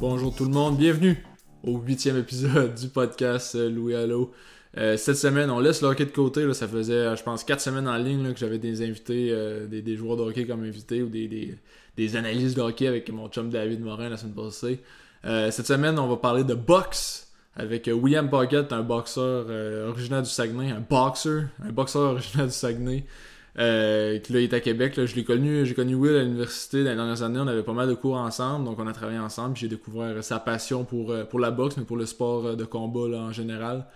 Bonjour 0.00 0.34
tout 0.34 0.46
le 0.46 0.50
monde, 0.50 0.78
bienvenue 0.78 1.22
au 1.62 1.76
huitième 1.76 2.16
épisode 2.16 2.74
du 2.74 2.88
podcast 2.88 3.54
euh, 3.54 3.68
Louis 3.68 3.94
Allo. 3.94 4.32
Euh, 4.78 4.96
cette 4.96 5.16
semaine, 5.16 5.50
on 5.50 5.60
laisse 5.60 5.82
le 5.82 5.88
hockey 5.88 6.06
de 6.06 6.10
côté. 6.10 6.54
Ça 6.54 6.66
faisait, 6.66 6.94
euh, 6.94 7.16
je 7.16 7.22
pense, 7.22 7.44
quatre 7.44 7.60
semaines 7.60 7.86
en 7.86 7.98
ligne 7.98 8.32
que 8.32 8.38
j'avais 8.38 8.56
des 8.56 8.80
invités, 8.80 9.36
des, 9.68 9.96
joueurs 9.98 10.16
de 10.16 10.22
hockey 10.22 10.46
comme 10.46 10.64
invités 10.64 11.02
ou 11.02 11.10
des, 11.10 12.16
analystes 12.16 12.56
de 12.56 12.62
hockey 12.62 12.86
avec 12.86 13.12
mon 13.12 13.28
chum 13.28 13.50
David 13.50 13.82
Morin 13.82 14.08
la 14.08 14.16
semaine 14.16 14.34
passée. 14.34 14.80
cette 15.22 15.66
semaine, 15.66 15.98
on 15.98 16.08
va 16.08 16.16
parler 16.16 16.44
de 16.44 16.54
boxe 16.54 17.30
avec 17.54 17.90
William 17.92 18.30
Pocket, 18.30 18.72
un 18.72 18.82
boxeur 18.82 19.48
originaire 19.86 20.22
du 20.22 20.30
Saguenay, 20.30 20.70
un 20.70 20.80
boxer, 20.80 21.48
un 21.62 21.72
boxeur 21.72 22.12
originaire 22.12 22.46
du 22.46 22.54
Saguenay. 22.54 23.04
Euh, 23.58 24.18
là, 24.30 24.40
est 24.40 24.54
à 24.54 24.60
Québec. 24.60 24.94
Je 25.04 25.14
l'ai 25.16 25.24
connu, 25.24 25.66
j'ai 25.66 25.74
connu 25.74 25.94
Will 25.94 26.16
à 26.16 26.22
l'université 26.22 26.84
dans 26.84 26.90
les 26.90 26.96
dernières 26.96 27.22
années. 27.22 27.40
On 27.40 27.46
avait 27.46 27.62
pas 27.62 27.72
mal 27.72 27.88
de 27.88 27.94
cours 27.94 28.16
ensemble, 28.16 28.64
donc 28.64 28.78
on 28.78 28.86
a 28.86 28.92
travaillé 28.92 29.18
ensemble. 29.18 29.56
J'ai 29.56 29.68
découvert 29.68 30.22
sa 30.22 30.38
passion 30.38 30.84
pour, 30.84 31.10
euh, 31.10 31.24
pour 31.24 31.40
la 31.40 31.50
boxe, 31.50 31.76
mais 31.76 31.84
pour 31.84 31.96
le 31.96 32.06
sport 32.06 32.46
euh, 32.46 32.56
de 32.56 32.64
combat 32.64 33.18
en 33.18 33.32
général. 33.32 33.86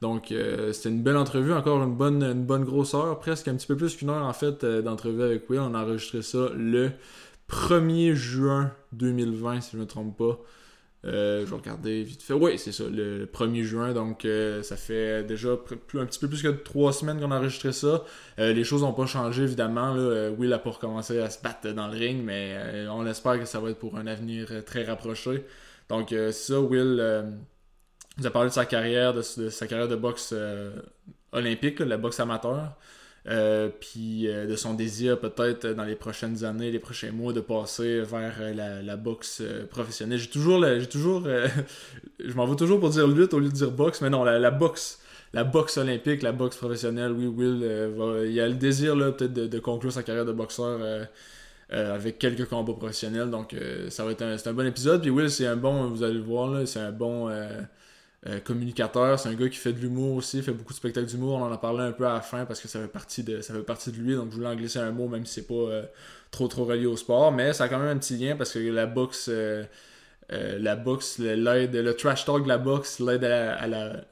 Donc 0.00 0.32
c'était 0.72 0.88
une 0.88 1.02
belle 1.02 1.18
entrevue, 1.18 1.52
encore 1.52 1.82
une 1.82 1.94
bonne, 1.94 2.22
une 2.22 2.64
grosse 2.64 2.94
heure, 2.94 3.18
presque 3.20 3.48
un 3.48 3.54
petit 3.54 3.66
peu 3.66 3.76
plus 3.76 3.96
qu'une 3.96 4.08
heure 4.08 4.24
en 4.24 4.32
fait 4.32 4.64
d'entrevue 4.64 5.22
avec 5.22 5.50
Will. 5.50 5.60
On 5.60 5.74
a 5.74 5.82
enregistré 5.82 6.22
ça 6.22 6.48
le 6.56 6.92
1er 7.50 8.14
juin 8.14 8.72
2020, 8.92 9.60
si 9.60 9.72
je 9.72 9.76
ne 9.76 9.82
me 9.82 9.86
trompe 9.86 10.16
pas. 10.16 10.40
Euh, 11.06 11.46
je 11.46 11.50
vais 11.50 11.56
regarder 11.56 12.02
vite 12.02 12.22
fait. 12.22 12.34
Oui, 12.34 12.58
c'est 12.58 12.72
ça, 12.72 12.84
le 12.84 13.26
1er 13.26 13.62
juin. 13.62 13.92
Donc, 13.92 14.24
euh, 14.24 14.62
ça 14.62 14.76
fait 14.76 15.24
déjà 15.24 15.52
un 15.52 16.06
petit 16.06 16.18
peu 16.18 16.28
plus 16.28 16.42
que 16.42 16.48
trois 16.48 16.92
semaines 16.92 17.20
qu'on 17.20 17.30
a 17.30 17.38
enregistré 17.38 17.72
ça. 17.72 18.04
Euh, 18.38 18.52
les 18.52 18.64
choses 18.64 18.82
n'ont 18.82 18.92
pas 18.92 19.06
changé, 19.06 19.44
évidemment. 19.44 19.94
Will 20.38 20.52
a 20.52 20.58
pas 20.58 20.70
recommencé 20.70 21.18
à 21.20 21.30
se 21.30 21.42
battre 21.42 21.70
dans 21.72 21.88
le 21.88 21.96
ring, 21.96 22.22
mais 22.22 22.86
on 22.90 23.06
espère 23.06 23.38
que 23.38 23.46
ça 23.46 23.60
va 23.60 23.70
être 23.70 23.78
pour 23.78 23.96
un 23.96 24.06
avenir 24.06 24.64
très 24.66 24.84
rapproché. 24.84 25.44
Donc, 25.88 26.14
ça, 26.32 26.60
Will 26.60 27.32
nous 28.18 28.26
a 28.26 28.30
parlé 28.30 28.50
de 28.50 28.54
sa 28.54 28.66
carrière, 28.66 29.14
de, 29.14 29.22
sa 29.22 29.66
carrière 29.66 29.88
de 29.88 29.96
boxe 29.96 30.34
olympique, 31.32 31.80
la 31.80 31.96
boxe 31.96 32.20
amateur. 32.20 32.76
Euh, 33.28 33.68
puis 33.68 34.28
euh, 34.28 34.46
de 34.46 34.56
son 34.56 34.72
désir 34.72 35.20
peut-être 35.20 35.66
dans 35.68 35.84
les 35.84 35.94
prochaines 35.94 36.42
années, 36.44 36.70
les 36.70 36.78
prochains 36.78 37.12
mois 37.12 37.34
de 37.34 37.40
passer 37.40 38.00
vers 38.00 38.32
euh, 38.40 38.82
la, 38.82 38.96
boxe 38.96 39.42
professionnelle. 39.70 40.18
J'ai 40.18 40.28
toujours, 40.28 40.64
toujours, 40.90 41.24
je 42.18 42.32
m'en 42.32 42.46
vais 42.46 42.56
toujours 42.56 42.80
pour 42.80 42.90
dire 42.90 43.06
lutte 43.06 43.34
au 43.34 43.38
lieu 43.38 43.48
de 43.48 43.54
dire 43.54 43.70
boxe, 43.70 44.00
mais 44.00 44.08
non, 44.08 44.24
la, 44.24 44.50
boxe, 44.50 45.00
la 45.34 45.44
boxe 45.44 45.76
olympique, 45.76 46.22
la 46.22 46.32
boxe 46.32 46.56
professionnelle, 46.56 47.12
oui, 47.12 47.26
Will, 47.26 48.26
il 48.26 48.40
a 48.40 48.48
le 48.48 48.54
désir 48.54 48.94
peut-être 48.96 49.34
de, 49.34 49.58
conclure 49.58 49.92
sa 49.92 50.02
carrière 50.02 50.24
de 50.24 50.32
boxeur. 50.32 50.80
avec 51.70 52.18
quelques 52.18 52.46
combats 52.46 52.72
professionnels 52.72 53.30
donc 53.30 53.54
ça 53.90 54.04
va 54.04 54.10
être 54.10 54.22
un, 54.22 54.34
un 54.44 54.52
bon 54.52 54.66
épisode 54.66 55.02
puis 55.02 55.10
Will 55.10 55.30
c'est 55.30 55.46
un 55.46 55.54
bon 55.54 55.86
vous 55.86 56.02
allez 56.02 56.14
le 56.14 56.20
voir 56.20 56.66
c'est 56.66 56.80
un 56.80 56.90
bon 56.90 57.30
euh, 58.26 58.38
communicateur, 58.38 59.18
c'est 59.18 59.30
un 59.30 59.34
gars 59.34 59.48
qui 59.48 59.56
fait 59.56 59.72
de 59.72 59.78
l'humour 59.80 60.16
aussi, 60.16 60.42
fait 60.42 60.52
beaucoup 60.52 60.74
de 60.74 60.76
spectacles 60.76 61.06
d'humour. 61.06 61.36
On 61.36 61.42
en 61.42 61.52
a 61.52 61.56
parlé 61.56 61.84
un 61.84 61.92
peu 61.92 62.06
à 62.06 62.14
la 62.14 62.20
fin 62.20 62.44
parce 62.44 62.60
que 62.60 62.68
ça 62.68 62.78
fait 62.78 62.86
partie 62.86 63.22
de, 63.22 63.40
ça 63.40 63.54
fait 63.54 63.62
partie 63.62 63.90
de 63.90 63.96
lui, 63.96 64.14
donc 64.14 64.30
je 64.30 64.36
voulais 64.36 64.48
en 64.48 64.54
glisser 64.54 64.78
un 64.78 64.90
mot 64.90 65.08
même 65.08 65.24
si 65.24 65.34
c'est 65.34 65.46
pas 65.46 65.54
euh, 65.54 65.82
trop 66.30 66.46
trop 66.46 66.64
relié 66.66 66.84
au 66.84 66.98
sport, 66.98 67.32
mais 67.32 67.54
ça 67.54 67.64
a 67.64 67.68
quand 67.68 67.78
même 67.78 67.88
un 67.88 67.98
petit 67.98 68.18
lien 68.18 68.36
parce 68.36 68.52
que 68.52 68.58
la 68.58 68.84
boxe, 68.84 69.30
euh, 69.32 69.64
la 70.28 70.76
boxe, 70.76 71.18
l'aide, 71.18 71.74
le 71.74 71.96
trash 71.96 72.26
talk 72.26 72.42
de 72.42 72.48
la 72.48 72.58
boxe 72.58 73.00
l'aide 73.00 73.24
à 73.24 73.66
la, 73.66 74.04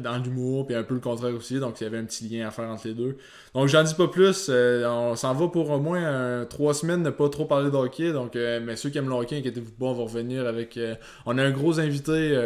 dans 0.00 0.18
l'humour, 0.18 0.66
puis 0.66 0.74
un 0.74 0.82
peu 0.82 0.94
le 0.94 1.00
contraire 1.00 1.34
aussi. 1.34 1.58
Donc, 1.58 1.80
il 1.80 1.84
y 1.84 1.86
avait 1.86 1.98
un 1.98 2.04
petit 2.04 2.28
lien 2.28 2.48
à 2.48 2.50
faire 2.50 2.68
entre 2.68 2.88
les 2.88 2.94
deux. 2.94 3.16
Donc, 3.54 3.68
j'en 3.68 3.82
dis 3.82 3.94
pas 3.94 4.08
plus. 4.08 4.48
Euh, 4.48 4.86
on 4.88 5.16
s'en 5.16 5.32
va 5.34 5.48
pour 5.48 5.70
au 5.70 5.80
moins 5.80 6.44
trois 6.48 6.74
semaines 6.74 7.02
ne 7.02 7.10
pas 7.10 7.28
trop 7.28 7.44
parler 7.44 7.70
de 7.70 7.76
hockey. 7.76 8.12
Donc, 8.12 8.36
euh, 8.36 8.60
mais 8.62 8.76
ceux 8.76 8.90
qui 8.90 8.98
aiment 8.98 9.08
le 9.08 9.14
hockey, 9.14 9.38
inquiétez-vous 9.38 9.72
pas, 9.72 9.86
on 9.86 9.94
va 9.94 10.02
revenir 10.04 10.46
avec. 10.46 10.76
Euh, 10.76 10.94
on 11.24 11.38
a 11.38 11.44
un 11.44 11.50
gros 11.50 11.78
invité. 11.80 12.38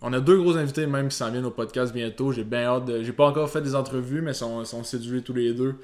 on 0.00 0.12
a 0.12 0.20
deux 0.20 0.38
gros 0.38 0.56
invités 0.56 0.86
même 0.86 1.08
qui 1.08 1.16
s'en 1.16 1.30
viennent 1.30 1.44
au 1.44 1.50
podcast 1.50 1.92
bientôt. 1.92 2.32
J'ai 2.32 2.44
bien 2.44 2.64
hâte. 2.64 2.90
J'ai 3.02 3.12
pas 3.12 3.26
encore 3.26 3.50
fait 3.50 3.62
des 3.62 3.74
entrevues, 3.74 4.22
mais 4.22 4.32
sont, 4.32 4.64
sont 4.64 4.84
séduits 4.84 5.22
tous 5.22 5.34
les 5.34 5.52
deux. 5.52 5.74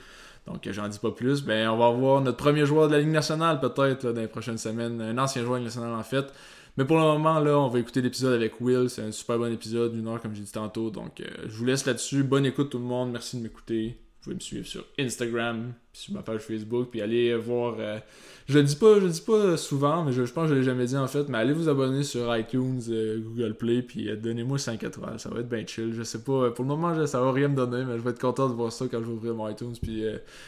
Donc, 0.47 0.67
j'en 0.71 0.89
dis 0.89 0.99
pas 0.99 1.11
plus. 1.11 1.43
Ben, 1.43 1.69
on 1.69 1.77
va 1.77 1.91
voir 1.91 2.23
notre 2.23 2.39
premier 2.39 2.65
joueur 2.65 2.89
de 2.89 2.95
la 2.95 3.01
Ligue 3.01 3.11
nationale, 3.11 3.61
peut-être, 3.61 4.11
dans 4.13 4.21
les 4.21 4.29
prochaines 4.29 4.57
semaines. 4.57 5.01
Un 5.01 5.19
ancien 5.19 5.43
joueur 5.43 5.59
de 5.59 5.65
la 5.65 5.69
Ligue 5.69 5.77
nationale, 5.77 5.99
en 5.99 6.03
fait. 6.03 6.33
Mais 6.79 6.85
pour 6.85 6.97
le 6.97 7.03
moment, 7.03 7.41
là, 7.41 7.59
on 7.59 7.67
va 7.67 7.81
écouter 7.81 8.01
l'épisode 8.01 8.35
avec 8.35 8.61
Will. 8.61 8.89
C'est 8.89 9.03
un 9.03 9.11
super 9.11 9.37
bon 9.37 9.53
épisode, 9.53 9.97
une 9.97 10.07
heure 10.07 10.23
comme 10.23 10.33
j'ai 10.33 10.45
dit 10.45 10.53
tantôt. 10.53 10.91
Donc, 10.91 11.21
euh, 11.21 11.27
je 11.49 11.57
vous 11.57 11.65
laisse 11.65 11.85
là-dessus. 11.85 12.23
Bonne 12.23 12.47
écoute 12.47 12.71
tout 12.71 12.79
le 12.79 12.85
monde. 12.85 13.11
Merci 13.11 13.37
de 13.37 13.43
m'écouter. 13.43 13.97
Vous 14.21 14.25
pouvez 14.25 14.35
me 14.35 14.41
suivre 14.41 14.67
sur 14.67 14.85
Instagram, 14.99 15.75
sur 15.93 16.13
ma 16.13 16.23
page 16.23 16.41
Facebook, 16.41 16.89
puis 16.91 17.01
allez 17.01 17.37
voir. 17.37 17.77
Euh, 17.79 18.01
je 18.49 18.59
le 18.59 18.65
dis 18.65 18.75
pas, 18.75 18.99
je 18.99 19.07
dis 19.07 19.21
pas 19.21 19.57
souvent, 19.57 20.03
mais 20.03 20.13
je, 20.13 20.23
pense 20.23 20.49
que 20.49 20.55
je 20.55 20.59
l'ai 20.59 20.65
jamais 20.65 20.87
dit 20.87 20.97
en 20.97 21.07
fait. 21.07 21.29
Mais 21.29 21.39
allez 21.39 21.53
vous 21.53 21.69
abonner 21.69 22.03
sur 22.03 22.37
iTunes, 22.37 22.81
euh, 22.89 23.21
Google 23.21 23.55
Play, 23.55 23.83
puis 23.83 24.11
donnez-moi 24.17 24.59
5 24.59 24.83
étoiles. 24.83 25.21
Ça 25.21 25.29
va 25.29 25.39
être 25.39 25.49
bien 25.49 25.65
chill. 25.65 25.93
Je 25.93 26.03
sais 26.03 26.25
pas. 26.25 26.51
Pour 26.51 26.65
le 26.65 26.69
moment, 26.69 27.07
ça 27.07 27.21
va 27.21 27.31
rien 27.31 27.47
me 27.47 27.55
donner, 27.55 27.85
mais 27.85 27.97
je 27.97 28.03
vais 28.03 28.11
être 28.11 28.21
content 28.21 28.49
de 28.49 28.55
voir 28.55 28.73
ça 28.73 28.87
quand 28.91 28.99
je 28.99 29.05
vais 29.05 29.13
ouvrir 29.13 29.35
mon 29.35 29.49
iTunes, 29.49 29.75
puis 29.81 30.05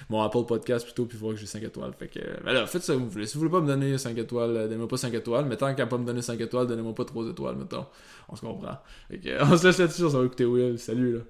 mon 0.09 0.21
Apple 0.21 0.47
Podcast 0.49 0.85
plutôt, 0.85 1.07
puis 1.07 1.17
voir 1.17 1.35
que 1.35 1.39
j'ai 1.39 1.47
5 1.47 1.63
étoiles. 1.63 1.93
Fait 1.97 2.09
que, 2.09 2.19
là, 2.45 2.67
faites 2.67 2.83
ça 2.83 2.97
vous 2.97 3.09
voulez. 3.09 3.27
Si 3.27 3.35
vous 3.35 3.41
voulez 3.41 3.53
pas 3.53 3.61
me 3.61 3.69
donner 3.69 3.99
5 3.99 4.19
étoiles, 4.19 4.53
donnez-moi 4.53 4.89
pas 4.89 4.97
5 4.97 5.15
étoiles. 5.15 5.45
Mais 5.47 5.57
tant 5.57 5.73
qu'à 5.77 5.87
pas 5.87 5.97
me 5.97 6.05
donner 6.05 6.23
5 6.23 6.41
étoiles, 6.41 6.67
donnez-moi 6.67 6.95
pas 6.95 7.05
3 7.05 7.27
étoiles, 7.29 7.55
mettons. 7.55 7.87
On 8.29 8.35
se 8.35 8.41
comprend. 8.41 8.79
On 9.11 9.57
se 9.57 9.67
laisse 9.67 9.79
là-dessus, 9.79 10.11
ça 10.11 10.19
va 10.19 10.25
écouter 10.25 10.45
Will. 10.45 10.77
Salut 10.77 11.19
là. 11.19 11.21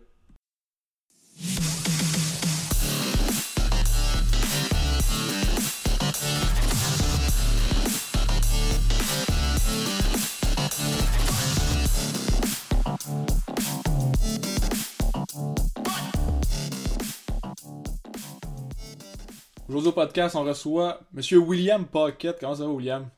Aujourd'hui 19.71 19.91
au 19.91 19.93
podcast, 19.93 20.35
on 20.35 20.43
reçoit 20.43 21.01
Monsieur 21.13 21.39
William 21.39 21.87
Pocket. 21.87 22.41
Comment 22.41 22.57
ça 22.57 22.65
va, 22.65 22.71
William? 22.71 23.09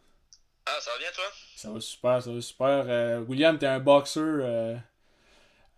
Ah, 0.67 0.79
ça 0.83 0.91
va 0.93 0.99
bien, 0.99 1.11
toi? 1.13 1.25
Ça 1.57 1.71
va 1.71 1.81
super, 1.81 2.23
ça 2.23 2.31
va 2.31 2.43
super. 2.43 2.85
Euh, 2.89 3.21
William, 3.21 3.59
t'es 3.59 3.65
un 3.65 3.79
boxeur, 3.81 4.45
euh, 4.45 4.77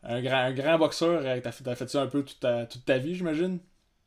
un, 0.03 0.21
grand, 0.21 0.39
un 0.39 0.51
grand 0.51 0.77
boxeur. 0.77 1.23
Euh, 1.25 1.41
t'as 1.41 1.53
fait, 1.53 1.77
fait 1.77 1.89
ça 1.89 2.01
un 2.01 2.09
peu 2.09 2.25
toute 2.25 2.41
ta, 2.41 2.67
toute 2.67 2.85
ta 2.85 2.99
vie, 2.99 3.15
j'imagine? 3.15 3.61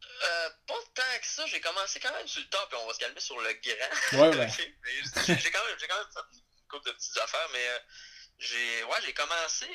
Euh, 0.03 0.49
pas 0.67 0.73
tant 0.93 1.19
que 1.21 1.25
ça. 1.25 1.45
J'ai 1.45 1.61
commencé 1.61 2.01
quand 2.01 2.11
même 2.11 2.27
sur 2.27 2.41
le 2.41 2.49
top, 2.49 2.67
et 2.73 2.75
on 2.83 2.87
va 2.87 2.93
se 2.93 2.99
calmer 2.99 3.19
sur 3.21 3.39
le 3.39 3.47
grand. 3.47 4.19
Ouais, 4.19 4.37
ouais. 4.37 4.49
j'ai 4.57 4.65
quand, 5.15 5.29
même, 5.29 5.77
quand 5.87 5.95
même 5.95 6.11
fait 6.13 6.19
une 6.35 6.67
couple 6.67 6.89
de 6.89 6.91
petites 6.91 7.17
affaires, 7.17 7.47
mais 7.53 7.65
j'ai 8.39 8.83
ouais, 8.83 8.97
j'ai 9.05 9.13
commencé, 9.13 9.67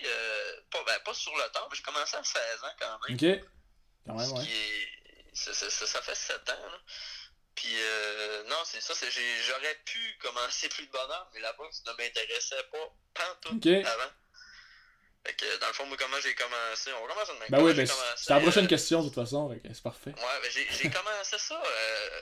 pas, 0.71 0.85
ben, 0.87 1.01
pas 1.07 1.15
sur 1.15 1.33
le 1.33 1.51
top, 1.55 1.69
mais 1.71 1.77
j'ai 1.79 1.83
commencé 1.85 2.17
à 2.17 2.23
16 2.23 2.65
ans 2.65 2.77
quand 2.79 3.09
même. 3.09 3.17
Ok. 3.17 3.49
Quand 4.05 4.15
même, 4.15 4.33
ouais. 4.33 4.45
Ça, 5.33 5.55
ça, 5.55 5.71
ça, 5.71 6.03
fait 6.03 6.15
7 6.15 6.51
ans. 6.51 6.67
Là. 6.71 6.79
Puis 7.55 7.75
euh, 7.75 8.45
non, 8.45 8.57
c'est 8.65 8.81
ça, 8.81 8.95
j'aurais 8.95 9.75
pu 9.85 9.99
commencer 10.21 10.69
plus 10.69 10.87
de 10.87 10.91
bonheur, 10.91 11.31
mais 11.35 11.41
la 11.41 11.53
boxe 11.55 11.83
ne 11.87 11.93
m'intéressait 11.93 12.63
pas 12.71 12.95
pantoute 13.15 13.59
okay. 13.59 13.85
avant. 13.85 14.11
Fait 15.25 15.35
que 15.35 15.61
dans 15.61 15.69
le 15.69 15.73
fond, 15.73 15.87
moi, 15.87 15.97
comment 15.99 16.17
j'ai 16.23 16.35
commencé 16.35 16.91
On 16.93 17.07
va 17.07 17.15
commencer 17.15 17.33
de 17.35 17.39
même. 17.39 17.49
Ben 17.51 17.63
oui, 17.63 17.75
ben, 17.75 17.87
c'est 18.17 18.31
la 18.31 18.41
prochaine 18.41 18.65
euh, 18.65 18.69
question 18.69 19.03
de 19.03 19.09
toute 19.09 19.15
façon, 19.15 19.55
c'est 19.63 19.83
parfait. 19.83 20.11
Ouais, 20.11 20.41
ben 20.43 20.51
j'ai 20.51 20.91
commencé 20.91 21.39
ça 21.39 21.63
euh, 21.63 22.21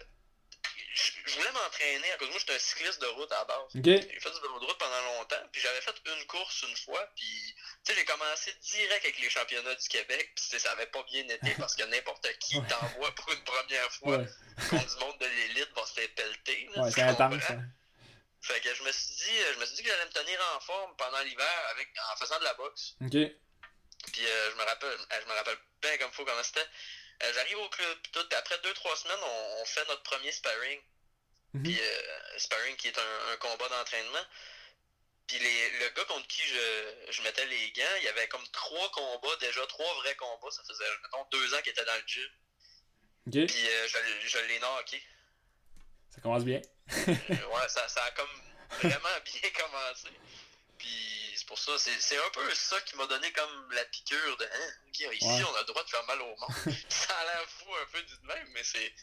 je 0.95 1.37
voulais 1.37 1.53
m'entraîner, 1.53 2.13
à 2.13 2.17
cause 2.17 2.29
moi 2.31 2.39
j'étais 2.39 2.55
un 2.55 2.59
cycliste 2.59 3.01
de 3.01 3.07
route 3.07 3.31
à 3.33 3.39
la 3.39 3.45
base. 3.45 3.71
J'ai 3.75 4.21
fait 4.21 4.31
du 4.31 4.41
vélo 4.41 4.59
de 4.59 4.65
route 4.67 4.79
pendant 4.79 5.03
longtemps, 5.15 5.43
puis 5.53 5.61
j'avais 5.61 5.81
fait 5.81 5.95
une 6.05 6.27
course 6.27 6.65
une 6.69 6.77
fois, 6.77 7.07
puis 7.15 7.55
tu 7.85 7.93
sais, 7.93 7.99
j'ai 7.99 8.05
commencé 8.05 8.53
direct 8.61 9.05
avec 9.05 9.19
les 9.21 9.31
championnats 9.31 9.75
du 9.75 9.89
Québec, 9.89 10.33
puis 10.35 10.59
ça 10.59 10.73
avait 10.73 10.87
pas 10.87 11.03
bien 11.05 11.29
été 11.29 11.55
parce 11.59 11.75
que 11.77 11.85
n'importe 11.85 12.27
qui 12.41 12.61
t'envoie 12.67 13.15
pour 13.15 13.33
une 13.33 13.45
première 13.45 13.93
fois 13.93 14.19
contre 14.69 14.97
du 14.97 15.05
monde 15.05 15.19
de 15.21 15.27
l'élite 15.27 15.71
va 15.75 15.87
se 15.87 15.93
faire 15.93 16.09
pelleter. 16.15 16.69
ouais, 16.77 16.91
c'est 16.91 17.03
intense. 17.03 17.43
Fait 18.43 18.61
que 18.61 18.75
je 18.75 18.83
me 18.83 18.91
suis 18.91 19.15
dit, 19.17 19.39
je 19.55 19.61
me 19.61 19.67
suis 19.67 19.77
dit 19.77 19.83
que 19.83 19.91
j'allais 19.91 20.07
me 20.07 20.13
tenir 20.13 20.41
en 20.57 20.61
forme 20.61 20.97
pendant 20.97 21.21
l'hiver 21.21 21.67
avec 21.73 21.89
en 22.13 22.17
faisant 22.17 22.39
de 22.39 22.45
la 22.45 22.55
boxe. 22.55 22.97
OK. 23.03 23.11
Puis 23.11 24.27
euh, 24.27 24.51
je 24.51 24.57
me 24.57 24.63
rappelle, 24.65 24.99
je 25.21 25.29
me 25.29 25.35
rappelle 25.35 25.59
bien 25.83 25.99
comme 25.99 26.11
faut 26.11 26.25
comment 26.25 26.43
c'était. 26.43 26.67
Euh, 27.23 27.33
j'arrive 27.35 27.59
au 27.59 27.69
club, 27.69 27.99
tout, 28.13 28.27
après 28.37 28.57
2-3 28.57 28.97
semaines, 28.97 29.19
on, 29.23 29.65
fait 29.67 29.87
notre 29.89 30.03
premier 30.03 30.33
sparring. 30.33 30.81
Mhm. 31.53 31.63
Puis 31.63 31.81
euh, 31.81 32.39
sparring 32.39 32.77
qui 32.77 32.89
est 32.89 32.99
un, 32.99 33.37
combat 33.39 33.69
d'entraînement. 33.69 34.25
Puis 35.27 35.39
les, 35.39 35.71
le 35.79 35.91
gars 35.91 36.05
contre 36.07 36.27
qui 36.27 36.43
je, 36.43 37.13
je, 37.13 37.23
mettais 37.23 37.47
les 37.47 37.71
gants, 37.73 37.97
il 37.99 38.05
y 38.05 38.09
avait 38.09 38.27
comme 38.29 38.47
trois 38.49 38.91
combats, 38.91 39.37
déjà 39.41 39.65
trois 39.67 39.95
vrais 39.97 40.17
combats. 40.17 40.51
Ça 40.51 40.63
faisait, 40.67 40.85
mettons, 41.03 41.25
deux 41.31 41.55
ans 41.55 41.59
qu'il 41.63 41.73
était 41.73 41.85
dans 41.85 41.97
le 41.97 42.03
gym. 42.07 43.47
Puis 43.47 43.69
euh, 43.69 43.89
je, 43.89 44.29
je 44.29 44.39
l'ai 44.39 44.59
knocké. 44.59 45.03
Ça 46.11 46.21
commence 46.21 46.45
bien. 46.45 46.61
ouais, 47.07 47.69
ça, 47.69 47.87
ça 47.89 48.03
a 48.03 48.11
comme 48.13 48.43
vraiment 48.83 49.21
bien 49.25 49.51
commencé. 49.51 50.09
Puis 50.79 51.10
pour 51.51 51.59
ça, 51.59 51.73
c'est 51.79 52.17
un 52.17 52.31
peu 52.33 52.55
ça 52.55 52.81
qui 52.83 52.97
m'a 52.97 53.09
donné 53.09 53.33
comme 53.33 53.73
la 53.73 53.85
piqûre 53.87 54.37
de 54.37 54.45
hein, 54.45 54.71
ici 54.95 55.27
on 55.27 55.57
a 55.57 55.61
le 55.61 55.67
droit 55.67 55.83
de 55.83 55.89
faire 55.89 56.07
mal 56.07 56.23
au 56.23 56.27
monde. 56.27 56.77
ça 56.89 57.13
a 57.13 57.25
l'air 57.25 57.45
fou 57.49 57.67
un 57.75 57.87
peu 57.91 58.01
du 58.03 58.15
même, 58.23 58.49
mais 58.55 58.63
c'est. 58.63 58.95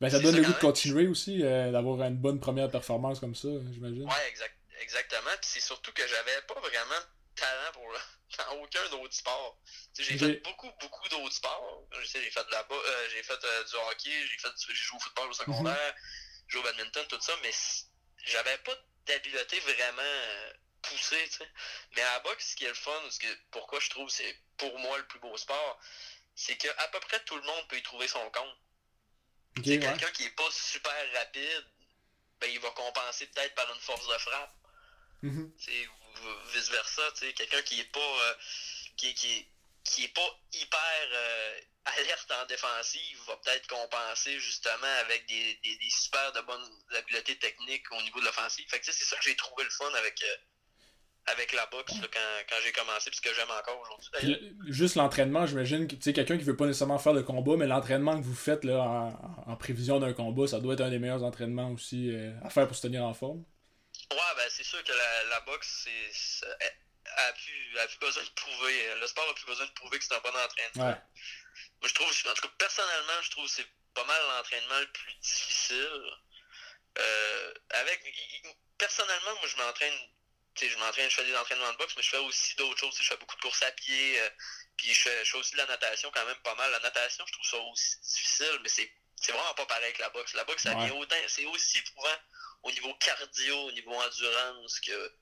Ben 0.00 0.10
ça 0.10 0.18
donne 0.18 0.34
le 0.34 0.42
goût 0.42 0.52
de 0.52 0.58
continuer 0.58 1.06
aussi, 1.06 1.44
euh, 1.44 1.70
d'avoir 1.70 2.02
une 2.02 2.16
bonne 2.16 2.40
première 2.40 2.68
performance 2.68 3.20
comme 3.20 3.36
ça, 3.36 3.46
j'imagine. 3.72 4.04
Ouais, 4.04 4.28
exact, 4.28 4.56
exactement. 4.80 5.30
Puis 5.40 5.50
c'est 5.52 5.60
surtout 5.60 5.92
que 5.92 6.02
j'avais 6.04 6.42
pas 6.48 6.58
vraiment 6.58 6.98
de 6.98 7.40
talent 7.40 7.72
pour 7.72 7.86
dans 8.38 8.62
aucun 8.64 8.84
autre 8.98 9.14
sport. 9.14 9.56
J'ai 9.96 10.18
fait 10.18 10.42
beaucoup, 10.42 10.70
beaucoup 10.80 11.08
d'autres 11.08 11.34
sports. 11.36 11.86
J'ai 12.02 12.30
fait 12.32 12.44
de 12.44 12.50
la 12.50 12.66
euh, 12.68 13.08
j'ai 13.14 13.22
fait 13.22 13.44
euh, 13.44 13.62
du 13.62 13.76
hockey, 13.76 14.26
j'ai 14.26 14.38
fait 14.38 14.52
j'ai 14.66 14.74
joué 14.74 14.96
au 14.96 15.00
football 15.00 15.30
au 15.30 15.34
secondaire, 15.34 15.72
mm-hmm. 15.72 16.48
j'ai 16.48 16.58
joué 16.58 16.60
au 16.62 16.64
badminton, 16.64 17.06
tout 17.08 17.20
ça, 17.20 17.34
mais 17.44 17.52
j'avais 18.24 18.58
pas 18.58 18.74
d'habileté 19.06 19.60
vraiment 19.60 20.02
tu 20.82 20.98
sais. 20.98 21.28
Mais 21.96 22.02
à 22.02 22.14
la 22.14 22.20
boxe, 22.20 22.50
ce 22.50 22.56
qui 22.56 22.64
est 22.64 22.68
le 22.68 22.74
fun, 22.74 23.10
ce 23.10 23.18
que, 23.18 23.26
pourquoi 23.50 23.80
je 23.80 23.90
trouve 23.90 24.08
c'est 24.08 24.36
pour 24.56 24.78
moi 24.78 24.98
le 24.98 25.06
plus 25.06 25.18
beau 25.20 25.36
sport, 25.36 25.80
c'est 26.34 26.56
que 26.56 26.68
à 26.78 26.88
peu 26.88 27.00
près 27.00 27.22
tout 27.24 27.36
le 27.36 27.42
monde 27.42 27.68
peut 27.68 27.76
y 27.76 27.82
trouver 27.82 28.08
son 28.08 28.30
compte. 28.30 28.56
Okay, 29.58 29.78
quelqu'un 29.78 30.10
qui 30.12 30.24
est 30.24 30.36
pas 30.36 30.50
super 30.50 31.12
rapide, 31.14 31.66
ben 32.40 32.50
il 32.50 32.58
va 32.60 32.70
compenser 32.70 33.26
peut-être 33.26 33.54
par 33.54 33.72
une 33.72 33.80
force 33.80 34.06
de 34.08 34.18
frappe. 34.18 34.54
Mm 35.22 35.50
vice 36.54 36.70
versa, 36.70 37.02
quelqu'un 37.34 37.62
qui 37.62 37.80
est 37.80 37.92
pas 37.92 38.00
euh, 38.00 38.34
qui, 38.96 39.14
qui, 39.14 39.48
qui 39.84 40.04
est 40.04 40.14
pas 40.14 40.40
hyper 40.52 41.08
euh, 41.12 41.60
alerte 41.84 42.30
en 42.30 42.46
défensive 42.46 43.18
va 43.26 43.36
peut-être 43.38 43.66
compenser 43.66 44.38
justement 44.40 44.94
avec 45.00 45.26
des, 45.26 45.54
des, 45.56 45.76
des, 45.76 45.90
super 45.90 46.32
de 46.32 46.40
bonnes 46.42 46.84
habiletés 46.96 47.38
techniques 47.38 47.90
au 47.92 48.02
niveau 48.02 48.20
de 48.20 48.26
l'offensive. 48.26 48.68
Fait 48.68 48.80
que 48.80 48.86
c'est 48.86 49.04
ça 49.04 49.16
que 49.16 49.24
j'ai 49.24 49.36
trouvé 49.36 49.64
le 49.64 49.70
fun 49.70 49.92
avec 49.94 50.22
euh, 50.22 50.36
avec 51.26 51.52
la 51.52 51.66
boxe 51.66 51.92
quand, 51.92 52.44
quand 52.48 52.56
j'ai 52.64 52.72
commencé, 52.72 53.10
puis 53.10 53.16
ce 53.16 53.22
que 53.22 53.34
j'aime 53.34 53.50
encore 53.50 53.80
aujourd'hui. 53.80 54.56
Juste 54.68 54.96
l'entraînement, 54.96 55.46
j'imagine 55.46 55.86
que 55.86 55.94
tu 55.94 56.02
sais 56.02 56.12
quelqu'un 56.12 56.36
qui 56.36 56.44
veut 56.44 56.56
pas 56.56 56.66
nécessairement 56.66 56.98
faire 56.98 57.14
de 57.14 57.22
combat, 57.22 57.56
mais 57.56 57.66
l'entraînement 57.66 58.18
que 58.18 58.24
vous 58.24 58.34
faites 58.34 58.64
là, 58.64 58.80
en, 59.46 59.56
prévision 59.56 60.00
d'un 60.00 60.12
combat, 60.12 60.46
ça 60.48 60.58
doit 60.58 60.74
être 60.74 60.80
un 60.80 60.90
des 60.90 60.98
meilleurs 60.98 61.22
entraînements 61.22 61.70
aussi 61.70 62.12
à 62.42 62.50
faire 62.50 62.66
pour 62.66 62.76
se 62.76 62.82
tenir 62.82 63.04
en 63.04 63.14
forme. 63.14 63.44
Ouais, 64.10 64.18
ben 64.36 64.44
c'est 64.50 64.64
sûr 64.64 64.82
que 64.82 64.92
la, 64.92 65.24
la 65.30 65.40
boxe, 65.40 65.86
c'est, 65.86 66.46
a, 67.16 67.32
plus, 67.32 67.78
a 67.78 67.86
plus 67.86 67.98
besoin 67.98 68.22
de 68.22 68.30
prouver. 68.30 68.94
Le 69.00 69.06
sport 69.06 69.28
a 69.28 69.34
plus 69.34 69.46
besoin 69.46 69.66
de 69.66 69.72
prouver 69.72 69.98
que 69.98 70.04
c'est 70.04 70.14
un 70.14 70.20
bon 70.20 70.30
entraînement. 70.30 70.90
Ouais. 70.90 71.00
Moi, 71.80 71.88
je 71.88 71.94
trouve, 71.94 72.08
en 72.08 72.34
tout 72.34 72.42
cas, 72.42 72.54
personnellement, 72.58 73.22
je 73.22 73.30
trouve 73.30 73.46
que 73.46 73.50
c'est 73.50 73.66
pas 73.94 74.04
mal 74.04 74.20
l'entraînement 74.36 74.80
le 74.80 74.92
plus 74.92 75.14
difficile. 75.14 76.02
Euh, 76.98 77.54
avec, 77.70 78.00
personnellement, 78.78 79.34
moi, 79.34 79.46
je 79.46 79.56
m'entraîne, 79.56 79.94
je 80.60 80.76
m'entraîne, 80.78 81.10
je 81.10 81.16
fais 81.16 81.24
des 81.24 81.36
entraînements 81.36 81.72
de 81.72 81.78
boxe, 81.78 81.94
mais 81.96 82.02
je 82.02 82.10
fais 82.10 82.18
aussi 82.18 82.56
d'autres 82.56 82.78
choses. 82.78 82.96
Je 82.98 83.08
fais 83.08 83.16
beaucoup 83.16 83.36
de 83.36 83.40
courses 83.40 83.62
à 83.62 83.70
pied, 83.72 84.20
euh, 84.20 84.30
puis 84.76 84.92
je 84.92 85.02
fais, 85.02 85.24
je 85.24 85.30
fais 85.30 85.38
aussi 85.38 85.52
de 85.52 85.58
la 85.58 85.66
natation 85.66 86.10
quand 86.12 86.24
même 86.26 86.40
pas 86.42 86.54
mal. 86.54 86.70
La 86.70 86.80
natation, 86.80 87.24
je 87.26 87.32
trouve 87.32 87.46
ça 87.46 87.58
aussi 87.58 87.98
difficile, 88.00 88.58
mais 88.62 88.68
c'est, 88.68 88.90
c'est 89.16 89.32
vraiment 89.32 89.54
pas 89.54 89.66
pareil 89.66 89.92
que 89.92 90.00
la 90.00 90.10
boxe. 90.10 90.34
La 90.34 90.44
boxe, 90.44 90.62
ça 90.62 90.74
vient 90.74 90.94
autant, 90.94 91.16
c'est 91.28 91.44
aussi 91.46 91.78
éprouvant 91.78 92.16
au 92.62 92.70
niveau 92.70 92.94
cardio, 92.94 93.56
au 93.56 93.72
niveau 93.72 93.94
endurance, 93.94 94.80
que 94.80 95.12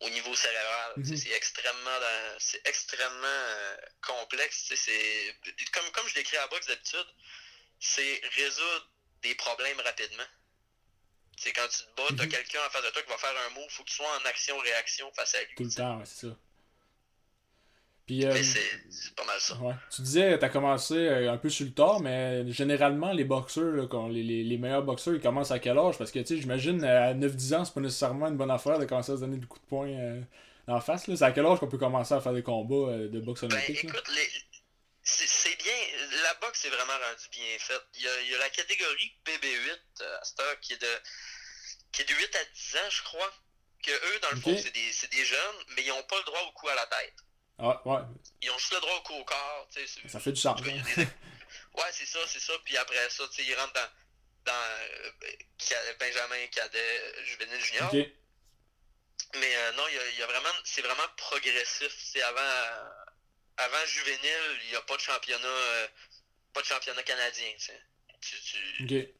au 0.00 0.10
niveau 0.10 0.34
cérébral. 0.34 0.92
Mhm. 0.96 1.16
C'est 1.16 1.30
extrêmement 1.30 1.98
c'est 2.38 2.66
extrêmement 2.66 3.26
euh, 3.26 3.76
complexe. 4.02 4.72
C'est 4.74 5.36
comme, 5.72 5.90
comme 5.92 6.08
je 6.08 6.14
l'écris 6.16 6.36
à 6.36 6.46
boxe 6.48 6.66
d'habitude, 6.66 7.06
c'est 7.80 8.20
résoudre 8.36 8.88
des 9.22 9.34
problèmes 9.34 9.80
rapidement. 9.80 10.26
Quand 11.54 11.68
tu 11.68 11.82
te 11.82 11.96
bats, 11.96 12.16
t'as 12.16 12.24
mhm. 12.24 12.30
quelqu'un 12.30 12.58
en 12.66 12.70
face 12.70 12.84
de 12.84 12.90
toi 12.90 13.02
qui 13.02 13.08
va 13.10 13.16
faire 13.16 13.34
un 13.48 13.54
mot, 13.54 13.66
faut 13.68 13.84
qu'il 13.84 13.94
soit 13.94 14.06
en 14.06 14.28
action-réaction 14.28 15.10
face 15.14 15.34
à 15.34 15.40
lui. 15.40 15.54
Tout 15.56 15.64
le 15.64 15.70
temps, 15.70 16.02
c'est 16.04 16.26
ça. 16.26 16.36
Puis, 18.06 18.26
euh, 18.26 18.42
c'est 18.42 19.14
pas 19.14 19.24
mal 19.24 19.40
ça. 19.40 19.56
Ouais. 19.56 19.72
Tu 19.94 20.02
disais, 20.02 20.38
tu 20.38 20.44
as 20.44 20.50
commencé 20.50 20.94
euh, 20.94 21.32
un 21.32 21.38
peu 21.38 21.48
sur 21.48 21.64
le 21.64 21.72
tard, 21.72 22.00
mais 22.00 22.50
généralement, 22.52 23.12
les 23.12 23.24
boxeurs, 23.24 23.72
là, 23.72 24.08
les, 24.10 24.22
les, 24.22 24.44
les, 24.44 24.58
meilleurs 24.58 24.82
boxeurs, 24.82 25.14
ils 25.14 25.22
commencent 25.22 25.52
à 25.52 25.58
quel 25.58 25.78
âge? 25.78 25.96
Parce 25.96 26.10
que, 26.10 26.18
tu 26.18 26.26
sais, 26.26 26.40
j'imagine, 26.40 26.84
à 26.84 27.14
9-10 27.14 27.54
ans, 27.54 27.64
c'est 27.64 27.72
pas 27.72 27.80
nécessairement 27.80 28.26
une 28.26 28.36
bonne 28.36 28.50
affaire 28.50 28.78
de 28.78 28.84
commencer 28.84 29.12
à 29.12 29.16
se 29.16 29.20
donner 29.20 29.38
des 29.38 29.46
coups 29.46 29.62
de 29.62 29.68
poing 29.68 29.88
euh, 29.88 30.20
en 30.66 30.82
face. 30.82 31.04
C'est 31.06 31.22
à 31.22 31.32
quel 31.32 31.46
âge 31.46 31.60
qu'on 31.60 31.68
peut 31.68 31.78
commencer 31.78 32.12
à 32.12 32.20
faire 32.20 32.34
des 32.34 32.42
combats 32.42 32.92
euh, 32.92 33.08
de 33.08 33.20
boxe 33.20 33.40
ben, 33.40 33.52
olympique 33.52 33.86
ben, 33.86 33.92
écoute, 33.92 34.10
c'est 35.02 35.56
bien. 35.62 35.72
La 36.22 36.34
boxe 36.46 36.64
est 36.66 36.70
vraiment 36.70 36.92
rendue 36.92 37.28
bien 37.30 37.58
faite. 37.58 37.84
Il 37.94 38.02
y 38.02 38.08
a, 38.08 38.20
il 38.20 38.30
y 38.32 38.34
a 38.34 38.38
la 38.38 38.50
catégorie 38.50 39.12
PB8 39.24 40.02
à 40.20 40.24
Star 40.24 40.60
qui 40.60 40.74
est 40.74 40.82
de 40.82 40.86
qui 41.94 42.02
est 42.02 42.04
de 42.04 42.14
8 42.14 42.36
à 42.36 42.44
10 42.44 42.76
ans, 42.76 42.90
je 42.90 43.02
crois. 43.02 43.32
Que 43.82 43.90
eux, 43.90 44.20
dans 44.20 44.30
le 44.30 44.40
fond, 44.40 44.56
c'est 44.56 44.72
des, 44.72 45.08
des 45.08 45.24
jeunes, 45.26 45.56
mais 45.76 45.82
ils 45.82 45.88
n'ont 45.88 46.02
pas 46.04 46.16
le 46.16 46.24
droit 46.24 46.40
au 46.40 46.52
coup 46.52 46.68
à 46.68 46.74
la 46.74 46.86
tête. 46.86 47.14
Ah, 47.58 47.80
ouais. 47.84 48.00
Ils 48.42 48.50
ont 48.50 48.58
juste 48.58 48.72
le 48.72 48.80
droit 48.80 48.96
au 48.96 49.02
coup 49.02 49.14
au 49.14 49.24
corps. 49.24 49.68
Ça 50.08 50.20
fait 50.20 50.32
du 50.32 50.40
sens. 50.40 50.60
Hein. 50.60 50.82
ouais, 50.96 51.90
c'est 51.92 52.06
ça, 52.06 52.18
c'est 52.26 52.40
ça. 52.40 52.54
Puis 52.64 52.76
après 52.76 53.08
ça, 53.10 53.24
ils 53.38 53.54
rentrent 53.54 53.74
dans, 53.74 53.88
dans 54.46 54.52
euh, 54.52 55.94
Benjamin 56.00 56.46
Cadet, 56.50 57.24
Juvenile 57.24 57.60
Junior. 57.60 57.92
Mais 59.36 59.56
euh, 59.56 59.72
non, 59.72 59.82
il 59.88 60.18
y, 60.18 60.22
a, 60.22 60.26
vraiment, 60.26 60.48
c'est 60.64 60.82
vraiment 60.82 61.08
progressif. 61.16 61.92
C'est 61.98 62.22
avant, 62.22 62.40
avant 63.56 63.86
Juvenile, 63.86 64.60
il 64.64 64.70
n'y 64.70 64.76
a 64.76 64.82
pas 64.82 64.96
de 64.96 65.00
championnat, 65.02 65.46
euh, 65.46 65.88
pas 66.52 66.62
de 66.62 66.66
championnat 66.66 67.02
canadien. 67.02 67.52
Tu, 68.20 68.36
tu, 68.40 69.14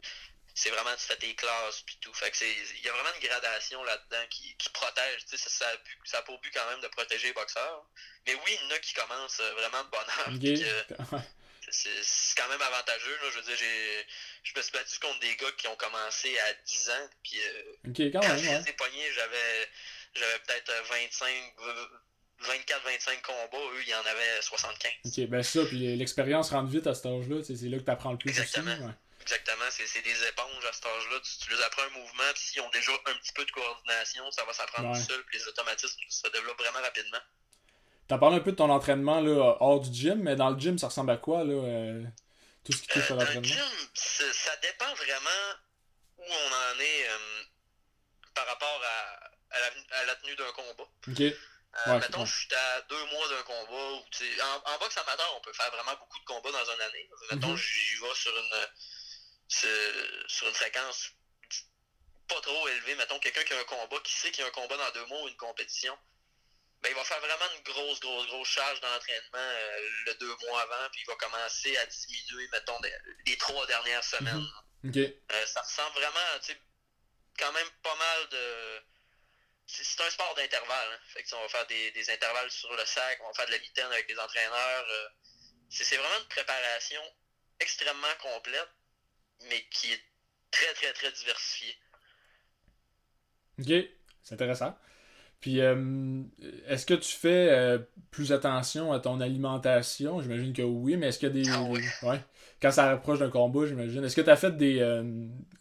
c'est 0.55 0.71
vraiment 0.71 0.95
tu 0.97 1.05
fais 1.05 1.17
tes 1.17 1.35
classes 1.35 1.83
puis 1.85 1.99
tout. 2.01 2.15
Fait 2.15 2.31
que 2.31 2.37
c'est 2.37 2.51
il 2.51 2.85
y 2.85 2.89
a 2.89 2.93
vraiment 2.93 3.11
une 3.21 3.29
gradation 3.29 3.83
là-dedans 3.83 4.25
qui, 4.31 4.55
qui 4.56 4.71
protège. 4.71 5.25
Ça, 5.27 5.37
ça, 5.37 5.67
a, 5.67 5.77
ça 6.05 6.19
a 6.19 6.23
pour 6.23 6.41
but 6.41 6.53
quand 6.55 6.69
même 6.71 6.81
de 6.81 6.89
protéger 6.89 7.29
les 7.29 7.33
boxeurs. 7.33 7.85
Mais 8.27 8.35
oui, 8.35 8.56
il 8.62 8.69
y 8.69 8.73
en 8.73 8.77
a 8.77 8.79
qui 8.79 8.95
commencent 8.95 9.41
euh, 9.41 9.53
vraiment 9.55 9.83
de 9.83 9.91
bonheur. 9.91 11.23
c'est 11.71 12.37
quand 12.37 12.49
même 12.49 12.62
avantageux. 12.62 13.17
Là. 13.21 13.31
Je 13.33 13.39
veux 13.39 13.45
dire, 13.45 13.56
j'ai, 13.56 14.06
je 14.45 14.53
me 14.56 14.62
suis 14.62 14.73
battu 14.73 14.99
contre 15.01 15.19
des 15.21 15.35
gars 15.37 15.51
qui 15.59 15.67
ont 15.67 15.77
commencé 15.77 16.39
à 16.39 16.55
10 16.65 16.91
ans. 16.91 17.09
Puis, 17.25 17.41
euh, 17.41 18.11
quand, 18.12 18.21
quand 18.21 18.37
j'ai 18.39 18.73
poignets, 18.75 19.12
j'avais, 19.12 19.69
j'avais 20.15 20.39
peut-être 20.47 20.73
25, 20.89 21.29
24-25 22.43 23.23
combats. 23.23 23.65
Eux, 23.75 23.83
il 23.83 23.89
y 23.89 23.95
en 23.95 24.06
avait 24.06 24.41
75. 24.41 24.93
Ok, 25.05 25.29
ben 25.29 25.43
ça, 25.43 25.65
puis 25.65 25.97
l'expérience 25.97 26.51
rentre 26.51 26.71
vite 26.71 26.87
à 26.87 26.95
cet 26.95 27.06
âge-là. 27.06 27.43
C'est 27.43 27.55
là 27.69 27.79
que 27.79 27.85
tu 27.85 27.91
apprends 27.91 28.12
le 28.12 28.19
plus. 28.19 28.31
Exactement. 28.31 28.95
Exactement, 29.25 29.65
c'est 29.71 30.03
des 30.03 30.25
éponges 30.29 30.65
à 30.69 30.73
cet 30.73 30.85
âge-là. 30.85 31.19
Tu, 31.21 31.38
tu, 31.38 31.50
leur 31.50 31.65
apprends 31.65 31.82
un 31.85 31.99
mouvement, 31.99 32.31
puis 32.35 32.43
s'ils 32.43 32.61
ont 32.61 32.69
déjà 32.69 32.93
un 32.93 33.15
petit 33.15 33.32
peu 33.32 33.43
de 33.43 33.50
coordination, 33.53 34.31
ça 34.31 34.44
va 34.44 34.53
s'apprendre 34.53 34.94
tout 34.94 35.01
seul, 35.03 35.25
puis 35.25 35.39
les 35.39 35.48
automatismes 35.48 35.98
se 36.10 36.29
développent 36.29 36.58
vraiment 36.58 36.82
rapidement. 36.82 37.20
T'as 38.06 38.19
parlé 38.19 38.37
un 38.37 38.41
peu 38.41 38.53
de 38.53 38.56
ton 38.56 38.69
entraînement 38.69 39.20
là, 39.22 39.56
hors 39.60 39.81
du 39.81 39.91
gym, 39.98 40.20
mais 40.22 40.37
dans 40.37 40.51
le 40.51 40.60
gym, 40.60 40.77
ça 40.77 40.89
ressemble 40.89 41.10
à 41.13 41.17
quoi, 41.17 41.43
là, 41.43 41.55
euh, 41.55 42.05
tout 42.65 42.72
ce 42.72 42.82
qui 42.82 42.89
touche 42.89 43.10
euh, 43.10 43.15
à 43.15 43.17
l'entraînement? 43.17 43.41
Dans 43.41 43.48
le 43.48 43.55
gym, 43.55 43.89
ça 43.94 44.56
dépend 44.56 44.93
vraiment 44.94 45.55
où 46.19 46.25
on 46.29 46.53
en 46.53 46.81
est 46.81 47.08
euh, 47.08 47.43
par 48.34 48.46
rapport 48.46 48.82
à, 48.84 49.56
à, 49.56 49.60
la, 49.60 50.01
à, 50.01 50.05
la, 50.05 50.17
tenue 50.17 50.37
d'un 50.37 50.53
combat. 50.53 50.84
OK. 51.08 51.20
Euh, 51.20 51.98
mettons, 51.98 52.27
je 52.27 52.37
suis 52.41 52.55
à 52.55 52.82
deux 52.82 53.05
mois 53.06 53.29
d'un 53.31 53.43
combat. 53.43 53.91
Où, 53.91 54.05
en, 54.43 54.75
en 54.75 54.79
boxe 54.79 54.98
amateur, 54.98 55.34
on 55.39 55.41
peut 55.41 55.53
faire 55.55 55.70
vraiment 55.70 55.96
beaucoup 55.98 56.20
de 56.20 56.25
combats 56.25 56.53
dans 56.53 56.72
une 56.75 56.81
année. 56.82 57.10
Mettons, 57.32 57.48
mm 57.48 57.55
-hmm. 57.55 57.56
j'y 57.56 57.96
vais 58.01 58.15
sur 58.15 58.37
une 58.37 58.67
sur 60.29 60.49
une 60.49 60.55
fréquence 60.55 61.11
pas 62.29 62.41
trop 62.41 62.69
élevée, 62.69 62.94
mettons 62.94 63.19
quelqu'un 63.19 63.44
qui 63.44 63.53
a 63.53 63.59
un 63.59 63.65
combat, 63.65 64.01
qui 64.03 64.15
sait 64.15 64.31
qu'il 64.31 64.43
y 64.43 64.44
a 64.44 64.49
un 64.49 64.53
combat 64.53 64.77
dans 64.77 64.91
deux 64.93 65.06
mois 65.06 65.23
ou 65.23 65.29
une 65.29 65.37
compétition, 65.37 65.97
ben, 66.83 66.91
il 66.91 66.94
va 66.94 67.05
faire 67.05 67.21
vraiment 67.21 67.51
une 67.56 67.63
grosse, 67.63 68.01
grosse, 68.01 68.27
grosse 68.27 68.49
charge 68.49 68.81
d'entraînement 68.81 69.39
euh, 69.39 69.89
le 70.06 70.15
deux 70.17 70.37
mois 70.47 70.61
avant, 70.63 70.91
puis 70.93 71.03
il 71.03 71.06
va 71.06 71.17
commencer 71.17 71.77
à 71.79 71.87
diminuer, 71.87 72.49
mettons, 72.53 72.79
les 73.27 73.37
trois 73.39 73.67
dernières 73.67 74.05
semaines. 74.05 74.47
Mhm. 74.83 75.13
Euh, 75.33 75.47
ça 75.47 75.63
ressemble 75.63 75.94
vraiment, 75.94 76.39
tu 76.41 76.53
sais, 76.53 76.61
quand 77.39 77.53
même 77.53 77.71
pas 77.83 77.94
mal 77.94 78.29
de... 78.29 78.83
C'est 79.67 80.03
un 80.03 80.11
sport 80.11 80.35
d'intervalle. 80.35 80.93
Hein. 80.93 81.01
Fait 81.15 81.23
que, 81.23 81.35
on 81.35 81.41
va 81.41 81.49
faire 81.49 81.67
des, 81.67 81.91
des, 81.93 82.11
intervalles 82.11 82.51
sur 82.51 82.71
le 82.77 82.85
sac, 82.85 83.19
on 83.23 83.29
va 83.29 83.33
faire 83.33 83.47
de 83.47 83.53
la 83.53 83.59
mitaine 83.59 83.91
avec 83.91 84.06
les 84.06 84.19
entraîneurs. 84.19 84.87
Euh, 84.91 85.09
c'est 85.71 85.97
vraiment 85.97 86.19
une 86.19 86.29
préparation 86.29 87.03
extrêmement 87.61 88.15
complète 88.21 88.69
mais 89.48 89.64
qui 89.70 89.93
est 89.93 90.00
très, 90.50 90.72
très, 90.74 90.93
très 90.93 91.12
diversifié. 91.12 91.74
Ok, 93.60 93.72
c'est 94.22 94.34
intéressant. 94.34 94.76
Puis, 95.41 95.60
euh, 95.60 96.22
est-ce 96.69 96.86
que 96.86 96.94
tu 96.94 97.14
fais 97.14 97.50
euh, 97.50 97.79
plus 98.10 98.32
attention 98.32 98.93
à 98.93 99.00
ton 99.00 99.20
alimentation? 99.20 100.22
J'imagine 100.22 100.55
que 100.55 100.62
oui, 100.62 100.96
mais 100.96 101.08
est-ce 101.08 101.19
qu'il 101.19 101.29
y 101.29 101.31
a 101.31 101.34
des. 101.34 101.50
Ah 101.50 101.62
ouais. 102.06 102.20
Quand 102.62 102.70
ça 102.70 102.91
approche 102.91 103.19
d'un 103.19 103.29
combat, 103.29 103.67
j'imagine. 103.67 104.03
Est-ce 104.05 104.17
que 104.17 104.22
tu 104.22 104.31
as 104.31 104.36
fait 104.36 104.56
des, 104.56 104.81
euh, 104.81 105.03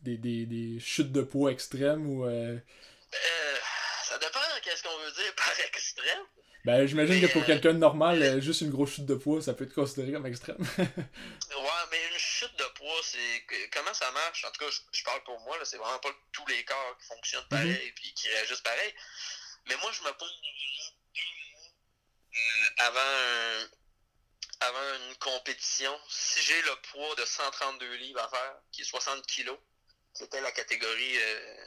des, 0.02 0.18
des, 0.18 0.46
des, 0.46 0.80
chutes 0.80 1.12
de 1.12 1.22
poids 1.22 1.52
extrêmes 1.52 2.08
ou. 2.08 2.26
ça 2.26 4.18
dépend 4.20 4.40
qu'est-ce 4.64 4.84
qu'on 4.84 4.98
veut 5.04 5.12
dire 5.12 5.36
par 5.36 5.54
extrême. 5.68 6.24
Ben, 6.66 6.88
j'imagine 6.88 7.20
que 7.20 7.32
pour 7.32 7.46
quelqu'un 7.46 7.74
de 7.74 7.80
normal, 7.80 8.42
juste 8.42 8.62
une 8.62 8.70
grosse 8.70 8.92
chute 8.92 9.06
de 9.06 9.16
poids, 9.16 9.42
ça 9.42 9.54
peut 9.54 9.66
être 9.66 9.74
considéré 9.74 10.14
comme 10.14 10.26
extrême. 10.26 10.58
ouais, 10.78 11.84
mais 11.92 12.08
une 12.08 12.18
chute 12.18 12.56
de 12.58 12.64
poids, 12.76 13.02
c'est. 13.04 13.46
Comment 13.74 13.94
ça 13.94 14.10
marche? 14.12 14.46
En 14.46 14.52
tout 14.52 14.66
cas, 14.66 14.72
je, 14.92 15.04
parle 15.04 15.22
pour 15.24 15.38
moi, 15.42 15.58
c'est 15.66 15.76
vraiment 15.76 16.00
pas 16.00 16.12
tous 16.32 16.46
les 16.48 16.64
corps 16.64 16.98
qui 17.02 17.08
fonctionnent 17.08 17.48
pareil 17.50 17.70
et 17.70 17.88
mhm. 17.88 17.94
puis 17.96 18.14
qui 18.14 18.30
réagissent 18.30 18.62
pareil. 18.62 18.94
Mais 19.68 19.76
moi, 19.82 19.92
je 19.92 20.04
me 20.04 20.12
pose 20.14 20.42
euh, 22.34 22.70
avant, 22.78 23.68
avant 24.62 24.96
une 25.10 25.16
compétition. 25.18 26.00
Si 26.08 26.42
j'ai 26.44 26.62
le 26.62 26.76
poids 26.92 27.16
de 27.16 27.26
132 27.26 27.94
livres 27.96 28.22
à 28.22 28.30
faire, 28.30 28.56
qui 28.72 28.84
est 28.84 28.86
60 28.86 29.26
kilos, 29.28 29.58
c'était 30.14 30.40
la 30.40 30.52
catégorie 30.54 31.18
euh, 31.18 31.66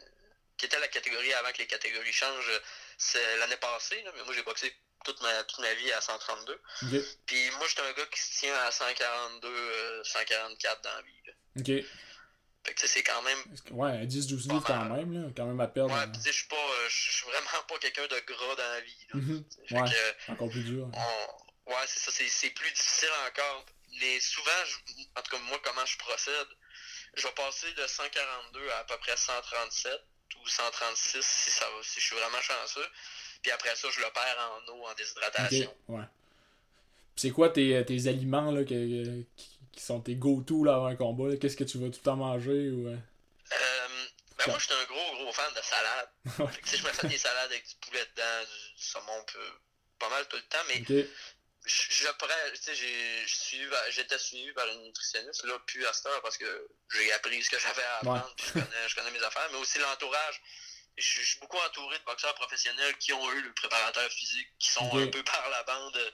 qui 0.56 0.66
était 0.66 0.78
la 0.78 0.88
catégorie 0.88 1.32
avant 1.34 1.52
que 1.52 1.58
les 1.58 1.66
catégories 1.66 2.12
changent, 2.12 2.60
c'est 2.96 3.36
l'année 3.38 3.58
passée, 3.58 4.02
mais 4.14 4.22
moi 4.24 4.34
j'ai 4.34 4.42
boxé 4.42 4.74
toute 5.06 5.22
ma, 5.22 5.44
toute 5.44 5.60
ma 5.60 5.72
vie 5.74 5.92
à 5.92 6.00
132. 6.00 6.60
Puis 7.26 7.50
moi, 7.58 7.66
j'étais 7.68 7.82
un 7.82 7.92
gars 7.92 8.06
qui 8.12 8.20
se 8.20 8.40
tient 8.40 8.54
à 8.66 8.70
142, 8.70 10.02
144 10.04 10.82
dans 10.82 10.90
la 10.90 11.02
vie. 11.02 11.16
OK. 11.58 11.86
Fait 12.66 12.74
que 12.74 12.86
c'est 12.88 13.02
quand 13.04 13.22
même. 13.22 13.38
Ouais, 13.70 14.04
10-12 14.06 14.50
livres 14.50 14.64
quand 14.66 14.84
même, 14.86 15.12
là. 15.12 15.30
Quand 15.36 15.46
même 15.46 15.60
à 15.60 15.68
perdre. 15.68 15.94
Ouais, 15.94 16.20
sais, 16.20 16.32
je 16.32 16.38
suis 16.38 16.48
pas. 16.48 16.56
Euh, 16.56 16.88
je 16.88 17.12
suis 17.12 17.26
vraiment 17.26 17.62
pas 17.68 17.78
quelqu'un 17.78 18.06
de 18.08 18.20
gras 18.26 18.56
dans 18.56 18.70
la 18.72 18.80
vie. 18.80 19.06
Là. 19.14 19.20
Mm 19.20 19.44
Ouais. 19.70 19.90
Que, 19.90 20.32
encore 20.32 20.50
plus 20.50 20.64
dur. 20.64 20.90
On... 20.92 21.70
Ouais, 21.70 21.84
c'est 21.86 22.00
ça. 22.00 22.10
C'est 22.10 22.50
plus 22.50 22.70
difficile 22.72 23.08
encore. 23.28 23.66
Les, 24.00 24.20
souvent, 24.20 24.64
je... 24.66 25.02
en 25.14 25.22
tout 25.22 25.36
cas, 25.36 25.42
moi, 25.44 25.60
comment 25.62 25.86
je 25.86 25.96
procède, 25.98 26.48
je 27.14 27.22
vais 27.22 27.34
passer 27.34 27.72
de 27.72 27.86
142 27.86 28.68
à 28.70 28.78
à 28.78 28.84
peu 28.84 28.96
près 28.98 29.16
137 29.16 29.92
ou 30.42 30.48
136 30.48 31.22
si 31.24 31.50
ça 31.50 31.64
va, 31.70 31.82
si 31.82 32.00
je 32.00 32.06
suis 32.06 32.16
vraiment 32.16 32.42
chanceux. 32.42 32.88
Puis 33.46 33.52
après 33.52 33.76
ça, 33.76 33.86
je 33.92 34.00
le 34.00 34.06
perds 34.12 34.50
en 34.50 34.72
eau, 34.72 34.86
en 34.88 34.94
déshydratation. 34.94 35.72
Okay. 35.88 35.96
Ouais. 36.00 36.04
C'est 37.14 37.30
quoi 37.30 37.48
tes, 37.48 37.84
tes 37.86 38.08
aliments 38.08 38.50
là, 38.50 38.64
que, 38.64 39.22
qui, 39.36 39.58
qui 39.70 39.80
sont 39.80 40.00
tes 40.00 40.16
go-to 40.16 40.64
là, 40.64 40.74
avant 40.74 40.86
un 40.86 40.96
combat? 40.96 41.36
Qu'est-ce 41.36 41.56
que 41.56 41.62
tu 41.62 41.78
vas 41.78 41.86
tout 41.86 42.00
le 42.00 42.02
temps 42.02 42.16
manger? 42.16 42.70
Ou, 42.70 42.88
euh... 42.88 42.96
Euh, 42.96 43.88
ben 44.36 44.44
moi, 44.48 44.58
je 44.58 44.64
suis 44.64 44.74
un 44.74 44.84
gros, 44.86 45.14
gros 45.14 45.32
fan 45.32 45.54
de 45.54 45.60
salade. 45.62 46.08
fait 46.54 46.60
que, 46.60 46.76
je 46.76 46.82
me 46.82 46.88
fais 46.88 47.06
des 47.06 47.18
salades 47.18 47.52
avec 47.52 47.68
du 47.68 47.74
poulet 47.76 48.04
dedans, 48.16 48.40
du 48.42 48.82
saumon, 48.82 49.24
peu, 49.32 49.38
pas 50.00 50.08
mal 50.08 50.26
tout 50.26 50.38
le 50.38 50.42
temps, 50.42 50.64
mais 50.66 50.80
okay. 50.80 51.08
je, 51.66 52.02
sais, 52.56 52.74
j'étais 53.90 54.18
suivi 54.18 54.52
par 54.54 54.66
une 54.66 54.82
nutritionniste, 54.82 55.44
là, 55.44 55.56
plus 55.68 55.86
à 55.86 55.92
cette 55.92 56.06
heure, 56.06 56.20
parce 56.20 56.36
que 56.36 56.68
j'ai 56.92 57.12
appris 57.12 57.40
ce 57.44 57.50
que 57.50 57.60
j'avais 57.60 57.84
à 57.84 57.98
apprendre, 57.98 58.26
ouais. 58.26 58.32
puis 58.36 58.46
je 58.48 58.52
connais, 58.54 58.88
je 58.88 58.96
connais 58.96 59.12
mes 59.12 59.22
affaires, 59.22 59.48
mais 59.52 59.58
aussi 59.58 59.78
l'entourage. 59.78 60.42
Je, 60.96 61.22
suis 61.22 61.38
beaucoup 61.40 61.58
entouré 61.58 61.98
de 61.98 62.04
boxeurs 62.04 62.34
professionnels 62.34 62.96
qui 62.98 63.12
ont 63.12 63.32
eu 63.32 63.42
le 63.42 63.52
préparateur 63.52 64.10
physique, 64.10 64.48
qui 64.58 64.70
sont 64.70 64.86
okay. 64.88 65.02
un 65.02 65.06
peu 65.08 65.22
par 65.22 65.50
la 65.50 65.62
bande 65.64 66.12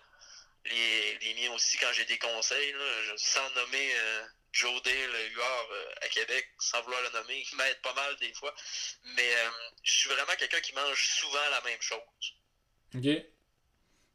les, 0.66 1.18
les 1.18 1.34
miens 1.34 1.54
aussi 1.54 1.76
quand 1.78 1.92
j'ai 1.92 2.04
des 2.04 2.18
conseils, 2.18 2.72
là, 2.72 3.14
sans 3.16 3.48
nommer 3.54 3.90
euh, 3.94 4.22
Joe 4.52 4.82
Dale, 4.82 5.32
Huard 5.34 5.68
euh, 5.72 5.94
à 6.02 6.08
Québec, 6.08 6.48
sans 6.58 6.82
vouloir 6.82 7.00
le 7.02 7.18
nommer, 7.18 7.44
il 7.50 7.56
m'aide 7.56 7.80
pas 7.82 7.94
mal 7.94 8.16
des 8.20 8.32
fois. 8.34 8.54
Mais 9.16 9.34
euh, 9.34 9.50
je 9.82 9.92
suis 9.92 10.08
vraiment 10.08 10.32
quelqu'un 10.38 10.60
qui 10.60 10.74
mange 10.74 11.08
souvent 11.20 11.50
la 11.50 11.60
même 11.62 11.80
chose. 11.80 11.98
Ok. 12.94 13.06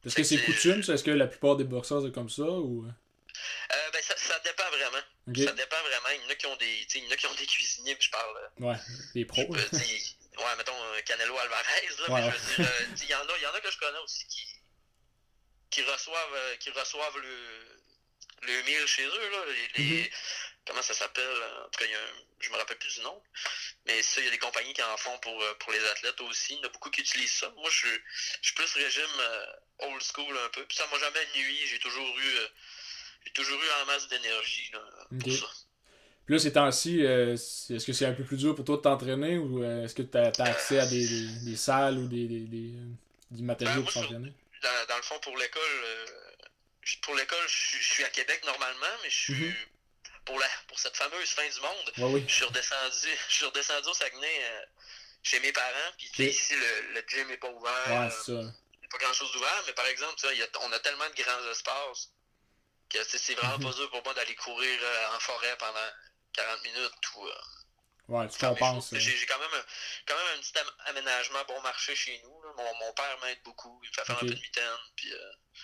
Est-ce 0.06 0.16
que 0.16 0.24
c'est 0.24 0.42
coutume, 0.44 0.80
Est-ce 0.80 1.04
que 1.04 1.12
la 1.12 1.28
plupart 1.28 1.58
des 1.58 1.64
boxeurs 1.64 2.02
c'est 2.04 2.14
comme 2.14 2.30
ça 2.30 2.44
ou? 2.44 2.86
Euh, 2.86 3.92
ben, 3.92 4.02
ça, 4.02 4.16
ça, 4.16 4.40
dépend 4.40 4.70
vraiment. 4.70 5.04
Okay. 5.28 5.46
Ça 5.46 5.52
dépend 5.52 5.82
vraiment. 5.82 6.10
Il 6.16 6.22
y 6.22 6.26
en 6.26 6.30
a 6.30 6.36
qui 6.36 6.46
ont 6.46 6.56
des, 6.56 6.88
il 6.96 7.04
y 7.04 7.08
en 7.08 7.12
a 7.12 7.18
qui 7.18 7.26
ont 7.26 7.36
des 7.36 7.46
cuisiniers, 7.46 7.96
puis 7.96 8.06
je 8.06 8.12
parle. 8.12 8.50
Ouais, 8.60 8.76
des 9.14 9.26
pros. 9.26 9.48
Je, 9.54 10.14
ouais, 10.38 10.56
mettons 10.58 11.02
Canelo 11.06 11.38
Alvarez, 11.38 11.88
là, 12.00 12.10
ouais, 12.10 12.22
mais 12.22 12.32
je 12.32 12.38
veux 12.38 12.64
dire, 12.64 12.72
il 13.04 13.10
y, 13.10 13.16
en 13.16 13.28
a, 13.28 13.38
il 13.38 13.44
y 13.44 13.48
en 13.48 13.54
a 13.54 13.62
que 13.62 13.72
je 13.72 13.78
connais 13.78 14.00
aussi 14.00 14.28
qui, 14.28 14.46
qui 15.70 15.82
reçoivent, 15.84 16.34
euh, 16.36 16.56
qui 16.58 16.70
reçoivent 16.72 17.18
le, 17.18 17.38
le 18.42 18.64
meal 18.64 18.86
chez 18.88 19.06
eux. 19.06 19.30
Là, 19.30 19.46
les, 19.46 19.84
mm 19.84 19.90
-hmm. 19.90 20.12
Comment 20.68 20.82
ça 20.82 20.94
s'appelle 20.94 21.44
En 21.66 21.70
tout 21.70 21.80
cas, 21.80 21.86
il 21.86 21.92
y 21.92 21.96
a 21.96 22.02
un, 22.02 22.14
je 22.42 22.50
me 22.52 22.58
rappelle 22.58 22.78
plus 22.78 22.94
du 22.96 23.02
nom. 23.02 23.24
Mais 23.86 24.04
ça, 24.04 24.20
il 24.20 24.26
y 24.26 24.28
a 24.28 24.32
des 24.32 24.38
compagnies 24.48 24.74
qui 24.74 24.84
en 24.84 24.98
font 24.98 25.18
pour, 25.20 25.38
pour 25.60 25.72
les 25.72 25.84
athlètes 25.94 26.20
aussi. 26.22 26.54
Il 26.54 26.58
y 26.58 26.62
en 26.62 26.68
a 26.70 26.70
beaucoup 26.76 26.92
qui 26.92 27.02
utilisent 27.02 27.38
ça. 27.42 27.50
Moi, 27.52 27.70
je, 27.70 27.88
je 28.42 28.46
suis 28.48 28.54
plus 28.56 28.74
régime 28.74 29.16
euh, 29.20 29.88
old 29.88 30.04
school 30.04 30.38
un 30.46 30.50
peu. 30.50 30.66
Puis 30.68 30.76
ça 30.78 30.86
m'a 30.88 31.00
jamais 31.00 31.26
nuit. 31.36 31.68
J'ai 31.68 31.80
toujours 31.80 32.20
eu 32.20 32.36
euh, 32.36 32.48
j'ai 33.26 33.34
toujours 33.34 33.62
eu 33.64 33.70
en 33.82 33.86
masse 33.86 34.08
d'énergie 34.10 34.72
pour 35.22 35.32
ça. 35.42 35.50
Puis 36.28 36.36
là, 36.36 36.40
ces 36.40 36.52
temps-ci, 36.52 37.06
euh, 37.06 37.34
est-ce 37.36 37.86
que 37.86 37.94
c'est 37.94 38.06
un 38.06 38.12
peu 38.14 38.24
plus 38.26 38.36
dur 38.36 38.54
pour 38.54 38.66
toi 38.66 38.76
de 38.76 38.82
t'entraîner 38.82 39.38
ou 39.38 39.64
est-ce 39.64 39.96
que 39.96 40.02
tu 40.02 40.18
as, 40.18 40.24
as, 40.38 40.44
accès 40.44 40.78
à 40.78 40.86
des, 40.86 41.08
des, 41.08 41.28
des, 41.52 41.56
salles 41.56 41.98
ou 41.98 42.08
des, 42.08 42.28
des, 42.28 42.42
des 42.42 42.74
du 43.32 43.44
matériel 43.44 43.78
ben, 43.78 43.84
pour 43.84 43.94
t'entraîner? 43.94 44.34
Dans, 44.62 44.86
dans, 44.90 44.98
le 44.98 45.04
fond, 45.04 45.18
pour 45.22 45.38
l'école, 45.38 45.62
euh, 45.86 46.06
pour 47.02 47.16
l'école, 47.16 47.48
je, 47.48 47.78
je 47.78 47.94
suis 47.94 48.04
à 48.04 48.10
Québec 48.10 48.42
normalement, 48.46 48.96
mais 49.04 49.10
je 49.10 49.16
suis 49.16 49.34
Mhm. 49.36 49.54
pour 50.26 50.38
la 50.38 50.48
pour 50.68 50.78
cette 50.78 50.98
fameuse 50.98 51.30
fin 51.30 51.48
du 51.48 51.62
monde. 51.62 51.94
Ouais, 51.98 52.20
oui. 52.20 52.24
Je 52.28 52.34
suis 52.34 52.44
redescendu, 52.46 53.08
je 53.30 53.34
suis 53.34 53.46
redescendu 53.46 53.88
au 53.88 53.94
Saguenay 53.94 54.44
euh, 54.44 54.62
chez 55.24 55.40
mes 55.40 55.54
parents, 55.54 55.92
puis 55.98 56.26
ici 56.28 56.54
le, 56.56 56.94
le 56.94 57.04
gym 57.08 57.32
est 57.32 57.38
pas 57.38 57.50
ouvert. 57.52 57.72
Ouais, 57.88 58.06
euh, 58.06 58.10
c'est 58.10 58.34
ça. 58.34 58.42
il 58.42 58.84
y 58.84 58.86
a 58.86 58.90
pas 58.92 58.98
grand 58.98 59.14
chose 59.14 59.32
d'ouvert, 59.32 59.64
mais 59.66 59.74
par 59.74 59.86
exemple, 59.88 60.16
y 60.36 60.42
a- 60.42 60.48
on 60.62 60.72
a 60.74 60.80
tellement 60.80 61.08
de 61.10 61.24
grands 61.24 61.50
espaces 61.52 62.12
que 62.90 62.98
c'est 63.06 63.34
vraiment 63.36 63.58
Mhm. 63.58 63.64
pas 63.64 63.74
dur 63.74 63.90
pour 63.92 64.04
moi 64.04 64.14
d'aller 64.14 64.36
courir 64.36 64.80
euh, 64.82 65.16
en 65.16 65.20
forêt 65.20 65.56
pendant 65.60 65.90
40 66.38 66.64
minutes 66.64 67.02
ou 67.18 67.26
euh, 67.28 67.32
Ouais, 68.10 68.26
tu 68.30 68.40
compenses. 68.40 68.90
choses. 68.92 69.00
J'ai 69.00 69.26
quand 69.26 69.38
même, 69.40 69.50
un, 69.60 69.64
quand 70.08 70.16
même 70.16 70.38
un 70.38 70.40
petit 70.40 70.58
am- 70.58 70.96
aménagement 70.96 71.40
bon 71.46 71.60
marché 71.62 71.94
chez 71.94 72.22
nous. 72.24 72.42
là. 72.42 72.50
Mon, 72.56 72.86
mon 72.86 72.94
père 72.94 73.18
m'aide 73.22 73.40
beaucoup, 73.44 73.78
il 73.84 73.90
me 73.90 73.94
fait 73.94 74.06
faire 74.06 74.16
un 74.16 74.20
peu 74.20 74.28
de 74.28 74.34
mitaine, 74.34 74.64
puis 74.96 75.12
euh, 75.12 75.18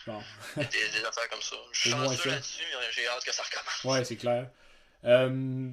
Bon. 0.07 0.21
des, 0.57 0.89
des 0.89 1.05
affaires 1.05 1.29
comme 1.29 1.41
ça. 1.41 1.55
Je 1.71 1.79
suis 1.79 1.89
chanceux 1.91 2.29
là-dessus, 2.29 2.63
mais 2.69 2.91
j'ai 2.91 3.07
hâte 3.07 3.23
que 3.23 3.31
ça 3.31 3.43
recommence. 3.43 3.83
Ouais, 3.85 4.03
c'est 4.03 4.17
clair. 4.17 4.49
Euh, 5.05 5.71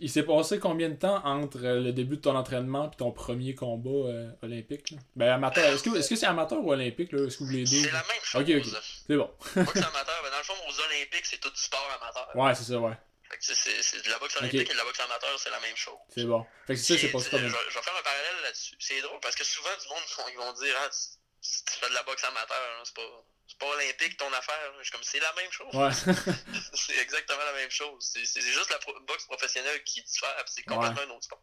il 0.00 0.10
s'est 0.10 0.22
passé 0.24 0.58
combien 0.60 0.88
de 0.90 0.94
temps 0.96 1.24
entre 1.24 1.58
euh, 1.64 1.80
le 1.80 1.92
début 1.92 2.16
de 2.18 2.22
ton 2.22 2.36
entraînement 2.36 2.90
et 2.92 2.96
ton 2.96 3.10
premier 3.12 3.54
combat 3.56 4.08
euh, 4.10 4.30
olympique? 4.42 4.90
là? 4.92 4.98
Ben, 5.16 5.28
amateur. 5.32 5.64
Est-ce 5.64 6.08
que 6.08 6.16
c'est 6.16 6.26
amateur 6.26 6.58
ou 6.60 6.70
olympique? 6.72 7.10
là? 7.12 7.24
Est-ce 7.26 7.38
que 7.38 7.44
vous 7.44 7.52
deux? 7.52 7.66
C'est 7.66 7.90
la 7.90 8.04
même 8.04 8.22
chose. 8.22 8.42
Ok, 8.42 8.48
ok. 8.48 8.82
C'est 9.08 9.16
bon. 9.16 9.30
Moi, 9.56 9.66
c'est 9.74 9.84
amateur, 9.84 10.20
mais 10.24 10.30
dans 10.30 10.38
le 10.38 10.44
fond, 10.44 10.54
aux 10.68 10.80
Olympiques, 10.82 11.26
c'est 11.26 11.38
tout 11.40 11.50
du 11.50 11.60
sport 11.60 11.88
amateur. 12.00 12.30
Ouais, 12.36 12.54
c'est 12.54 12.64
ça, 12.64 12.78
ouais. 12.78 12.96
C'est 13.40 14.02
de 14.04 14.10
la 14.10 14.18
boxe 14.18 14.36
olympique 14.36 14.68
et 14.70 14.72
de 14.72 14.78
la 14.78 14.84
boxe 14.84 15.00
amateur, 15.00 15.38
c'est 15.40 15.50
la 15.50 15.60
même 15.60 15.76
chose. 15.76 15.98
C'est 16.14 16.24
bon. 16.24 16.46
Fait 16.66 16.74
que 16.74 16.80
ça, 16.80 16.98
c'est 16.98 17.10
combien 17.10 17.28
je, 17.30 17.46
vais- 17.46 17.70
je 17.70 17.74
vais 17.74 17.82
faire 17.82 17.96
un 17.96 18.02
parallèle 18.02 18.40
là-dessus. 18.42 18.76
C'est 18.80 19.00
drôle 19.02 19.20
parce 19.20 19.34
que 19.36 19.44
souvent, 19.44 19.70
du 19.76 19.88
monde, 19.88 20.02
ils 20.32 20.36
vont- 20.36 20.52
dire 20.52 20.74
Ah, 20.80 20.88
tu, 20.90 21.48
tu 21.64 21.78
fais 21.80 21.88
de 21.88 21.94
la 21.94 22.02
boxe 22.02 22.24
amateur, 22.24 22.56
hein, 22.78 22.82
c'est 22.84 22.94
pas, 22.96 23.24
pas 23.58 23.66
olympique 23.66 24.16
ton 24.16 24.32
affaire. 24.32 24.72
là. 24.72 24.78
Je 24.78 24.82
suis 24.84 24.92
comme 24.92 25.02
c'est 25.04 25.20
la 25.20 25.32
même 25.34 25.50
chose. 25.52 25.74
Ouais. 25.74 25.90
c'est 26.74 26.96
exactement 26.98 27.44
la 27.44 27.52
même 27.52 27.70
chose. 27.70 28.10
C'est 28.24 28.40
juste 28.40 28.70
la 28.70 28.78
pro- 28.78 28.98
boxe 29.00 29.24
professionnelle 29.26 29.82
qui 29.84 30.02
diffère, 30.02 30.44
c'est 30.46 30.62
complètement 30.64 31.02
un 31.02 31.10
autre 31.16 31.24
sport. 31.24 31.42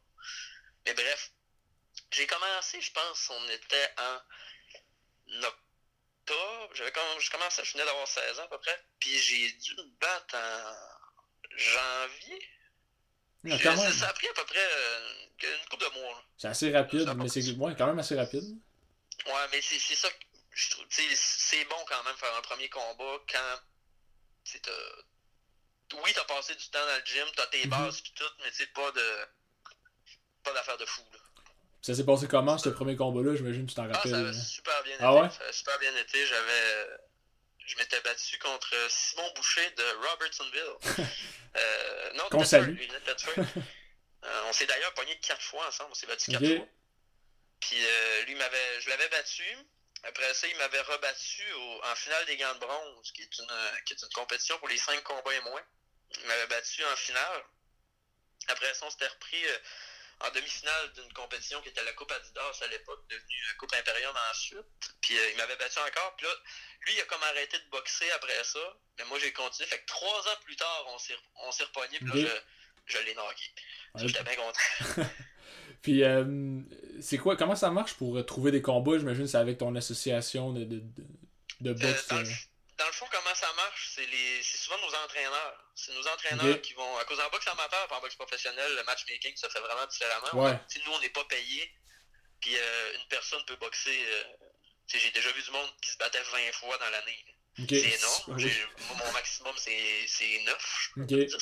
Mais 0.85 0.93
bref, 0.93 1.31
j'ai 2.11 2.27
commencé, 2.27 2.81
je 2.81 2.91
pense, 2.91 3.29
on 3.29 3.49
était 3.49 3.89
en 3.97 4.19
octobre. 5.43 6.69
J'avais 6.73 6.91
je 7.19 7.29
commençais, 7.31 7.63
je 7.65 7.73
venais 7.73 7.85
d'avoir 7.85 8.07
16 8.07 8.39
ans 8.39 8.43
à 8.43 8.47
peu 8.47 8.59
près, 8.59 8.85
puis 8.99 9.17
j'ai 9.19 9.51
dû 9.53 9.75
me 9.75 9.83
battre 9.99 10.35
en 10.35 10.73
janvier? 11.55 12.47
Quand 13.45 13.75
ça, 13.75 13.83
même. 13.83 13.91
ça 13.93 14.07
a 14.09 14.13
pris 14.13 14.27
à 14.27 14.33
peu 14.33 14.45
près 14.45 14.59
euh, 14.59 15.09
une 15.43 15.69
couple 15.69 15.83
de 15.83 15.99
mois. 15.99 16.11
là. 16.13 16.23
C'est 16.37 16.47
assez 16.47 16.71
rapide, 16.71 17.05
Ça 17.05 17.13
mais 17.13 17.27
c'est 17.27 17.51
ouais, 17.51 17.75
quand 17.77 17.87
même 17.87 17.99
assez 17.99 18.15
rapide. 18.15 18.43
Ouais, 19.25 19.47
mais 19.51 19.61
c'est 19.61 19.79
c'est 19.79 19.95
ça 19.95 20.09
que 20.09 20.15
je 20.51 20.69
trouve. 20.71 20.85
C'est 20.89 21.65
bon 21.65 21.75
quand 21.87 22.03
même 22.05 22.15
faire 22.15 22.33
un 22.37 22.41
premier 22.41 22.69
combat 22.69 23.17
quand. 23.31 23.59
t'as- 24.61 24.71
Oui, 26.03 26.11
t'as 26.15 26.23
passé 26.23 26.55
du 26.55 26.67
temps 26.69 26.79
dans 26.85 26.95
le 26.97 27.05
gym, 27.05 27.27
t'as 27.35 27.45
tes 27.47 27.63
Mhm. 27.65 27.69
bases 27.69 28.01
pis 28.01 28.13
tout, 28.13 28.23
mais 28.39 28.49
c'est 28.53 28.71
pas 28.73 28.91
de. 28.91 29.27
Pas 30.43 30.53
d'affaire 30.53 30.77
de 30.77 30.85
fou. 30.85 31.01
Là. 31.13 31.19
Ça 31.81 31.93
s'est 31.93 32.05
passé 32.05 32.27
comment, 32.29 32.57
ce 32.57 32.69
premier 32.69 32.95
combat-là? 32.95 33.35
J'imagine 33.35 33.65
que 33.65 33.69
tu 33.71 33.75
t'en 33.75 33.83
Ah, 33.89 33.93
rappelles. 33.93 34.11
ça 34.11 34.17
hein? 34.17 34.27
avait 34.29 34.33
super 34.39 34.83
bien 34.83 34.95
été. 34.95 35.03
Ah 35.03 35.13
ouais? 35.15 35.29
Ça 35.29 35.51
super 35.53 35.77
bien 35.79 35.95
été. 35.97 36.25
J'avais. 36.25 36.87
Je 37.65 37.77
m'étais 37.77 37.99
battu 38.01 38.37
contre 38.39 38.73
Simon 38.89 39.31
Boucher 39.35 39.69
de 39.71 40.07
Robertsonville. 40.09 40.73
euh, 41.57 42.13
non, 42.13 42.23
Qu'on 42.29 42.43
salue. 42.43 42.77
Euh, 44.25 44.41
on 44.45 44.53
s'est 44.53 44.65
d'ailleurs 44.65 44.93
pogné 44.93 45.19
quatre 45.19 45.41
fois 45.41 45.67
ensemble. 45.67 45.91
On 45.91 45.95
s'est 45.95 46.07
battu 46.07 46.31
quatre 46.31 46.39
fois. 46.55 46.67
Puis 47.59 47.75
euh, 47.85 48.21
lui 48.23 48.35
m'avait, 48.35 48.79
je 48.79 48.87
l'avais 48.89 49.09
battu. 49.09 49.43
Après 50.03 50.33
ça, 50.33 50.47
il 50.47 50.55
m'avait 50.55 50.79
rebattu 50.79 51.43
au- 51.51 51.81
en 51.83 51.95
finale 51.95 52.25
des 52.27 52.37
gants 52.37 52.53
de 52.53 52.59
bronze, 52.59 53.11
qui 53.11 53.21
est 53.23 53.37
une, 53.37 53.51
qui 53.85 53.93
est 53.93 54.01
une 54.01 54.13
compétition 54.13 54.57
pour 54.59 54.69
les 54.69 54.77
cinq 54.77 55.03
combats 55.03 55.33
et 55.33 55.41
moins. 55.41 55.61
Il 56.21 56.25
m'avait 56.25 56.47
battu 56.47 56.85
en 56.85 56.95
finale. 56.95 57.43
Après 58.47 58.73
ça, 58.73 58.85
on 58.85 58.89
s'était 58.89 59.07
repris 59.07 59.45
euh, 59.45 59.57
en 60.21 60.29
demi-finale 60.31 60.93
d'une 60.93 61.11
compétition 61.13 61.61
qui 61.61 61.69
était 61.69 61.83
la 61.83 61.93
Coupe 61.93 62.11
Adidas 62.11 62.59
à 62.61 62.67
l'époque, 62.67 63.03
devenue 63.09 63.55
Coupe 63.59 63.73
Imperium 63.73 64.15
ensuite. 64.31 64.59
Puis 65.01 65.17
euh, 65.17 65.31
il 65.31 65.37
m'avait 65.37 65.55
battu 65.57 65.79
encore. 65.79 66.15
Puis 66.17 66.25
là, 66.25 66.33
lui, 66.85 66.93
il 66.95 67.01
a 67.01 67.05
comme 67.05 67.23
arrêté 67.23 67.57
de 67.57 67.69
boxer 67.69 68.09
après 68.11 68.43
ça. 68.43 68.77
Mais 68.97 69.05
moi, 69.05 69.19
j'ai 69.19 69.33
continué. 69.33 69.67
Fait 69.67 69.79
que 69.79 69.85
trois 69.85 70.19
ans 70.27 70.37
plus 70.43 70.55
tard, 70.55 70.85
on 70.89 70.97
s'est, 70.97 71.15
on 71.47 71.51
s'est 71.51 71.63
repogné. 71.65 71.99
Puis 71.99 72.23
là, 72.23 72.29
je, 72.85 72.97
je 72.97 73.03
l'ai 73.03 73.15
Ouais. 73.15 74.07
J'étais 74.07 74.23
bien 74.23 74.35
content. 74.35 75.09
Puis, 75.81 76.03
euh, 76.03 76.61
c'est 77.01 77.17
quoi, 77.17 77.35
comment 77.35 77.55
ça 77.55 77.69
marche 77.69 77.93
pour 77.95 78.17
euh, 78.17 78.23
trouver 78.23 78.51
des 78.51 78.61
combats? 78.61 78.97
J'imagine 78.97 79.23
que 79.23 79.29
c'est 79.29 79.37
avec 79.37 79.57
ton 79.57 79.75
association 79.75 80.53
de, 80.53 80.63
de, 80.63 80.83
de, 81.61 81.73
boxe. 81.73 82.07
euh. 82.11 82.23
Dans 82.83 82.89
le 82.89 82.93
fond, 82.93 83.07
comment 83.11 83.33
ça 83.35 83.51
marche, 83.53 83.89
c'est 83.95 84.05
les 84.05 84.43
souvent 84.43 84.77
nos 84.79 84.93
entraîneurs. 84.95 85.71
C'est 85.75 85.93
nos 85.93 86.05
entraîneurs 86.07 86.61
qui 86.61 86.73
vont. 86.73 86.97
À 86.97 87.05
cause 87.05 87.19
en 87.19 87.29
boxe 87.29 87.47
amateur 87.47 87.87
en 87.91 88.01
boxe 88.01 88.15
professionnelle, 88.15 88.75
le 88.75 88.83
matchmaking 88.83 89.35
se 89.37 89.47
fait 89.47 89.59
vraiment 89.59 89.85
différemment. 89.87 90.43
Ouais. 90.45 90.59
Sais, 90.67 90.81
nous, 90.85 90.91
on 90.91 90.99
n'est 90.99 91.09
pas 91.09 91.23
payé. 91.25 91.73
Puis 92.41 92.55
euh, 92.57 92.93
une 92.95 93.07
personne 93.07 93.43
peut 93.45 93.55
boxer. 93.55 93.97
euh, 94.05 94.23
j'ai 94.87 95.11
déjà 95.11 95.31
vu 95.31 95.41
du 95.41 95.51
monde 95.51 95.69
qui 95.81 95.91
se 95.91 95.97
battait 95.97 96.21
20 96.21 96.51
fois 96.53 96.77
dans 96.77 96.89
l'année. 96.89 97.25
C'est 97.57 97.97
énorme. 97.99 98.23
Moi, 98.27 98.97
mon 99.05 99.11
maximum, 99.13 99.55
c'est 99.57 100.05
c'est 100.07 100.39
9, 100.43 100.57
je 100.95 101.01
Ok. 101.01 101.07
peux 101.09 101.15
dire. 101.15 101.41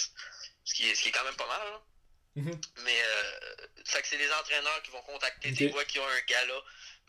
Ce 0.64 0.74
qui, 0.76 0.90
est, 0.90 0.94
ce 0.96 1.02
qui 1.02 1.10
est 1.10 1.12
quand 1.12 1.24
même 1.24 1.36
pas 1.36 1.48
mal. 1.48 1.68
là. 1.72 1.82
Mhm. 2.36 2.62
Mais 2.84 3.02
euh, 3.04 3.68
c'est 3.84 4.18
les 4.18 4.32
entraîneurs 4.32 4.82
qui 4.84 4.92
vont 4.92 5.02
contacter 5.02 5.52
des 5.52 5.68
voix 5.70 5.84
qui 5.86 6.00
ont 6.00 6.08
un 6.08 6.22
gala, 6.22 6.62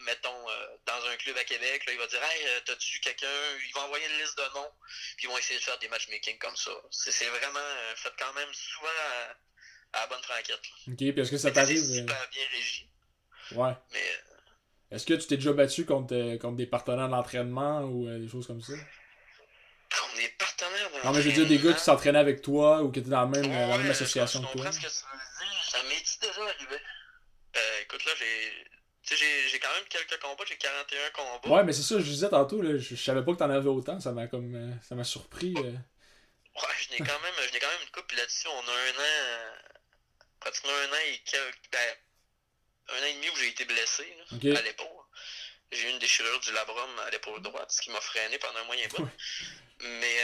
mettons, 0.05 0.49
euh, 0.49 0.67
dans 0.87 1.07
un 1.07 1.17
club 1.17 1.37
à 1.37 1.45
Québec. 1.45 1.85
Là, 1.87 1.93
il 1.93 1.99
va 1.99 2.07
dire 2.07 2.23
Hey, 2.23 2.47
euh, 2.47 2.61
t'as-tu 2.65 3.01
quelqu'un? 3.01 3.27
Ils 3.69 3.73
vont 3.75 3.83
envoyer 3.83 4.05
une 4.07 4.21
liste 4.21 4.37
de 4.37 4.55
noms, 4.55 4.71
puis 5.17 5.27
ils 5.27 5.29
vont 5.29 5.39
essayer 5.39 5.59
de 5.59 5.65
faire 5.65 5.79
des 5.79 5.89
matchmaking 5.89 6.39
comme 6.39 6.57
ça. 6.57 6.71
C'est 6.91 7.29
vraiment 7.29 7.59
euh, 7.59 7.97
fait 7.97 8.13
quand 8.19 8.33
même 8.35 8.53
souvent 8.53 8.89
à, 9.95 10.01
la 10.01 10.07
bonne 10.07 10.23
franquette. 10.23 10.61
Ok, 10.89 10.97
puis 10.97 11.09
est-ce 11.21 11.31
que 11.31 11.37
ça 11.37 11.51
t'arrive 11.51 11.83
C'est 11.83 12.01
super 12.01 12.29
bien 12.31 12.43
régi. 12.53 12.89
Ouais. 13.53 13.73
Mais. 13.93 14.21
Est-ce 14.91 15.07
que 15.07 15.15
tu 15.15 15.27
t'es 15.27 15.37
déjà 15.37 15.55
battu 15.55 15.87
contre, 15.87 16.37
contre 16.37 16.57
des 16.57 16.67
partenaires 16.67 17.09
d'entraînement 17.09 17.81
ou 17.81 18.07
des 18.07 18.29
choses 18.29 18.47
comme 18.47 18.61
ça? 18.61 18.75
Contre 18.75 20.17
des 20.17 20.29
partenaires 20.39 20.91
d'entraînement 20.91 21.11
Non, 21.11 21.17
mais 21.17 21.23
je 21.23 21.29
veux 21.29 21.35
dire 21.35 21.47
des 21.47 21.59
gars 21.59 21.73
qui 21.73 21.83
s'entraînaient 21.83 22.19
avec 22.19 22.43
toi 22.43 22.83
ou 22.83 22.93
qui 22.93 23.01
étaient 23.01 23.09
dans 23.09 23.23
la 23.23 23.27
même, 23.27 23.51
la 23.51 23.79
même 23.79 23.91
association 23.91 24.43
que 24.43 24.53
toi? 24.59 24.71
Je 24.71 24.89
ça 24.89 25.83
m'est 25.85 26.21
déjà 26.21 26.43
arrivé? 26.43 26.77
Euh, 27.57 27.81
écoute, 27.83 28.05
là, 28.05 28.13
j'ai. 28.19 28.67
Tu 29.05 29.17
sais, 29.17 29.49
j'ai 29.49 29.59
quand 29.59 29.73
même 29.75 29.85
quelques 29.89 30.21
combats, 30.21 30.45
j'ai 30.47 30.57
41 30.57 31.11
combats. 31.11 31.57
Ouais, 31.57 31.65
mais 31.65 31.73
c'est 31.73 31.83
ça, 31.83 31.99
je 31.99 32.05
disais 32.05 32.29
tantôt, 32.29 32.63
là, 32.63 32.79
je, 32.79 32.95
savais 32.95 33.25
pas 33.25 33.33
que 33.33 33.39
t'en 33.39 33.51
avais 33.51 33.69
autant, 33.69 33.99
ça 34.01 34.13
m'a 34.13 34.29
comme. 34.29 34.55
Euh, 34.55 34.75
ça 34.89 34.95
m'a 34.95 35.05
surpris. 35.05 35.55
Euh. 35.59 35.73
Ouais, 35.73 36.75
je 36.79 36.91
n'ai 36.93 36.99
quand 36.99 37.21
même, 37.21 37.35
je 37.53 37.59
quand 37.59 37.67
même 37.67 37.83
une 37.83 37.91
coupe, 37.91 38.13
là-dessus, 38.13 38.49
on 38.49 38.69
a 38.69 38.73
un 38.73 39.01
an. 39.01 40.27
pratiquement 40.41 40.73
un 40.73 40.93
an 40.93 41.01
et 41.09 41.19
quelques. 41.25 41.71
Ben, 41.73 41.97
un 42.89 43.03
an 43.03 43.07
et 43.07 43.15
demi 43.15 43.29
où 43.31 43.37
j'ai 43.37 43.49
été 43.49 43.65
blessé, 43.65 44.17
là, 44.31 44.59
à 44.59 44.63
l'épaule. 44.63 44.89
J'ai 45.73 45.89
eu 45.89 45.91
une 45.91 45.99
déchirure 45.99 46.39
du 46.41 46.53
labrum 46.53 46.99
à 47.07 47.11
l'épaule 47.11 47.41
droite, 47.41 47.73
ce 47.73 47.81
qui 47.81 47.91
m'a 47.91 48.01
freiné 48.01 48.39
pendant 48.39 48.59
un 48.61 48.65
moyen 48.65 48.87
bout. 48.89 49.09
Mais 49.81 50.17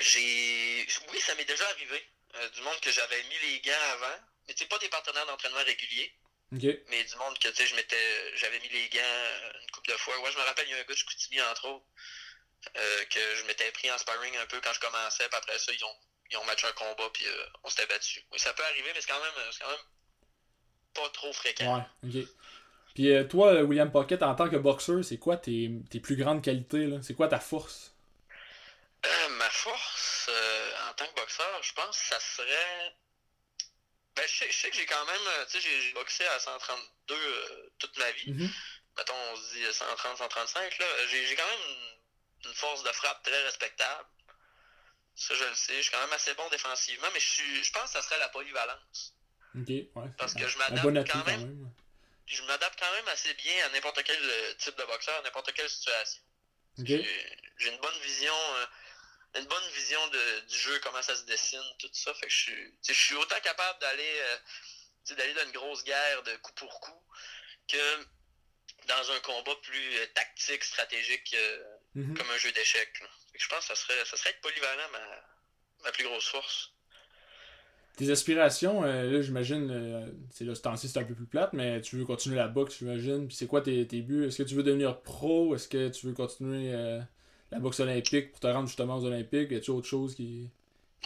j'ai. 0.00 0.86
Oui, 1.12 1.20
ça 1.20 1.34
m'est 1.34 1.44
déjà 1.44 1.68
arrivé. 1.68 2.02
Euh, 2.36 2.48
du 2.50 2.62
monde 2.62 2.80
que 2.80 2.90
j'avais 2.90 3.22
mis 3.24 3.38
les 3.50 3.60
gants 3.60 3.72
avant. 3.92 4.18
Mais 4.46 4.54
c'est 4.56 4.68
pas 4.68 4.78
des 4.78 4.88
partenaires 4.88 5.26
d'entraînement 5.26 5.62
réguliers. 5.64 6.12
Mais 6.88 7.04
du 7.04 7.16
monde 7.16 7.38
que 7.38 7.48
tu 7.48 7.54
sais, 7.54 7.66
je 7.66 7.74
m'étais. 7.74 8.36
J'avais 8.36 8.60
mis 8.60 8.68
les 8.68 8.88
gants 8.88 9.00
euh, 9.02 9.52
une 9.62 9.70
couple 9.70 9.90
de 9.90 9.96
fois. 9.96 10.18
Ouais, 10.20 10.30
je 10.30 10.38
me 10.38 10.44
rappelle, 10.44 10.66
il 10.68 10.70
y 10.70 10.74
a 10.74 10.76
un 10.76 10.80
gars 10.80 10.86
de 10.88 10.94
Chicoutimi, 10.94 11.40
entre 11.42 11.68
autres, 11.68 11.86
euh, 12.76 13.04
que 13.06 13.34
je 13.36 13.44
m'étais 13.46 13.70
pris 13.72 13.90
en 13.90 13.98
sparring 13.98 14.36
un 14.36 14.46
peu 14.46 14.60
quand 14.60 14.72
je 14.72 14.80
commençais, 14.80 15.28
puis 15.28 15.36
après 15.36 15.58
ça, 15.58 15.72
ils 15.72 15.84
ont, 15.84 15.96
ils 16.30 16.36
ont 16.36 16.44
matché 16.44 16.66
un 16.66 16.72
combat, 16.72 17.10
puis 17.12 17.26
on 17.64 17.68
s'était 17.68 17.86
battu. 17.86 18.24
Oui, 18.32 18.38
ça 18.38 18.52
peut 18.52 18.64
arriver, 18.64 18.90
mais 18.94 19.00
c'est 19.00 19.10
quand 19.10 19.20
même, 19.20 19.32
quand 19.60 19.68
même 19.68 19.86
pas 20.94 21.08
trop 21.10 21.32
fréquent. 21.32 21.76
Ouais, 21.76 22.08
ok. 22.08 22.28
Puis 22.94 23.28
toi, 23.28 23.62
William 23.62 23.90
Pocket, 23.90 24.22
en 24.22 24.36
tant 24.36 24.48
que 24.48 24.56
boxeur, 24.56 25.04
c'est 25.04 25.18
quoi 25.18 25.36
tes, 25.36 25.70
tes, 25.90 25.98
plus 25.98 26.14
grandes 26.14 26.42
qualités? 26.42 26.88
C'est 27.02 27.14
quoi 27.14 27.28
ta 27.28 27.40
force? 27.40 27.90
ma 29.30 29.50
force, 29.50 30.30
en 30.88 30.94
tant 30.94 31.06
que 31.06 31.20
boxeur, 31.20 31.62
je 31.62 31.72
pense 31.74 31.98
que 31.98 32.04
ça 32.06 32.20
serait. 32.20 32.94
Ben, 34.16 34.24
je 34.28 34.52
sais, 34.52 34.70
que 34.70 34.76
j'ai 34.76 34.86
quand 34.86 35.04
même. 35.06 35.26
Euh, 35.26 35.44
tu 35.46 35.60
sais, 35.60 35.60
j'ai 35.60 35.92
boxé 35.92 36.24
à 36.26 36.38
132 36.38 37.14
euh, 37.14 37.72
toute 37.78 37.96
ma 37.98 38.10
vie. 38.12 38.32
Mm-hmm. 38.32 38.50
Mettons, 38.96 39.14
on 39.32 39.36
se 39.36 39.54
dit 39.54 39.64
130, 39.72 40.18
135. 40.18 40.78
Là. 40.78 40.86
J'ai, 41.10 41.34
quand 41.34 41.46
même 41.46 41.76
une, 42.44 42.54
force 42.54 42.84
de 42.84 42.90
frappe 42.90 43.22
très 43.24 43.42
respectable. 43.42 44.08
Ça, 45.16 45.34
je 45.34 45.44
le 45.44 45.54
sais. 45.54 45.76
Je 45.76 45.82
suis 45.82 45.90
quand 45.90 46.00
même 46.00 46.12
assez 46.12 46.34
bon 46.34 46.48
défensivement, 46.48 47.08
mais 47.12 47.20
je, 47.20 47.28
suis, 47.28 47.64
je 47.64 47.72
pense 47.72 47.84
que 47.84 47.90
ça 47.90 48.02
serait 48.02 48.18
la 48.18 48.28
polyvalence. 48.28 49.16
Ok, 49.56 49.68
ouais. 49.68 50.10
Parce 50.18 50.34
que 50.34 50.46
je 50.46 50.58
m'adapte 50.58 51.10
quand, 51.10 51.26
même. 51.26 51.70
Je 52.26 52.42
m'adapte 52.44 52.78
quand 52.78 52.92
même 52.92 53.08
assez 53.08 53.34
bien 53.34 53.66
à 53.66 53.68
n'importe 53.70 54.02
quel 54.04 54.18
euh, 54.20 54.54
type 54.54 54.76
de 54.76 54.84
boxeur, 54.84 55.16
à 55.18 55.22
n'importe 55.22 55.52
quelle 55.52 55.70
situation. 55.70 56.22
J'ai, 56.78 57.06
une 57.66 57.78
bonne 57.78 57.98
vision 58.02 58.34
une 59.36 59.46
bonne 59.46 59.68
vision 59.74 60.06
de, 60.08 60.40
du 60.46 60.58
jeu, 60.58 60.78
comment 60.82 61.02
ça 61.02 61.16
se 61.16 61.24
dessine, 61.24 61.62
tout 61.78 61.88
ça. 61.92 62.14
Fait 62.14 62.26
que 62.26 62.32
je 62.32 62.38
suis, 62.38 62.74
je 62.86 62.92
suis 62.92 63.14
autant 63.16 63.40
capable 63.42 63.78
d'aller 63.80 64.02
euh, 64.02 65.16
d'aller 65.16 65.34
dans 65.34 65.44
une 65.44 65.52
grosse 65.52 65.84
guerre 65.84 66.22
de 66.22 66.36
coup 66.36 66.52
pour 66.54 66.80
coup 66.80 67.02
que 67.68 68.04
dans 68.86 69.10
un 69.12 69.20
combat 69.20 69.56
plus 69.62 69.96
euh, 69.96 70.06
tactique, 70.14 70.62
stratégique, 70.62 71.34
euh, 71.36 71.64
mhm. 71.94 72.16
comme 72.16 72.30
un 72.30 72.38
jeu 72.38 72.52
d'échecs. 72.52 73.02
Je 73.34 73.48
pense 73.48 73.60
que 73.60 73.74
ça 73.74 73.74
serait, 73.74 74.04
ça 74.04 74.16
serait 74.16 74.30
être 74.30 74.40
polyvalent 74.40 74.90
ma, 74.92 75.84
ma 75.84 75.92
plus 75.92 76.04
grosse 76.04 76.28
force. 76.28 76.70
Tes 77.96 78.10
aspirations, 78.10 78.82
là, 78.82 79.22
j'imagine, 79.22 80.12
c'est 80.32 80.42
là, 80.42 80.56
ce 80.56 80.88
c'est 80.88 80.98
un 80.98 81.04
peu 81.04 81.14
plus 81.14 81.26
plate, 81.26 81.52
mais 81.52 81.80
tu 81.80 81.96
veux 81.96 82.04
continuer 82.04 82.34
la 82.34 82.48
boxe, 82.48 82.78
j'imagine. 82.78 83.28
Puis 83.28 83.36
c'est 83.36 83.46
quoi 83.46 83.60
tes, 83.60 83.86
tes 83.86 84.00
buts? 84.00 84.26
Est-ce 84.26 84.38
que 84.38 84.42
tu 84.42 84.56
veux 84.56 84.64
devenir 84.64 85.00
pro? 85.00 85.54
Est-ce 85.54 85.68
que 85.68 85.88
tu 85.90 86.06
veux 86.06 86.12
continuer 86.12 86.74
la 87.54 87.60
boxe 87.60 87.80
olympique 87.80 88.32
pour 88.32 88.40
te 88.40 88.46
rendre 88.48 88.66
justement 88.66 88.96
aux 88.96 89.04
Olympiques? 89.04 89.50
Y 89.50 89.56
a-tu 89.56 89.70
autre 89.70 89.86
chose 89.86 90.16
qui. 90.16 90.50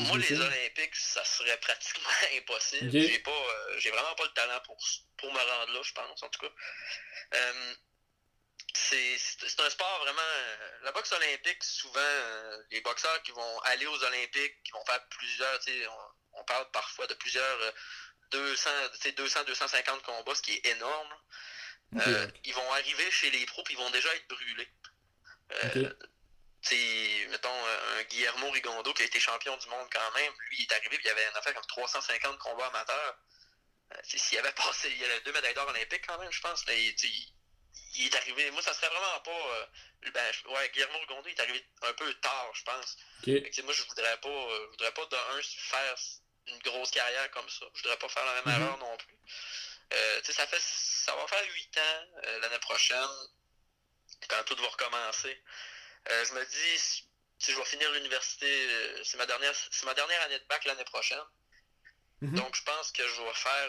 Moi, 0.00 0.16
les 0.18 0.40
Olympiques, 0.40 0.94
ça 0.94 1.24
serait 1.24 1.58
pratiquement 1.58 2.08
impossible. 2.38 2.90
J'ai 2.90 3.18
pas, 3.18 3.30
euh, 3.30 3.78
j'ai 3.78 3.90
vraiment 3.90 4.14
pas 4.14 4.24
le 4.24 4.32
talent 4.32 4.60
pour, 4.64 4.78
pour 5.16 5.32
me 5.32 5.38
rendre 5.38 5.72
là, 5.72 5.80
je 5.82 5.92
pense, 5.92 6.22
en 6.22 6.28
tout 6.28 6.40
cas. 6.40 6.52
Euh, 7.34 7.74
c'est 8.74 9.60
un 9.60 9.70
sport 9.70 10.00
vraiment. 10.04 10.20
Euh, 10.22 10.56
la 10.84 10.92
boxe 10.92 11.12
olympique, 11.12 11.62
souvent, 11.64 12.00
les 12.70 12.80
boxeurs 12.80 13.22
qui 13.22 13.32
vont 13.32 13.58
aller 13.64 13.86
aux 13.86 14.04
Olympiques, 14.04 14.62
qui 14.64 14.72
vont 14.72 14.84
faire 14.86 15.04
plusieurs, 15.08 15.58
on, 16.32 16.40
on 16.40 16.44
parle 16.44 16.70
parfois 16.70 17.06
de 17.08 17.14
plusieurs 17.14 17.58
200, 18.30 18.70
200, 19.16 19.40
250 19.46 20.02
combats, 20.02 20.34
ce 20.34 20.42
qui 20.42 20.52
est 20.52 20.66
énorme. 20.66 21.14
ils 22.44 22.54
vont 22.54 22.72
arriver 22.72 23.10
chez 23.10 23.30
les 23.30 23.44
pros, 23.46 23.62
puis 23.64 23.74
ils 23.74 23.78
vont 23.78 23.90
déjà 23.90 24.14
être 24.14 24.28
brûlés 24.28 24.68
c'est, 26.62 27.26
mettons, 27.30 27.66
un 27.96 28.02
Guillermo 28.04 28.50
Rigondo 28.50 28.92
qui 28.92 29.02
a 29.02 29.06
été 29.06 29.20
champion 29.20 29.56
du 29.56 29.68
monde 29.68 29.88
quand 29.92 30.12
même, 30.14 30.32
lui, 30.50 30.56
il 30.58 30.62
est 30.62 30.72
arrivé, 30.72 30.98
il 31.02 31.08
avait 31.08 31.28
une 31.28 31.36
affaire 31.36 31.54
comme 31.54 31.66
350 31.66 32.38
combats 32.38 32.66
amateurs. 32.66 33.18
Euh, 33.94 33.96
s'il 34.04 34.38
avait 34.38 34.52
passé, 34.56 34.90
il 34.90 34.98
y 34.98 35.04
avait 35.04 35.20
deux 35.20 35.32
médailles 35.32 35.54
d'or 35.54 35.68
olympiques 35.68 36.06
quand 36.06 36.18
même, 36.18 36.30
je 36.30 36.40
pense, 36.40 36.66
mais 36.66 36.84
il, 36.84 38.06
est 38.06 38.14
arrivé, 38.16 38.50
moi, 38.50 38.62
ça 38.62 38.74
serait 38.74 38.88
vraiment 38.88 39.20
pas, 39.20 39.30
euh, 39.30 39.66
ben, 40.12 40.32
ouais, 40.46 40.70
Guillermo 40.70 40.98
Rigondo, 40.98 41.28
il 41.28 41.32
est 41.32 41.40
arrivé 41.40 41.64
un 41.82 41.92
peu 41.94 42.12
tard, 42.14 42.50
je 42.54 42.62
pense. 42.64 42.96
moi, 43.64 43.72
je 43.72 43.82
voudrais 43.84 44.18
pas, 44.18 44.28
euh, 44.28 44.64
je 44.64 44.70
voudrais 44.70 44.92
pas 44.92 45.06
de 45.06 45.16
un 45.16 45.42
faire 45.42 45.96
une 46.48 46.58
grosse 46.60 46.90
carrière 46.90 47.30
comme 47.30 47.48
ça. 47.48 47.66
Je 47.74 47.82
voudrais 47.82 47.98
pas 47.98 48.08
faire 48.08 48.24
la 48.24 48.34
même 48.34 48.44
mm-hmm. 48.44 48.62
erreur 48.62 48.78
non 48.78 48.96
plus. 48.96 49.18
ça 50.22 50.46
fait, 50.46 50.60
ça 50.60 51.14
va 51.14 51.26
faire 51.28 51.44
huit 51.52 51.78
ans 51.78 52.06
l'année 52.40 52.58
prochaine, 52.60 53.08
quand 54.28 54.42
tout 54.44 54.56
va 54.56 54.68
recommencer. 54.68 55.42
Euh, 56.10 56.24
je 56.24 56.34
me 56.34 56.44
dis, 56.44 57.04
si 57.38 57.52
je 57.52 57.56
vais 57.56 57.64
finir 57.64 57.90
l'université, 57.92 58.46
euh, 58.46 59.02
c'est 59.04 59.18
ma 59.18 59.26
dernière 59.26 59.54
c'est 59.70 59.86
ma 59.86 59.94
dernière 59.94 60.20
année 60.22 60.38
de 60.38 60.44
bac 60.48 60.64
l'année 60.64 60.84
prochaine. 60.84 61.18
Mhm. 62.20 62.34
Donc 62.34 62.54
je 62.56 62.62
pense 62.62 62.90
que 62.92 63.06
je 63.06 63.22
vais 63.22 63.34
faire 63.34 63.68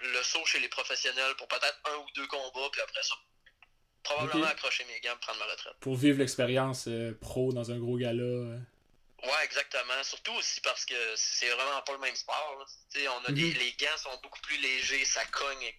le 0.00 0.22
saut 0.22 0.44
chez 0.46 0.58
les 0.58 0.68
professionnels 0.68 1.36
pour 1.36 1.46
peut-être 1.46 1.78
un 1.92 1.96
ou 1.96 2.06
deux 2.16 2.26
combats, 2.26 2.68
puis 2.72 2.80
après 2.80 3.02
ça, 3.02 3.14
probablement 4.02 4.46
accrocher 4.46 4.84
mes 4.86 5.00
gants 5.00 5.16
prendre 5.20 5.38
ma 5.38 5.46
retraite. 5.46 5.74
Pour 5.80 5.96
vivre 5.96 6.18
l'expérience 6.18 6.88
euh, 6.88 7.16
pro 7.20 7.52
dans 7.52 7.70
un 7.70 7.78
gros 7.78 7.96
gala. 7.96 8.58
Ouais, 9.22 9.44
exactement. 9.44 10.02
Surtout 10.02 10.32
aussi 10.32 10.60
parce 10.60 10.84
que 10.84 10.94
c'est 11.16 11.50
vraiment 11.50 11.82
pas 11.82 11.92
le 11.92 11.98
même 11.98 12.16
sport. 12.16 12.66
On 12.96 13.24
a 13.24 13.32
des, 13.32 13.42
mhm. 13.42 13.58
les 13.58 13.72
gants 13.72 13.96
sont 13.96 14.20
beaucoup 14.22 14.40
plus 14.40 14.58
légers, 14.58 15.04
ça 15.04 15.24
cogne. 15.26 15.72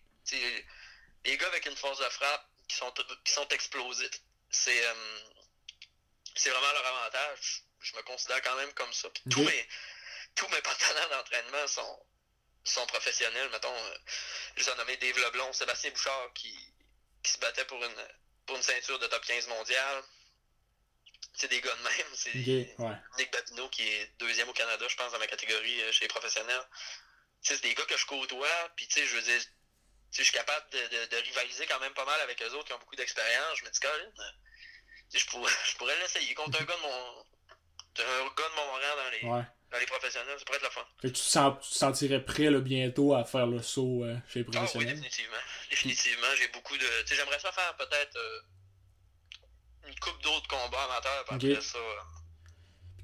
les 1.25 1.37
gars 1.37 1.47
avec 1.47 1.65
une 1.65 1.75
force 1.75 1.99
de 1.99 2.09
frappe 2.09 2.45
qui 2.67 2.77
sont, 2.77 2.93
qui 3.25 3.33
sont 3.33 3.47
explosés, 3.49 4.09
c'est 4.51 4.83
c'est 6.35 6.49
vraiment 6.49 6.71
leur 6.73 6.85
avantage. 6.85 7.63
Je 7.79 7.95
me 7.95 8.01
considère 8.03 8.41
quand 8.41 8.55
même 8.55 8.73
comme 8.73 8.91
ça. 8.93 9.09
Tous, 9.29 9.41
mes, 9.41 9.67
tous 10.35 10.47
mes 10.49 10.61
partenaires 10.61 11.09
d'entraînement 11.09 11.67
sont, 11.67 12.05
sont 12.63 12.85
professionnels. 12.87 13.49
Mettons, 13.51 13.73
euh, 13.73 13.97
je 14.57 14.63
les 14.63 14.69
ai 14.69 14.75
nommés 14.75 14.97
Dave 14.97 15.17
Leblon, 15.17 15.53
Sébastien 15.53 15.91
Bouchard 15.91 16.33
qui, 16.33 16.53
qui 17.23 17.31
se 17.31 17.39
battait 17.39 17.65
pour 17.65 17.83
une, 17.83 18.07
pour 18.45 18.57
une 18.57 18.63
ceinture 18.63 18.99
de 18.99 19.07
top 19.07 19.25
15 19.25 19.47
mondial. 19.47 20.03
C'est 21.33 21.47
des 21.47 21.61
gars 21.61 21.75
de 21.75 21.83
même. 21.83 22.15
C'est 22.15 22.35
Nick 23.17 23.31
Babineau 23.31 23.69
qui 23.69 23.87
est 23.87 24.11
deuxième 24.19 24.49
au 24.49 24.53
Canada, 24.53 24.85
je 24.87 24.95
pense, 24.95 25.11
dans 25.11 25.19
ma 25.19 25.27
catégorie 25.27 25.81
euh, 25.83 25.91
chez 25.91 26.01
les 26.01 26.09
professionnels. 26.09 26.67
C'est 27.41 27.61
des 27.61 27.73
gars 27.73 27.85
que 27.85 27.95
je 27.95 28.05
côtoie, 28.05 28.71
puis 28.75 28.85
tu 28.87 28.95
sais, 28.95 29.05
je 29.05 29.15
veux 29.15 29.21
dire, 29.21 29.41
je 30.11 30.23
suis 30.23 30.33
capable 30.33 30.69
de, 30.71 31.05
de, 31.05 31.17
rivaliser 31.17 31.65
quand 31.67 31.79
même 31.79 31.93
pas 31.93 32.03
mal 32.03 32.19
avec 32.21 32.41
eux 32.41 32.51
autres 32.53 32.65
qui 32.65 32.73
ont 32.73 32.79
beaucoup 32.79 32.97
d'expérience. 32.97 33.57
Je 33.59 33.63
me 33.63 33.69
dis, 33.69 33.79
Colin, 33.79 34.11
je 35.17 35.25
pourrais, 35.27 35.51
je 35.71 35.77
pourrais 35.77 35.97
l'essayer 35.99 36.33
contre 36.33 36.61
un 36.61 36.65
gars 36.65 36.75
de 36.75 36.81
mon. 36.81 37.23
Un 37.99 38.25
gars 38.27 38.49
de 38.49 38.55
mon 38.55 38.71
rang 38.71 38.79
dans 38.95 39.09
les, 39.11 39.45
dans 39.71 39.77
les 39.77 39.85
professionnels, 39.85 40.35
ça 40.37 40.45
pourrait 40.45 40.57
être 40.57 40.63
la 40.63 40.69
fun. 40.69 40.85
tu, 41.01 41.11
te 41.11 41.75
sentirais 41.75 42.23
prêt 42.23 42.49
là, 42.49 42.59
bientôt 42.59 43.13
à 43.13 43.25
faire 43.25 43.45
le 43.45 43.61
saut 43.61 44.03
euh, 44.03 44.15
chez 44.27 44.39
les 44.39 44.45
professionnels? 44.45 44.87
Ah 44.89 44.93
oui, 44.93 45.01
définitivement. 45.01 45.37
Définitivement, 45.69 46.27
j'ai 46.37 46.47
beaucoup 46.49 46.77
de. 46.77 47.01
Tu 47.01 47.07
sais, 47.07 47.15
j'aimerais 47.15 47.39
ça 47.39 47.51
faire 47.51 47.75
peut-être 47.75 48.15
euh, 48.15 49.89
une 49.89 49.99
coupe 49.99 50.21
d'autres 50.21 50.47
combats 50.47 50.83
amateurs, 50.85 51.25
puis 51.25 51.51
après 51.51 51.61
ça. 51.61 51.77
Euh, 51.77 51.99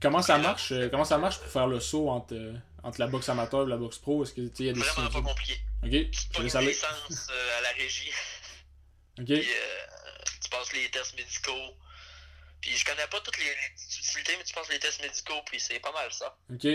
comment 0.01 0.21
ça 0.21 0.37
marche 0.37 0.73
Comment 0.91 1.05
ça 1.05 1.17
marche 1.17 1.39
pour 1.39 1.51
faire 1.51 1.67
le 1.67 1.79
saut 1.79 2.09
entre, 2.09 2.53
entre 2.83 2.99
la 2.99 3.07
boxe 3.07 3.27
amateur 3.27 3.63
et 3.67 3.69
la 3.69 3.77
boxe 3.77 3.97
pro? 3.97 4.23
Est-ce 4.23 4.33
que 4.33 4.63
y 4.63 4.69
a 4.69 4.73
des 4.73 4.79
Vraiment 4.79 5.09
pas 5.09 5.21
compliqué. 5.21 5.59
Ok. 5.83 5.91
Tu 5.91 6.29
pas 6.33 6.39
une 6.39 6.67
licence 6.67 7.29
à 7.57 7.61
la 7.61 7.71
régie. 7.71 8.11
Ok. 9.17 9.27
Puis, 9.27 9.47
tu 10.43 10.49
passes 10.49 10.73
les 10.73 10.91
tests 10.91 11.15
médicaux 11.15 11.73
Puis 12.65 12.75
je 12.75 12.83
connais 12.83 13.05
pas 13.05 13.21
toutes 13.21 13.37
les, 13.37 13.45
les 13.45 13.97
utilités, 13.99 14.35
mais 14.37 14.43
tu 14.43 14.55
penses 14.55 14.69
les 14.69 14.79
tests 14.79 14.99
médicaux, 14.99 15.39
puis 15.45 15.59
c'est 15.59 15.79
pas 15.79 15.91
mal 15.91 16.11
ça. 16.11 16.35
Ok. 16.51 16.65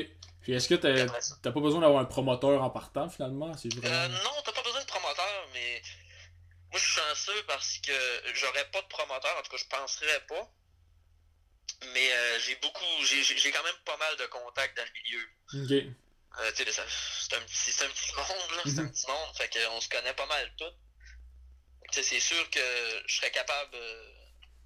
Puis 0.41 0.53
est-ce 0.53 0.69
que 0.69 0.77
t'as 0.77 1.51
pas 1.51 1.61
besoin 1.61 1.81
d'avoir 1.81 2.01
un 2.01 2.05
promoteur 2.05 2.63
en 2.63 2.71
partant 2.71 3.11
finalement 3.11 3.51
vraiment... 3.51 3.85
euh, 3.85 4.09
Non, 4.09 4.31
t'as 4.45 4.53
pas 4.53 4.63
besoin 4.63 4.81
de 4.83 4.87
promoteur, 4.87 5.49
mais 5.53 5.83
moi 6.71 6.79
je 6.79 6.85
suis 6.85 7.01
chanceux 7.01 7.43
parce 7.49 7.79
que 7.79 7.93
j'aurais 8.35 8.71
pas 8.71 8.83
de 8.83 8.87
promoteur, 8.87 9.37
en 9.37 9.43
tout 9.43 9.51
cas 9.51 9.57
je 9.57 9.67
penserais 9.67 10.21
pas. 10.29 10.49
Mais 11.93 12.13
euh, 12.13 12.39
j'ai 12.39 12.55
beaucoup, 12.63 12.85
j'ai 13.03 13.51
quand 13.51 13.65
même 13.65 13.75
pas 13.85 13.97
mal 13.97 14.17
de 14.17 14.27
contacts 14.27 14.77
dans 14.77 14.85
le 14.85 14.93
milieu. 14.93 15.29
Ok. 15.55 15.95
Euh, 16.39 16.53
c'est 16.55 17.35
un, 17.35 17.41
petit, 17.41 17.85
un 17.85 17.89
petit 17.89 18.15
monde, 18.15 18.57
là. 18.57 18.63
C'est 18.65 18.79
un 18.79 18.83
mhm. 18.85 18.93
petit 18.93 19.07
monde. 19.09 19.37
Fait 19.37 19.51
qu'on 19.53 19.81
se 19.81 19.89
connaît 19.89 20.15
pas 20.15 20.27
mal 20.27 20.53
tout. 20.57 20.73
C'est 21.91 22.21
sûr 22.21 22.49
que 22.51 22.61
je 23.07 23.17
serais 23.17 23.33
capable. 23.33 23.77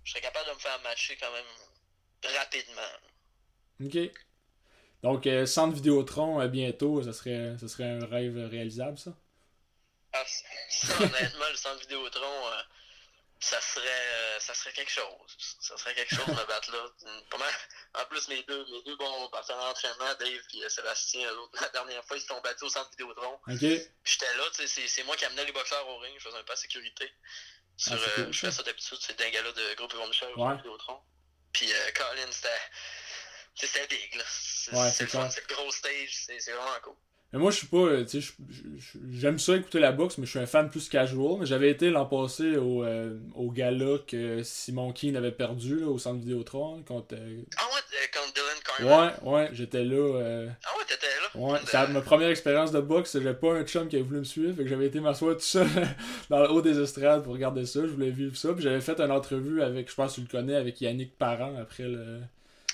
Je 0.05 0.11
serais 0.11 0.21
capable 0.21 0.49
de 0.49 0.55
me 0.55 0.59
faire 0.59 0.81
matcher 0.83 1.17
quand 1.17 1.33
même 1.33 2.37
rapidement. 2.37 2.83
Ok. 3.85 3.99
Donc, 5.03 5.27
euh, 5.27 5.45
centre 5.45 5.75
Vidéotron 5.75 6.41
euh, 6.41 6.49
bientôt, 6.49 7.03
ça 7.03 7.13
serait, 7.13 7.57
ça 7.59 7.69
serait 7.69 7.91
un 7.91 8.07
rêve 8.07 8.37
réalisable, 8.51 8.99
ça? 8.99 9.13
Ah, 10.13 10.25
honnêtement, 11.01 11.51
le 11.51 11.57
centre 11.57 11.81
Vidéotron, 11.81 12.49
euh, 12.49 12.63
ça 13.41 13.61
serait 13.61 13.87
euh, 13.87 14.39
ça 14.41 14.55
serait 14.55 14.73
quelque 14.73 14.91
chose. 14.91 15.37
Ça 15.61 15.77
serait 15.77 15.95
quelque 15.95 16.15
chose 16.15 16.25
de 16.27 16.33
me 16.33 16.47
battre 16.47 16.73
là. 16.73 16.87
En 18.01 18.07
plus, 18.07 18.29
mes 18.29 18.43
deux, 18.45 18.65
mes 18.71 18.83
deux 18.83 18.97
bons 18.97 19.29
partenaires 19.29 19.61
d'entraînement, 19.65 20.15
Dave 20.19 20.41
et 20.55 20.69
Sébastien, 20.69 21.29
la 21.61 21.69
dernière 21.69 22.05
fois, 22.05 22.17
ils 22.17 22.21
se 22.21 22.29
sont 22.29 22.41
battus 22.41 22.63
au 22.63 22.69
centre 22.69 22.91
Vidéotron. 22.93 23.35
OK. 23.47 23.61
J'étais 23.61 24.37
là, 24.37 24.45
c'est 24.67 25.05
moi 25.05 25.17
qui 25.17 25.25
amenais 25.27 25.45
les 25.45 25.53
boxeurs 25.53 25.87
au 25.89 25.99
ring, 25.99 26.15
je 26.19 26.25
faisais 26.25 26.39
un 26.39 26.45
pas 26.45 26.57
sécurité. 26.57 27.13
Sur, 27.77 27.95
ah, 27.95 28.23
je 28.31 28.39
fais 28.39 28.51
ça 28.51 28.63
d'habitude, 28.63 28.99
c'est 29.01 29.21
un 29.21 29.31
gars-là 29.31 29.53
de 29.53 29.75
groupe 29.75 29.93
Yvon 29.93 30.07
Michel 30.07 30.29
Vidéotron. 30.29 31.01
Puis 31.53 31.71
Colin, 31.95 32.31
c'était 32.31 32.49
c'était 33.55 33.87
big, 33.87 34.15
là. 34.17 34.25
C'est 34.27 34.73
le 34.73 35.55
gros 35.55 35.71
stage, 35.71 36.25
c'est 36.27 36.53
vraiment 36.53 36.81
cool. 36.83 36.97
Mais 37.35 37.41
moi, 37.41 37.51
je 37.51 37.57
suis 37.57 37.67
pas. 37.67 37.79
Euh, 37.79 38.05
tu 38.05 38.23
sais, 38.23 38.33
j'aime 39.11 39.41
ça 39.41 39.57
écouter 39.57 39.81
la 39.81 39.91
boxe, 39.91 40.19
mais 40.19 40.25
je 40.25 40.31
suis 40.31 40.39
un 40.39 40.47
fan 40.47 40.71
plus 40.71 40.89
casual. 40.89 41.39
Mais 41.41 41.47
j'avais 41.47 41.69
été 41.69 41.91
l'an 41.91 42.07
passé 42.07 42.57
au, 42.57 42.85
euh, 42.85 43.19
au 43.35 43.51
gala 43.51 43.99
que 44.07 44.45
Simon 44.45 44.93
Keane 44.93 45.17
avait 45.17 45.33
perdu 45.33 45.81
là, 45.81 45.89
au 45.89 45.99
centre 45.99 46.21
Vidéotron 46.21 46.85
contre. 46.85 47.17
Euh, 47.17 47.43
ah 47.57 47.65
ouais, 47.75 48.09
contre 48.17 48.35
Dylan 48.35 48.87
Carmen. 48.87 49.17
Ouais, 49.25 49.33
ouais, 49.33 49.49
j'étais 49.53 49.83
là. 49.83 50.47
Ah 50.65 50.79
ouais, 50.79 50.85
t'étais 50.87 51.07
là. 51.07 51.41
Ouais, 51.41 51.59
c'est 51.67 51.89
ma 51.89 52.03
première 52.03 52.29
expérience 52.29 52.71
de 52.71 52.81
boxe. 52.81 53.15
J'avais 53.15 53.35
pas 53.35 53.53
un 53.53 53.65
chum 53.65 53.89
qui 53.89 53.97
avait 53.97 54.05
voulu 54.05 54.21
me 54.21 54.25
suivre. 54.25 54.55
Fait 54.57 54.63
que 54.63 54.69
j'avais 54.69 54.87
été 54.87 55.01
m'asseoir 55.01 55.35
tout 55.35 55.41
seul 55.41 55.67
dans 56.31 56.39
le 56.39 56.49
haut 56.53 56.63
des 56.63 56.81
estrades 56.81 57.25
pour 57.25 57.33
regarder 57.33 57.67
ça. 57.67 57.81
Je 57.81 57.89
voulais 57.89 58.11
vivre 58.11 58.37
ça. 58.37 58.53
Puis 58.53 58.63
j'avais 58.63 58.81
fait 58.81 59.01
une 59.01 59.11
entrevue 59.11 59.61
avec, 59.61 59.91
je 59.91 59.95
pense 59.97 60.13
que 60.13 60.21
tu 60.21 60.21
le 60.21 60.29
connais, 60.29 60.55
avec 60.55 60.81
Yannick 60.81 61.19
Parent 61.19 61.57
après 61.61 61.83
le. 61.83 62.21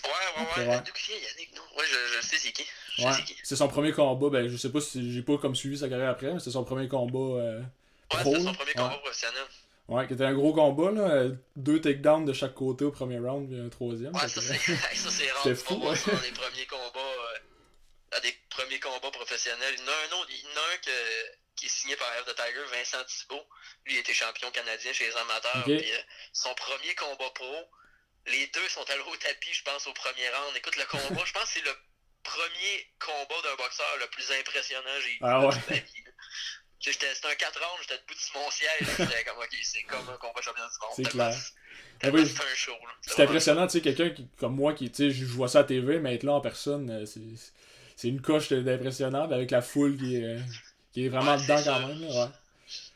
Ouais, 0.04 0.42
ouais, 0.58 0.68
ouais. 0.68 0.82
D'où 0.84 0.92
Yannick, 1.14 1.56
non? 1.56 1.62
Ouais, 1.78 1.84
je, 1.86 2.18
je 2.18 2.26
sais 2.26 2.36
c'est 2.36 2.52
qui. 2.52 2.66
Ouais. 3.04 3.12
C'est 3.42 3.56
son 3.56 3.68
premier 3.68 3.92
combat. 3.92 4.30
Ben, 4.30 4.48
je 4.48 4.56
sais 4.56 4.70
pas 4.70 4.80
si 4.80 5.12
j'ai 5.12 5.22
pas 5.22 5.38
comme 5.38 5.54
suivi 5.54 5.78
sa 5.78 5.88
carrière 5.88 6.10
après, 6.10 6.32
mais 6.32 6.40
c'est 6.40 6.50
son 6.50 6.64
premier 6.64 6.88
combat. 6.88 7.40
Euh, 7.40 7.62
pro, 8.08 8.18
ouais, 8.18 8.24
c'était 8.24 8.44
son 8.44 8.54
premier 8.54 8.72
combat 8.72 8.98
professionnel. 8.98 9.44
Ouais, 9.88 10.06
qui 10.06 10.14
était 10.14 10.24
un 10.24 10.34
gros 10.34 10.52
combat, 10.54 10.92
là. 10.92 11.24
Deux 11.56 11.80
takedowns 11.80 12.24
de 12.24 12.32
chaque 12.32 12.54
côté 12.54 12.84
au 12.84 12.92
premier 12.92 13.18
round, 13.18 13.48
puis 13.48 13.58
un 13.58 13.68
troisième. 13.68 14.14
Ouais, 14.14 14.20
ça, 14.28 14.40
c'est 14.40 15.30
rare. 15.30 15.42
C'était 15.42 15.56
fou, 15.56 15.74
ouais. 15.74 15.96
Ça, 15.96 16.12
dans 16.12 16.20
les 16.20 16.30
premiers 16.30 16.66
combats, 16.66 17.00
euh, 18.14 18.20
des 18.22 18.32
premiers 18.50 18.78
combats 18.78 19.10
professionnels. 19.10 19.74
Il 19.76 19.80
y 19.80 19.82
en 19.82 19.88
a 19.88 19.90
un 19.90 20.20
autre, 20.20 20.28
il 20.30 20.38
y 20.38 20.46
en 20.46 20.56
a 20.56 20.74
un 20.74 20.76
que, 20.76 21.40
qui 21.56 21.66
est 21.66 21.68
signé 21.68 21.96
par 21.96 22.08
F 22.22 22.26
de 22.26 22.32
Tiger, 22.32 22.64
Vincent 22.70 23.04
Thibault. 23.04 23.44
Lui, 23.86 23.94
il 23.94 23.98
était 23.98 24.14
champion 24.14 24.50
canadien 24.52 24.92
chez 24.92 25.08
les 25.08 25.16
amateurs. 25.16 25.64
Puis, 25.64 25.74
euh, 25.74 25.98
son 26.32 26.54
premier 26.54 26.94
combat 26.94 27.30
pro, 27.34 27.56
les 28.26 28.46
deux 28.48 28.68
sont 28.68 28.88
allés 28.90 29.02
au 29.02 29.16
tapis, 29.16 29.52
je 29.52 29.64
pense, 29.64 29.86
au 29.88 29.92
premier 29.92 30.28
round. 30.28 30.56
Écoute, 30.56 30.76
le 30.76 30.84
combat, 30.86 31.22
je 31.26 31.32
pense 31.32 31.44
que 31.44 31.48
c'est 31.48 31.64
le 31.64 31.74
premier 32.22 32.86
combat 32.98 33.40
d'un 33.42 33.56
boxeur 33.56 33.86
le 34.00 34.06
plus 34.08 34.30
impressionnant 34.38 35.00
j'ai 35.02 35.12
eu 35.14 35.18
ah 35.22 35.46
ouais. 35.46 35.84
C'était 36.82 37.06
un 37.08 37.34
4 37.34 37.60
rounds, 37.60 37.82
j'étais 37.82 38.00
debout 38.00 38.14
de 38.14 38.38
mon 38.38 38.50
ciel, 38.50 38.70
j'étais 38.80 39.24
comme 39.24 39.38
ok, 39.38 39.54
c'est 39.62 39.82
comme 39.82 40.08
un 40.08 40.16
combat 40.16 40.40
champion 40.40 40.64
du 40.64 40.78
monde. 40.80 40.92
C'est 40.96 41.02
clair. 41.02 41.34
c'est 42.00 42.42
un 42.42 42.54
show. 42.54 42.72
C'est 43.02 43.22
impressionnant, 43.22 43.66
tu 43.66 43.72
sais, 43.72 43.80
quelqu'un 43.82 44.14
comme 44.38 44.54
moi 44.54 44.72
qui, 44.72 44.90
tu 44.90 44.96
sais, 44.96 45.10
je 45.10 45.26
vois 45.26 45.48
ça 45.48 45.60
à 45.60 45.64
TV, 45.64 45.98
mais 45.98 46.14
être 46.14 46.22
là 46.22 46.32
en 46.32 46.40
personne, 46.40 46.88
euh, 46.90 47.04
c'est 47.96 48.08
une 48.08 48.22
coche 48.22 48.50
d'impressionnant 48.50 49.30
avec 49.30 49.50
la 49.50 49.60
foule 49.60 49.98
qui 49.98 50.16
est, 50.16 50.24
euh, 50.24 50.40
qui 50.92 51.04
est 51.04 51.08
vraiment 51.10 51.36
dedans 51.36 51.62
quand 51.62 51.86
même. 51.86 52.00
Là, 52.00 52.24
ouais. 52.24 52.30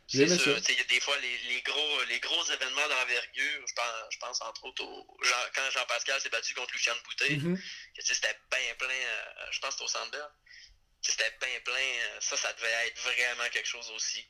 C'est 0.06 0.28
ça. 0.28 0.50
Il 0.68 0.76
y 0.76 0.80
a 0.80 0.84
des 0.84 1.00
fois 1.00 1.14
les, 1.18 1.54
les, 1.54 1.62
gros, 1.62 2.04
les 2.08 2.20
gros 2.20 2.44
événements 2.44 2.88
d'envergure. 2.88 3.66
Je 3.66 3.74
pense, 3.74 3.94
je 4.10 4.18
pense 4.18 4.42
entre 4.42 4.64
autres 4.66 4.84
au, 4.84 5.06
Jean, 5.22 5.36
quand 5.54 5.70
Jean-Pascal 5.72 6.20
s'est 6.20 6.28
battu 6.28 6.54
contre 6.54 6.72
Lucien 6.74 6.92
Boutet. 7.04 7.36
Mm 7.36 7.54
-hmm. 7.54 7.60
C'était 7.98 8.36
bien 8.50 8.74
plein. 8.78 8.88
Euh, 8.88 9.50
je 9.50 9.58
pense 9.60 9.76
que 9.76 9.84
c'était 9.84 9.84
au 9.84 9.88
Centre 9.88 10.32
C'était 11.00 11.32
bien 11.40 11.60
plein. 11.64 11.90
Euh, 12.04 12.20
ça, 12.20 12.36
ça 12.36 12.52
devait 12.52 12.88
être 12.88 13.00
vraiment 13.00 13.48
quelque 13.50 13.68
chose 13.68 13.90
aussi. 13.96 14.22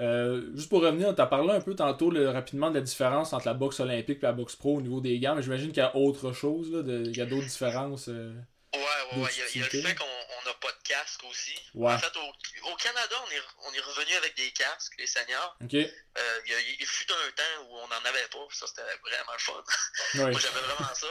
Euh, 0.00 0.54
juste 0.54 0.68
pour 0.68 0.80
revenir, 0.80 1.14
tu 1.14 1.20
as 1.20 1.26
parlé 1.26 1.52
un 1.52 1.60
peu 1.60 1.74
tantôt 1.74 2.10
le, 2.10 2.30
rapidement 2.30 2.70
de 2.70 2.76
la 2.76 2.84
différence 2.92 3.32
entre 3.32 3.46
la 3.46 3.54
boxe 3.54 3.80
olympique 3.80 4.18
et 4.22 4.26
la 4.26 4.32
boxe 4.32 4.54
pro 4.54 4.76
au 4.76 4.80
niveau 4.80 5.00
des 5.00 5.18
gants, 5.18 5.34
mais 5.34 5.42
j'imagine 5.42 5.70
qu'il 5.72 5.82
y 5.82 5.90
a 5.92 5.96
autre 5.96 6.32
chose, 6.32 6.68
il 6.86 7.16
y 7.16 7.20
a 7.20 7.26
d'autres 7.26 7.46
différences. 7.46 8.06
Ouais, 8.06 8.82
ouais, 9.12 9.22
ouais. 9.22 9.30
Il 9.54 9.60
y, 9.60 9.64
a 9.64 9.68
le 9.72 9.82
fait 9.82 9.94
qu'on 9.96 10.17
n'a 10.48 10.54
pas 10.54 10.72
de 10.72 10.82
casque 10.82 11.24
aussi. 11.24 11.54
En 11.80 11.98
fait, 11.98 12.16
au, 12.16 12.76
Canada, 12.76 13.16
on 13.26 13.30
est, 13.30 13.42
on 13.64 13.72
est 13.72 13.80
revenu 13.80 14.14
avec 14.14 14.36
des 14.36 14.50
casques, 14.52 14.94
les 14.98 15.06
seniors. 15.06 15.56
Euh, 15.62 16.40
il, 16.46 16.86
fut 16.86 17.10
un 17.10 17.30
temps 17.32 17.62
où 17.64 17.78
on 17.78 17.88
n'en 17.88 18.04
avait 18.04 18.28
pas, 18.28 18.46
ça 18.52 18.66
c'était 18.66 18.82
vraiment 18.82 19.38
fun. 19.38 19.64
Moi 20.14 20.32
j'avais 20.32 20.60
vraiment 20.60 20.94
ça. 20.94 21.06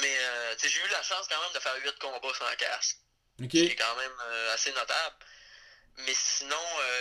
Mais 0.00 0.18
euh, 0.18 0.54
j'ai 0.60 0.80
eu 0.80 0.88
la 0.90 1.02
chance 1.02 1.26
quand 1.28 1.40
même 1.40 1.52
de 1.54 1.60
faire 1.60 1.76
8 1.84 1.98
combats 1.98 2.34
sans 2.34 2.56
casque. 2.56 2.98
Okay. 3.42 3.68
C'est 3.68 3.76
quand 3.76 3.96
même 3.96 4.16
euh, 4.20 4.54
assez 4.54 4.72
notable. 4.72 5.16
Mais 5.98 6.14
sinon, 6.14 6.56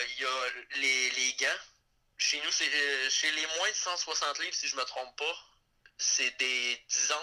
il 0.09 0.21
y 0.21 0.25
a 0.25 0.79
les, 0.79 1.09
les 1.11 1.33
gants. 1.33 1.61
Chez 2.17 2.41
nous, 2.41 2.51
c'est 2.51 3.09
chez 3.11 3.31
les 3.31 3.45
moins 3.57 3.69
de 3.69 3.75
160 3.75 4.39
livres, 4.39 4.55
si 4.55 4.67
je 4.67 4.75
me 4.75 4.83
trompe 4.83 5.15
pas, 5.17 5.37
c'est 5.97 6.35
des 6.39 6.83
10-11 6.89 7.13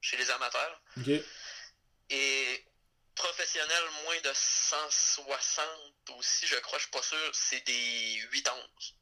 chez 0.00 0.16
les 0.16 0.30
amateurs. 0.30 0.80
Et 2.10 2.64
professionnel 3.14 3.84
moins 4.04 4.20
de 4.20 4.32
160 4.34 5.66
aussi, 6.16 6.46
je 6.46 6.56
crois, 6.56 6.78
je 6.78 6.84
suis 6.84 6.90
pas 6.90 7.02
sûr, 7.02 7.30
c'est 7.32 7.60
des 7.66 8.14
8 8.32 8.48
11. 8.48 8.96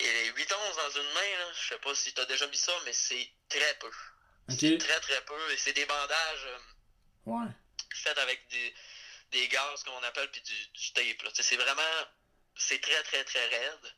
Et 0.00 0.12
les 0.12 0.26
8 0.28 0.52
11 0.52 0.76
dans 0.76 0.90
une 0.90 1.12
main, 1.12 1.38
là, 1.38 1.52
je 1.52 1.68
sais 1.68 1.78
pas 1.78 1.94
si 1.94 2.14
tu 2.14 2.20
as 2.20 2.24
déjà 2.24 2.46
mis 2.46 2.56
ça, 2.56 2.72
mais 2.84 2.92
c'est 2.92 3.30
très 3.48 3.78
peu. 3.78 3.90
C'est 4.48 4.78
très 4.78 5.00
très 5.00 5.24
peu. 5.24 5.52
Et 5.52 5.56
c'est 5.56 5.72
des 5.72 5.84
bandages 5.84 6.44
euh, 6.46 6.58
ouais. 7.26 7.48
faits 7.94 8.18
avec 8.18 8.48
des, 8.48 8.74
des 9.30 9.48
gaz, 9.48 9.82
comme 9.84 9.94
on 9.94 10.02
appelle, 10.02 10.30
puis 10.30 10.40
du, 10.40 10.66
du 10.68 10.92
tape. 10.92 11.30
C'est 11.34 11.56
vraiment. 11.56 11.82
C'est 12.56 12.80
très 12.80 13.02
très 13.04 13.24
très 13.24 13.46
raide. 13.46 13.94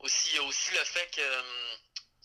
Aussi, 0.00 0.30
il 0.30 0.36
y 0.36 0.38
a 0.38 0.42
aussi 0.44 0.72
le 0.72 0.84
fait 0.84 1.10
que 1.14 1.20
euh, 1.20 1.76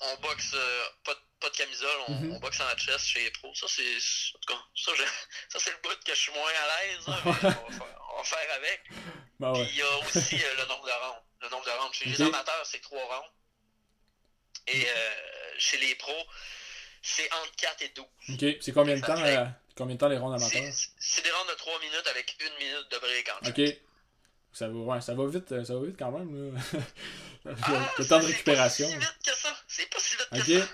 on 0.02 0.16
boxe 0.22 0.52
euh, 0.54 0.84
pas, 1.04 1.14
pas, 1.40 1.50
de 1.50 1.56
camisole, 1.56 2.00
on, 2.08 2.12
mm 2.14 2.24
-hmm. 2.24 2.36
on, 2.36 2.40
boxe 2.40 2.60
en 2.62 2.78
chest 2.78 3.06
chez 3.06 3.24
les 3.24 3.32
pros. 3.32 3.54
Ça, 3.56 3.68
c'est. 3.70 3.96
En 4.36 4.40
tout 4.40 4.54
cas, 4.54 4.62
ça, 4.76 4.92
ça 5.50 5.60
c'est 5.60 5.72
le 5.72 5.78
bout 5.84 5.98
que 6.04 6.14
je 6.14 6.20
suis 6.20 6.34
moins 6.34 6.52
à 6.64 6.68
l'aise. 6.68 7.04
on, 7.08 7.12
va 7.12 7.34
faire, 7.34 7.64
on 8.14 8.18
va 8.18 8.24
faire 8.24 8.56
avec. 8.56 8.82
Bah 9.40 9.52
ouais. 9.52 9.66
Puis 9.66 9.74
il 9.76 9.80
y 9.80 9.82
a 9.82 9.98
aussi 10.00 10.36
euh, 10.36 10.56
le 10.58 10.66
nombre 10.68 10.86
de 10.86 10.92
rounds. 10.92 11.22
Le 11.42 11.50
nombre 11.50 11.66
de 11.66 11.72
rounds. 11.72 11.94
Chez 11.94 12.10
okay. 12.10 12.18
les 12.18 12.22
amateurs, 12.22 12.66
c'est 12.66 12.82
3 12.82 13.00
rounds. 13.00 13.32
Et 14.68 14.86
euh, 14.88 15.12
chez 15.58 15.78
les 15.78 15.96
pros, 15.96 16.26
c'est 17.02 17.32
entre 17.34 17.56
4 17.58 17.82
et 17.84 17.90
12. 17.90 18.06
Ok, 18.30 18.58
c'est 18.62 18.72
combien, 18.72 18.96
de 18.96 19.02
temps, 19.06 19.18
fait... 19.18 19.38
euh, 19.38 19.46
combien 19.78 19.96
de 19.96 20.00
temps 20.00 20.10
les 20.10 20.18
rounds 20.18 20.36
amateurs? 20.42 20.74
C'est 21.00 21.22
des 21.22 21.32
rounds 21.32 21.52
de 21.52 21.58
3 21.58 21.80
minutes 21.80 22.08
avec 22.08 22.36
1 22.42 22.60
minute 22.60 22.92
de 22.92 22.98
break 22.98 23.30
en 23.30 23.50
Ok. 23.50 23.62
Ça 24.56 24.70
va, 24.70 24.74
ouais, 24.74 25.02
ça 25.02 25.14
va 25.14 25.28
vite, 25.28 25.50
ça 25.66 25.76
va 25.76 25.86
vite 25.86 25.98
quand 26.00 26.12
même. 26.12 26.54
Là. 26.54 26.62
Ah, 27.62 27.94
le 28.00 28.08
temps 28.08 28.18
de 28.18 28.26
récupération. 28.26 28.88
C'est 28.88 28.98
pas 28.98 29.02
si 29.02 29.08
vite 29.08 29.24
que 29.24 29.38
ça. 29.38 29.58
C'est 29.68 29.90
pas 29.92 30.00
si 30.00 30.16
vite 30.16 30.28
okay. 30.32 30.60
que 30.60 30.66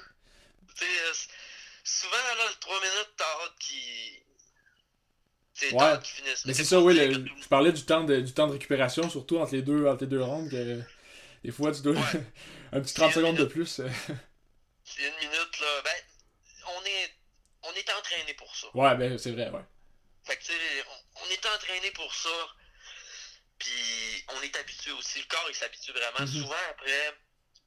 ça. 0.80 0.86
Euh, 0.86 1.14
souvent, 1.84 2.16
là, 2.38 2.44
3 2.62 2.76
minutes, 2.80 3.10
t'as 3.18 3.26
hâte 3.26 3.60
qui. 3.60 4.24
C'est 5.54 5.74
ouais. 5.74 6.00
qui 6.02 6.12
finissent. 6.12 6.46
Mais 6.46 6.54
c'est 6.54 6.64
ça, 6.64 6.80
oui. 6.80 6.94
Le, 6.96 7.26
je 7.42 7.48
parlais 7.50 7.74
du 7.74 7.84
temps, 7.84 8.06
de, 8.06 8.22
du 8.22 8.32
temps 8.32 8.48
de 8.48 8.54
récupération, 8.54 9.10
surtout 9.10 9.40
entre 9.40 9.54
les 9.54 9.64
deux, 9.64 9.86
entre 9.86 10.04
les 10.04 10.10
deux. 10.10 10.20
Que, 10.50 10.82
des 11.44 11.52
fois, 11.52 11.74
tu 11.74 11.82
dois. 11.82 11.96
Ouais. 11.96 12.24
un 12.72 12.80
petit 12.80 12.94
30 12.94 13.12
secondes 13.12 13.34
minute. 13.34 13.50
de 13.50 13.54
plus. 13.54 13.82
C'est 14.86 15.02
une 15.02 15.16
minute, 15.16 15.60
là. 15.60 15.82
Ben, 15.84 15.92
on 16.68 16.86
est, 16.86 17.12
on 17.64 17.74
est 17.74 17.90
entraîné 18.00 18.34
pour 18.36 18.56
ça. 18.56 18.68
Ouais, 18.76 18.96
ben, 18.96 19.18
c'est 19.18 19.32
vrai, 19.32 19.50
ouais. 19.50 19.66
Fait 20.24 20.38
que, 20.38 20.44
tu 20.44 20.54
sais, 20.54 20.58
on, 20.88 21.26
on 21.26 21.30
est 21.30 21.46
entraîné 21.54 21.92
pour 21.92 22.16
ça. 22.16 22.30
Puis 23.62 24.26
on 24.36 24.42
est 24.42 24.56
habitué 24.58 24.92
aussi. 24.94 25.20
Le 25.20 25.26
corps, 25.26 25.46
il 25.50 25.56
s'habitue 25.56 25.92
vraiment. 25.92 26.22
Mm 26.22 26.26
-hmm. 26.26 26.42
Souvent, 26.42 26.64
après, 26.72 27.04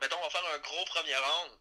mettons, 0.00 0.16
on 0.20 0.24
va 0.28 0.30
faire 0.30 0.46
un 0.54 0.59
gros 0.59 0.85
premier 0.87 1.16
round. 1.16 1.52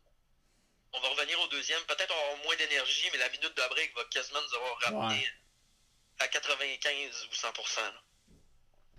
On 0.94 1.00
va 1.02 1.08
revenir 1.10 1.40
au 1.40 1.48
deuxième. 1.48 1.82
Peut-être 1.92 2.12
on 2.14 2.18
va 2.20 2.26
avoir 2.30 2.44
moins 2.46 2.56
d'énergie, 2.56 3.08
mais 3.12 3.20
la 3.20 3.30
minute 3.30 3.56
de 3.56 3.64
break 3.74 3.90
va 3.96 4.04
quasiment 4.16 4.42
nous 4.46 4.56
avoir 4.60 4.76
ramené 4.86 5.22
ouais. 5.22 5.32
à 6.20 6.28
95 6.28 7.28
ou 7.30 7.34
100%. 7.34 7.82
Là. 7.96 8.02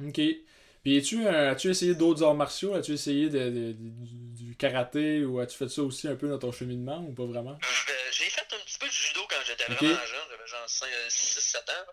OK. 0.08 0.20
Puis 0.82 0.98
as-tu, 0.98 1.26
as-tu 1.26 1.70
essayé 1.70 1.94
d'autres 1.94 2.22
arts 2.26 2.34
martiaux? 2.44 2.74
As-tu 2.74 2.92
essayé 2.92 3.24
de, 3.30 3.42
de- 3.58 3.72
du, 3.72 4.16
du 4.40 4.56
karaté 4.56 5.24
ou 5.24 5.40
as-tu 5.40 5.56
fait 5.56 5.68
ça 5.68 5.82
aussi 5.82 6.06
un 6.08 6.16
peu 6.16 6.28
dans 6.28 6.38
ton 6.38 6.52
cheminement 6.52 7.00
ou 7.08 7.12
pas 7.14 7.24
vraiment? 7.32 7.56
Euh, 7.62 8.10
J'ai 8.12 8.28
fait 8.36 8.46
un 8.56 8.60
petit 8.66 8.78
peu 8.78 8.86
de 8.86 8.92
judo 8.92 9.22
quand 9.30 9.42
j'étais 9.46 9.64
vraiment 9.64 10.06
jeune, 10.14 10.26
j'avais 10.30 10.46
genre 10.46 10.66
6-7 10.68 11.70
ans. 11.76 11.86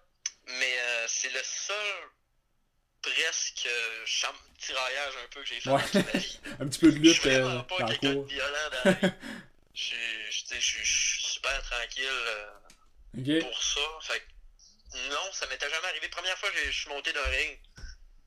Mais 0.60 0.74
euh, 0.80 1.06
c'est 1.08 1.32
le 1.38 1.42
seul 1.44 1.98
presque 3.02 3.66
euh, 3.68 4.02
champ 4.06 4.34
tiraillage 4.60 5.14
un 5.24 5.28
peu 5.34 5.42
que 5.42 5.48
j'ai 5.48 5.60
fait 5.60 5.70
Ouais. 5.70 5.82
dans 5.94 6.04
ma 6.14 6.20
vie. 6.20 6.40
Un 6.60 6.68
petit 6.68 6.80
peu 6.80 6.92
de 6.92 6.96
Je 6.98 7.02
lutte 7.02 7.14
suis 7.22 7.30
euh, 7.30 7.44
vraiment 7.44 7.64
pas 7.64 7.78
dans 7.80 7.88
le 7.88 7.96
quelqu'un 7.96 8.16
de 8.22 8.26
violent 8.28 8.70
dans 8.72 8.92
la 8.92 8.98
vie. 8.98 9.14
Je 9.74 9.82
suis- 9.82 9.96
je 10.32 10.56
je 10.56 10.60
suis- 10.62 10.86
je 10.86 11.08
suis 11.18 11.24
super 11.24 11.62
tranquille 11.64 12.04
euh, 12.06 13.42
pour 13.42 13.64
ça. 13.64 13.82
Fait 14.02 14.22
non, 15.10 15.32
ça 15.32 15.48
m'était 15.48 15.70
jamais 15.70 15.88
arrivé. 15.88 16.08
Première 16.10 16.38
fois 16.38 16.50
que 16.50 16.58
je 16.70 16.78
suis 16.82 16.90
monté 16.90 17.14
dans 17.14 17.22
le 17.22 17.30
ring 17.38 17.60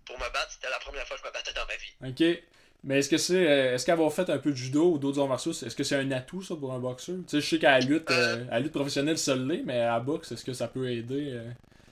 pour 0.07 0.17
me 0.19 0.25
battre, 0.33 0.51
c'était 0.53 0.71
la 0.71 0.79
première 0.79 1.07
fois 1.07 1.17
que 1.17 1.23
je 1.23 1.29
me 1.29 1.33
battais 1.33 1.53
dans 1.53 1.67
ma 1.67 1.77
vie. 1.77 1.93
Ok. 2.35 2.43
Mais 2.85 2.99
est-ce 2.99 3.09
que 3.09 3.17
c'est. 3.19 3.47
euh, 3.47 3.75
est-ce 3.75 3.87
qu'avoir 3.87 4.13
fait 4.13 4.29
un 4.31 4.39
peu 4.39 4.51
de 4.51 4.57
judo 4.57 4.93
ou 4.93 4.99
d'autres 4.99 5.19
arts 5.21 5.29
martiaux, 5.29 5.53
est-ce 5.53 5.75
que 5.75 5.85
c'est 5.85 5.97
un 5.97 6.11
atout 6.11 6.43
ça 6.43 6.55
pour 6.57 6.73
un 6.75 6.79
boxeur? 6.79 7.17
Tu 7.27 7.31
sais, 7.31 7.41
je 7.41 7.49
sais 7.49 7.59
qu'à 7.59 7.79
la 7.79 7.81
lutte, 7.81 8.11
euh, 8.11 8.45
à 8.49 8.55
la 8.55 8.61
lutte 8.61 8.73
professionnelle, 8.73 9.17
ça 9.19 9.35
l'est, 9.37 9.63
mais 9.65 9.79
à 9.81 9.93
la 9.93 10.01
boxe, 10.01 10.33
est-ce 10.33 10.45
que 10.45 10.53
ça 10.53 10.69
peut 10.69 10.91
aider 10.91 11.31
euh, 11.33 11.51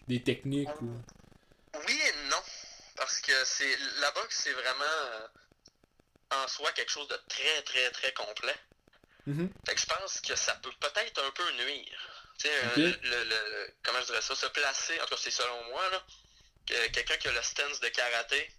des 0.09 0.23
techniques 0.23 0.69
ou? 0.83 0.91
Oui 1.87 1.95
et 2.07 2.29
non. 2.31 2.37
Parce 3.03 3.21
que 3.21 3.45
c'est 3.45 3.77
la 4.01 4.11
boxe, 4.13 4.41
c'est 4.45 4.53
vraiment 4.53 4.85
euh, 4.85 5.27
en 6.31 6.47
soi 6.47 6.71
quelque 6.73 6.91
chose 6.93 7.09
de 7.09 7.19
très, 7.29 7.63
très, 7.63 7.91
très 7.91 8.13
complet. 8.13 8.55
Mhm. 9.27 9.51
Fait 9.67 9.75
que 9.75 9.81
je 9.81 9.87
pense 9.87 10.21
que 10.21 10.37
ça 10.37 10.55
peut 10.63 10.71
peut-être 10.79 11.21
un 11.25 11.31
peu 11.33 11.51
nuire. 11.65 11.99
Tu 12.39 12.47
sais, 12.47 12.55
euh, 12.55 12.93
le, 13.03 13.25
le- 13.25 13.75
comment 13.83 14.01
je 14.03 14.07
dirais 14.07 14.23
ça, 14.23 14.37
se 14.37 14.47
placer, 14.47 15.01
en 15.01 15.05
tout 15.07 15.15
cas 15.17 15.21
c'est 15.21 15.33
selon 15.33 15.65
moi, 15.65 15.89
là, 15.91 16.03
que 16.67 16.89
quelqu'un 16.91 17.17
qui 17.17 17.27
a 17.29 17.33
le 17.33 17.43
stance 17.43 17.81
de 17.81 17.89
karaté, 17.89 18.51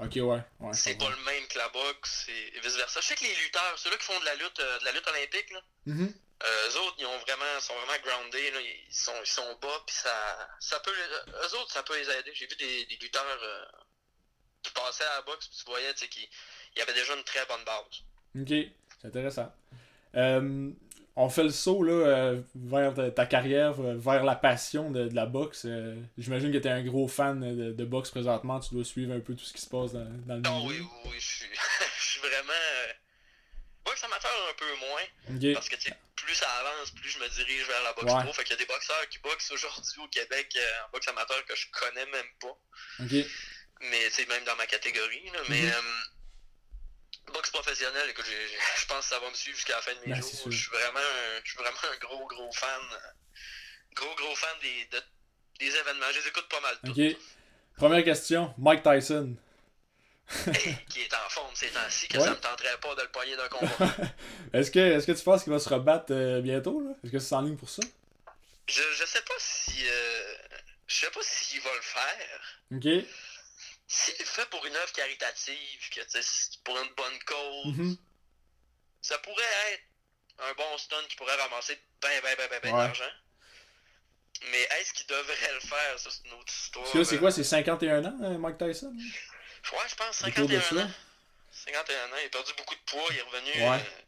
Ok, 0.00 0.12
ouais. 0.16 0.40
c'est 0.74 0.96
pas 0.98 1.10
le 1.10 1.16
même 1.24 1.46
que 1.48 1.58
la 1.58 1.68
boxe 1.70 2.26
et 2.28 2.60
vice 2.60 2.74
versa. 2.76 3.00
Je 3.00 3.06
sais 3.06 3.14
que 3.16 3.24
les 3.24 3.34
lutteurs, 3.36 3.78
ceux-là 3.78 3.96
qui 3.96 4.04
font 4.04 4.18
de 4.20 4.24
la 4.24 4.34
lutte, 4.36 4.60
euh, 4.60 4.78
de 4.80 4.84
la 4.84 4.92
lutte 4.92 5.06
olympique, 5.06 5.50
là, 5.50 5.62
Mhm. 5.86 6.12
Euh, 6.44 6.68
eux 6.70 6.76
autres, 6.80 6.96
ils 6.98 7.06
ont 7.06 7.18
vraiment, 7.18 7.60
sont 7.60 7.74
vraiment 7.74 8.00
groundés, 8.04 8.50
là, 8.52 8.60
ils 8.60 8.94
sont, 8.94 9.12
ils 9.22 9.26
sont 9.26 9.58
bas, 9.60 9.82
puis 9.86 9.96
ça, 9.96 10.48
ça 10.60 10.80
peut, 10.80 10.92
les- 10.94 11.32
eux 11.32 11.58
autres, 11.60 11.72
ça 11.72 11.82
peut 11.82 11.98
les 11.98 12.08
aider. 12.10 12.30
J'ai 12.34 12.46
vu 12.46 12.56
des, 12.56 12.86
des 12.86 12.96
lutteurs 12.96 13.24
euh, 13.42 13.64
qui 14.62 14.70
passaient 14.72 15.04
à 15.04 15.16
la 15.16 15.22
boxe, 15.22 15.48
puis 15.48 15.58
tu 15.58 15.64
voyais, 15.70 15.92
tu 15.94 16.00
sais, 16.00 16.08
qu'ils 16.08 16.28
ils 16.76 16.82
avaient 16.82 16.94
déjà 16.94 17.14
une 17.16 17.24
très 17.24 17.44
bonne 17.46 17.64
base. 17.64 18.02
Ok, 18.40 18.48
c'est 19.00 19.08
intéressant. 19.08 19.52
Euh, 20.14 20.70
on 21.16 21.28
fait 21.28 21.42
le 21.42 21.50
saut 21.50 21.82
là, 21.82 21.92
euh, 21.92 22.40
vers 22.54 22.94
ta, 23.14 23.26
carrière, 23.26 23.74
euh, 23.80 23.96
vers 23.96 24.22
la 24.22 24.36
passion 24.36 24.90
de, 24.92 25.08
de 25.08 25.14
la 25.16 25.26
boxe. 25.26 25.64
Euh, 25.64 25.96
J'imagine 26.16 26.52
que 26.52 26.58
tu 26.58 26.68
es 26.68 26.70
un 26.70 26.84
gros 26.84 27.08
fan 27.08 27.40
de, 27.40 27.72
de 27.72 27.84
boxe 27.84 28.10
présentement. 28.12 28.60
Tu 28.60 28.74
dois 28.74 28.84
suivre 28.84 29.12
un 29.12 29.18
peu 29.20 29.34
tout 29.34 29.44
ce 29.44 29.52
qui 29.52 29.60
se 29.60 29.68
passe 29.68 29.92
dans, 29.92 30.04
dans 30.26 30.36
le 30.36 30.40
Non, 30.42 30.64
oui, 30.66 30.74
milieu. 30.74 30.84
oui, 30.84 31.10
oui, 31.10 31.16
je 31.18 31.26
suis, 31.26 31.46
je 31.98 32.04
suis 32.10 32.20
vraiment. 32.20 32.52
Boxe 34.00 34.04
amateur 34.04 34.48
un 34.48 34.54
peu 34.54 34.74
moins, 34.76 35.54
parce 35.54 35.68
que, 35.68 35.76
plus 36.16 36.34
ça 36.34 36.50
avance, 36.50 36.90
plus 36.92 37.10
je 37.10 37.18
me 37.18 37.28
dirige 37.28 37.66
vers 37.66 37.82
la 37.82 37.92
boxe 37.94 38.12
Ouais. 38.12 38.22
pro. 38.22 38.32
Fait 38.32 38.44
qu'il 38.44 38.52
y 38.52 38.54
a 38.54 38.58
des 38.58 38.66
boxeurs 38.66 39.08
qui 39.08 39.18
boxent 39.18 39.50
aujourd'hui 39.50 40.00
au 40.02 40.08
Québec 40.08 40.52
euh, 40.56 40.84
en 40.86 40.90
boxe 40.90 41.08
amateur 41.08 41.44
que 41.46 41.56
je 41.56 41.66
connais 41.72 42.06
même 42.06 42.26
pas. 42.40 42.56
ok. 43.00 43.26
mais 43.80 44.10
c'est 44.10 44.26
même 44.28 44.42
dans 44.44 44.56
ma 44.56 44.66
catégorie. 44.66 45.30
Là, 45.32 45.40
mais 45.48 45.62
Mhm. 45.62 45.72
euh, 45.72 47.32
boxe 47.32 47.50
professionnelle, 47.50 48.10
écoute, 48.10 48.26
je 48.26 48.86
pense 48.86 49.00
que 49.04 49.04
ça 49.14 49.18
va 49.20 49.28
me 49.30 49.34
suivre 49.34 49.56
jusqu'à 49.56 49.76
la 49.76 49.82
fin 49.82 49.94
de 49.94 50.00
mes 50.00 50.12
Ben, 50.14 50.20
jours. 50.20 50.50
Je 50.50 50.56
suis 50.56 50.70
vraiment, 50.70 50.98
un, 50.98 51.40
je 51.44 51.48
suis 51.50 51.58
vraiment 51.58 51.78
un 51.92 51.96
gros, 51.98 52.26
gros 52.26 52.52
fan. 52.52 52.82
Gros, 53.94 54.14
gros 54.16 54.34
fan 54.34 54.56
des, 54.62 54.84
de- 54.92 55.02
des 55.60 55.76
événements. 55.76 56.06
Je 56.12 56.18
les 56.20 56.26
écoute 56.28 56.48
pas 56.48 56.60
mal 56.60 56.76
tous. 56.84 56.90
Ok. 56.90 57.16
Première 57.76 58.04
question, 58.04 58.52
Mike 58.58 58.82
Tyson. 58.82 59.36
Qui 60.90 61.00
est 61.02 61.14
en 61.14 61.28
forme 61.30 61.54
ces 61.54 61.68
temps-ci, 61.70 62.06
que 62.08 62.18
Ouais. 62.18 62.24
ça 62.24 62.30
me 62.30 62.36
tenterait 62.36 62.78
pas 62.80 62.94
de 62.94 63.02
le 63.02 63.08
pogner 63.08 63.36
d'un 63.36 63.48
combat. 63.48 63.70
Est-ce 64.52 64.70
que, 64.70 64.78
est 64.78 65.06
que 65.06 65.12
tu 65.12 65.24
penses 65.24 65.42
qu'il 65.44 65.52
va 65.52 65.58
se 65.58 65.68
rebattre 65.68 66.06
euh, 66.12 66.40
bientôt? 66.42 66.80
là? 66.82 66.90
Est-ce 67.02 67.12
que 67.12 67.18
c'est 67.18 67.34
en 67.34 67.40
ligne 67.42 67.56
pour 67.56 67.70
ça? 67.70 67.82
je, 68.68 68.82
je 68.92 69.04
sais 69.06 69.22
pas 69.22 69.34
si. 69.38 69.86
euh, 69.88 70.34
je 70.86 70.96
sais 70.96 71.10
pas 71.10 71.20
s'il 71.22 71.60
va 71.62 71.70
le 71.74 71.80
faire. 71.80 72.40
Ok. 72.74 73.06
S'il 73.86 74.14
le 74.18 74.24
fait 74.26 74.46
pour 74.50 74.64
une 74.66 74.76
œuvre 74.76 74.92
caritative, 74.92 75.88
que 75.94 76.00
tu 76.02 76.10
sais, 76.10 76.20
c'est 76.22 76.62
pour 76.62 76.78
une 76.78 76.92
bonne 76.94 77.18
cause, 77.26 77.66
Mhm. 77.78 77.96
ça 79.00 79.16
pourrait 79.18 79.42
être 79.72 79.82
un 80.50 80.52
bon 80.54 80.76
stunt 80.76 80.96
qui 81.08 81.16
pourrait 81.16 81.36
ramasser 81.36 81.78
ben, 82.02 82.10
ben, 82.22 82.34
ben, 82.36 82.46
ben, 82.50 82.60
ben 82.62 82.72
Ouais. 82.74 82.84
d'argent. 82.86 83.10
Mais 84.52 84.62
est-ce 84.78 84.92
qu'il 84.92 85.06
devrait 85.06 85.54
le 85.54 85.60
faire? 85.60 85.98
Ça, 85.98 86.10
c'est 86.10 86.28
une 86.28 86.34
autre 86.34 86.52
histoire. 86.52 86.86
C'est 87.06 87.18
quoi? 87.18 87.30
C'est 87.32 87.42
51 87.44 88.04
ans, 88.04 88.16
euh, 88.22 88.38
Mike 88.38 88.58
Tyson? 88.58 88.94
Ouais, 89.72 89.88
je 89.88 89.94
pense 89.96 90.22
Autour 90.22 90.48
de 90.48 90.60
51 90.60 90.78
ça? 90.78 90.84
ans. 90.84 90.90
51 91.52 92.12
ans, 92.12 92.16
il 92.20 92.26
a 92.26 92.28
perdu 92.30 92.52
beaucoup 92.54 92.74
de 92.74 92.80
poids, 92.80 93.04
il 93.10 93.18
est 93.18 93.22
revenu. 93.22 93.50
Ouais. 93.52 93.78
euh, 93.80 94.02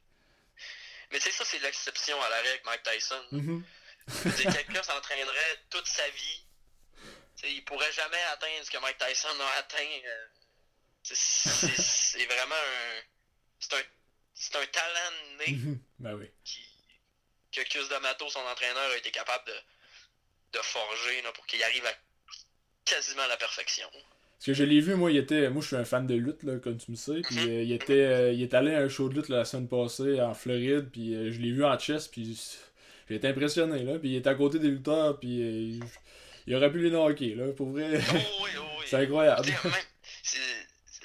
Mais 1.11 1.19
tu 1.19 1.25
sais, 1.25 1.33
ça, 1.33 1.45
c'est 1.45 1.59
l'exception 1.59 2.21
à 2.23 2.29
la 2.29 2.41
règle, 2.41 2.63
Mike 2.65 2.83
Tyson. 2.83 3.25
Je 3.33 4.13
veux 4.29 4.33
dire, 4.33 4.53
quelqu'un 4.55 4.83
s'entraînerait 4.83 5.63
toute 5.71 5.87
sa 5.87 6.09
vie. 6.11 6.43
Tu 7.37 7.43
sais, 7.47 7.53
il 7.53 7.65
pourrait 7.65 7.93
jamais 7.93 8.23
atteindre 8.33 8.65
ce 8.65 8.71
que 8.71 8.79
Mike 8.79 8.99
Tyson 8.99 9.41
a 9.41 9.59
atteint. 9.59 10.01
euh, 10.07 10.27
c'est- 11.03 12.27
vraiment 12.27 12.55
un. 12.55 13.01
C'est 13.59 13.75
un. 13.75 13.83
Un 14.55 14.67
talent 14.69 15.11
né 15.39 15.47
Mhm. 15.53 15.83
Ben 15.99 16.15
oui. 16.15 16.31
qui, 16.45 16.67
que 17.53 17.61
Cus 17.63 17.87
D'Amato, 17.89 18.31
son 18.31 18.41
entraîneur, 18.41 18.91
a 18.91 18.97
été 18.97 19.11
capable 19.11 19.45
de, 19.47 19.61
de 20.53 20.63
forger 20.63 21.21
là, 21.23 21.31
pour 21.33 21.45
qu'il 21.47 21.63
arrive 21.63 21.85
à 21.85 21.93
quasiment 22.87 23.27
la 23.27 23.37
perfection. 23.37 23.91
Parce 24.41 24.47
que 24.47 24.55
je 24.55 24.65
l'ai 24.65 24.81
vu, 24.81 24.95
moi, 24.95 25.11
il 25.11 25.19
était. 25.19 25.51
Moi, 25.51 25.61
je 25.61 25.67
suis 25.67 25.77
un 25.77 25.85
fan 25.85 26.07
de 26.07 26.15
lutte, 26.15 26.43
là, 26.45 26.57
comme 26.59 26.79
tu 26.79 26.91
me 26.91 26.97
sais. 26.97 27.21
Puis 27.21 27.37
Mhm. 27.37 27.49
euh, 27.49 27.63
il 27.63 27.73
était. 27.73 27.93
euh, 27.93 28.33
il 28.33 28.43
est 28.43 28.55
allé 28.55 28.75
à 28.75 28.79
un 28.81 28.89
show 28.89 29.11
de 29.11 29.15
lutte 29.15 29.29
là, 29.29 29.37
la 29.39 29.45
semaine 29.45 29.69
passée 29.69 30.19
en 30.21 30.33
Floride. 30.33 30.89
Puis 30.91 31.15
euh, 31.15 31.31
je 31.31 31.39
l'ai 31.41 31.53
vu 31.53 31.63
en 31.63 31.79
chess. 31.79 32.09
Puis 32.09 32.39
j'ai 33.09 33.17
été 33.17 33.29
impressionné, 33.29 33.83
là. 33.83 33.99
Puis 33.99 34.09
il 34.11 34.17
était 34.17 34.31
à 34.31 34.35
côté 34.35 34.59
des 34.59 34.69
lutteurs. 34.69 35.21
Puis 35.21 35.29
il, 35.29 35.81
il 36.47 36.57
aurait 36.57 36.73
pu 36.73 36.79
les 36.81 36.89
knocker, 36.91 37.35
là. 37.35 37.53
Pour 37.53 37.69
vrai. 37.71 38.01
Oh 38.01 38.15
oui, 38.45 38.51
oh 38.59 38.63
oui. 38.79 38.85
c'est 38.89 38.97
incroyable. 38.97 39.47
Même- 39.47 39.73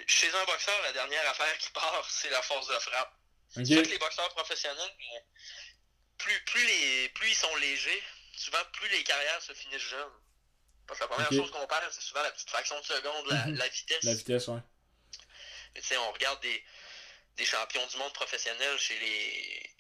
Chez 0.08 0.28
un 0.30 0.46
boxeur, 0.46 0.76
la 0.84 0.94
dernière 0.94 1.30
affaire 1.30 1.58
qui 1.60 1.72
part, 1.72 2.06
c'est 2.10 2.30
la 2.30 2.42
force 2.42 2.68
de 2.68 2.74
frappe. 2.80 3.12
Ok. 3.58 3.66
C'est 3.66 3.84
que 3.84 3.90
les 3.90 3.98
boxeurs 3.98 4.30
professionnels, 4.30 4.92
plus, 6.18 6.40
plus, 6.46 6.66
les, 6.66 7.10
plus 7.10 7.30
ils 7.30 7.36
sont 7.36 7.56
légers, 7.60 8.02
souvent 8.38 8.60
plus 8.74 8.90
les 8.96 9.04
carrières 9.04 9.42
se 9.42 9.52
finissent 9.54 9.82
jeunes. 9.90 10.16
Parce 10.88 11.00
que 11.00 11.04
la 11.06 11.08
première 11.10 11.32
chose 11.32 11.52
qu'on 11.52 11.66
perd, 11.68 11.92
c'est 11.92 12.02
souvent 12.02 12.22
la 12.24 12.32
petite 12.32 12.50
fraction 12.50 12.80
de 12.80 12.86
seconde, 12.86 13.28
la, 13.28 13.46
Mhm. 13.48 13.56
la 13.58 13.68
vitesse. 13.68 14.04
La 14.04 14.14
vitesse, 14.14 14.48
ouais. 14.48 14.60
Mais 15.74 15.82
tu 15.82 15.88
sais, 15.88 15.98
on 15.98 16.12
regarde 16.12 16.40
des, 16.42 16.64
des 17.38 17.46
champions 17.46 17.86
du 17.88 17.98
monde 17.98 18.14
professionnels 18.14 18.78
chez 18.78 18.98
les 19.00 19.72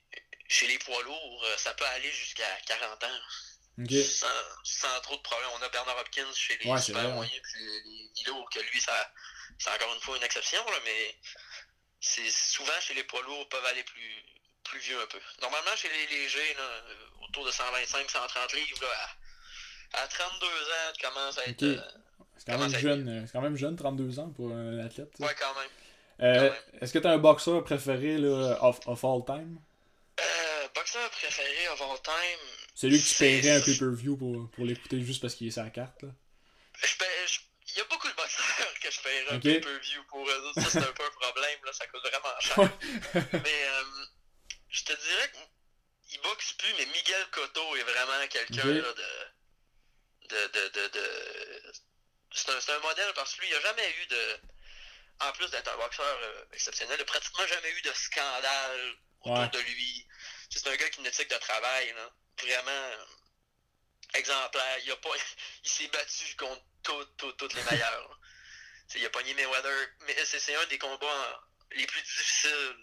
chez 0.47 0.67
les 0.67 0.77
poids 0.77 1.01
lourds, 1.03 1.43
euh, 1.45 1.57
ça 1.57 1.73
peut 1.73 1.85
aller 1.87 2.11
jusqu'à 2.11 2.47
40 2.67 3.03
ans. 3.03 3.19
Sans, 4.03 4.27
sans 4.63 5.01
trop 5.01 5.15
de 5.17 5.21
problèmes. 5.21 5.49
On 5.55 5.61
a 5.63 5.69
Bernard 5.69 5.97
Hopkins 5.97 6.31
chez 6.35 6.55
les 6.59 6.69
Ouais, 6.69 6.79
super 6.79 7.01
vrai, 7.01 7.09
ouais. 7.09 7.15
moyens 7.15 7.41
puis 7.43 7.59
les, 7.65 7.81
mi-lourds, 8.15 8.49
que 8.51 8.59
lui, 8.59 8.79
ça 8.79 9.11
c'est 9.57 9.69
encore 9.71 9.93
une 9.93 10.01
fois 10.01 10.17
une 10.17 10.23
exception, 10.23 10.63
là, 10.69 10.77
mais 10.85 11.17
c'est 11.99 12.29
souvent 12.29 12.79
chez 12.79 12.93
les 12.93 13.03
poids 13.05 13.21
lourds 13.23 13.49
peuvent 13.49 13.65
aller 13.65 13.83
plus, 13.83 14.23
plus 14.65 14.79
vieux 14.79 15.01
un 15.01 15.07
peu. 15.07 15.19
Normalement, 15.41 15.75
chez 15.75 15.89
les 15.89 16.07
légers, 16.07 16.53
là, 16.53 16.81
autour 17.27 17.45
de 17.45 17.51
125-130 17.51 18.53
livres, 18.55 18.81
là, 18.83 18.89
à, 19.03 19.09
à 20.03 20.07
32 20.07 20.47
ans, 20.47 20.91
tu 20.97 21.05
commences 21.05 21.37
à 21.37 21.45
être. 21.47 21.63
Ok. 21.63 21.63
euh, 21.63 21.81
C'est 22.37 22.51
quand 22.51 22.57
même 22.59 22.75
jeune. 22.79 23.07
euh, 23.09 23.21
C'est 23.25 23.31
quand 23.33 23.41
même 23.41 23.55
jeune, 23.57 23.75
32 23.75 24.19
ans 24.19 24.29
pour 24.29 24.51
un 24.51 24.79
athlète. 24.79 25.11
tu 25.15 25.23
ouais, 25.23 25.35
quand 25.39 25.53
même. 25.59 25.69
Euh, 26.21 26.49
quand 26.49 26.77
Est-ce 26.81 26.93
que 26.93 26.99
t'as 26.99 27.11
un 27.11 27.17
boxeur 27.17 27.63
préféré, 27.63 28.17
là, 28.17 28.57
of, 28.63 28.79
of 28.87 29.03
all 29.03 29.23
time? 29.25 29.59
Euh, 30.19 30.67
boxeur 30.73 31.09
préféré 31.11 31.67
of 31.69 31.81
all 31.81 32.01
time. 32.01 32.39
Celui 32.73 33.01
que 33.01 33.07
tu 33.07 33.15
paierais 33.15 33.51
un 33.57 33.61
pay-per-view 33.61 34.17
pour, 34.17 34.49
pour 34.51 34.65
l'écouter 34.65 35.01
juste 35.01 35.21
parce 35.21 35.35
qu'il 35.35 35.47
est 35.47 35.51
sa 35.51 35.69
carte, 35.69 36.03
là? 36.03 36.09
Je 36.81 36.87
Il 37.69 37.77
y 37.77 37.81
a 37.81 37.83
beaucoup 37.85 38.07
de 38.07 38.13
boxeurs 38.15 38.73
que 38.81 38.91
je 38.91 39.01
paierais 39.01 39.35
un 39.35 39.39
pay-per-view 39.39 40.03
pour 40.09 40.27
eux 40.29 40.41
autres. 40.47 40.61
Ça, 40.61 40.69
c'est 40.69 40.77
un 40.87 40.91
peu 40.93 41.03
un 41.05 41.19
problème, 41.19 41.59
là. 41.65 41.73
Ça 41.73 41.85
coûte 41.87 42.01
vraiment 42.01 42.39
cher. 42.39 42.69
mais 43.33 43.65
euh, 43.67 43.83
je 44.69 44.83
te 44.83 44.93
dirais 44.93 45.31
qu'il 46.07 46.21
boxe 46.21 46.53
plus, 46.53 46.73
mais 46.77 46.85
Miguel 46.85 47.25
Cotto 47.31 47.75
est 47.77 47.83
vraiment 47.83 48.27
quelqu'un 48.29 48.61
Ok. 48.61 48.83
là, 48.83 48.93
de. 48.93 49.34
De. 50.29 50.47
de. 50.47 50.67
de. 50.69 50.87
de- 50.87 51.71
C'est 52.33 52.49
un, 52.49 52.59
c'est 52.59 52.73
un 52.73 52.79
modèle 52.79 53.11
parce 53.13 53.33
que 53.35 53.41
lui, 53.41 53.47
il 53.49 53.53
n'a 53.53 53.61
jamais 53.61 53.89
eu 54.01 54.05
de. 54.07 54.39
En 55.21 55.31
plus 55.31 55.49
d'être 55.49 55.71
un 55.71 55.77
boxeur 55.77 56.19
euh, 56.23 56.45
exceptionnel, 56.51 56.97
il 56.97 56.99
n'a 56.99 57.05
pratiquement 57.05 57.47
jamais 57.47 57.71
eu 57.71 57.81
de 57.81 57.93
scandale 57.93 58.95
autour 59.21 59.39
Ouais. 59.39 59.47
de 59.49 59.59
lui. 59.59 60.07
C'est 60.49 60.67
un 60.67 60.75
gars 60.75 60.89
qui 60.89 60.97
a 60.97 61.01
une 61.01 61.07
éthique 61.07 61.29
de 61.29 61.37
travail, 61.37 61.93
là. 61.93 62.09
Vraiment 62.41 62.69
euh, 62.71 63.05
exemplaire. 64.13 64.77
Il, 64.83 64.91
a 64.91 64.97
pas, 64.97 65.09
il 65.63 65.69
s'est 65.69 65.87
battu 65.87 66.35
contre 66.35 66.61
tout- 66.83 67.05
tout- 67.17 67.31
toutes 67.33 67.53
les 67.53 67.63
meilleurs. 67.63 68.19
il 68.95 69.05
a 69.05 69.09
pogné 69.09 69.33
Mayweather, 69.33 69.87
mais 70.01 70.25
c'est 70.25 70.55
un 70.55 70.65
des 70.65 70.77
combats 70.77 71.41
les 71.71 71.87
plus 71.87 72.01
difficiles 72.01 72.75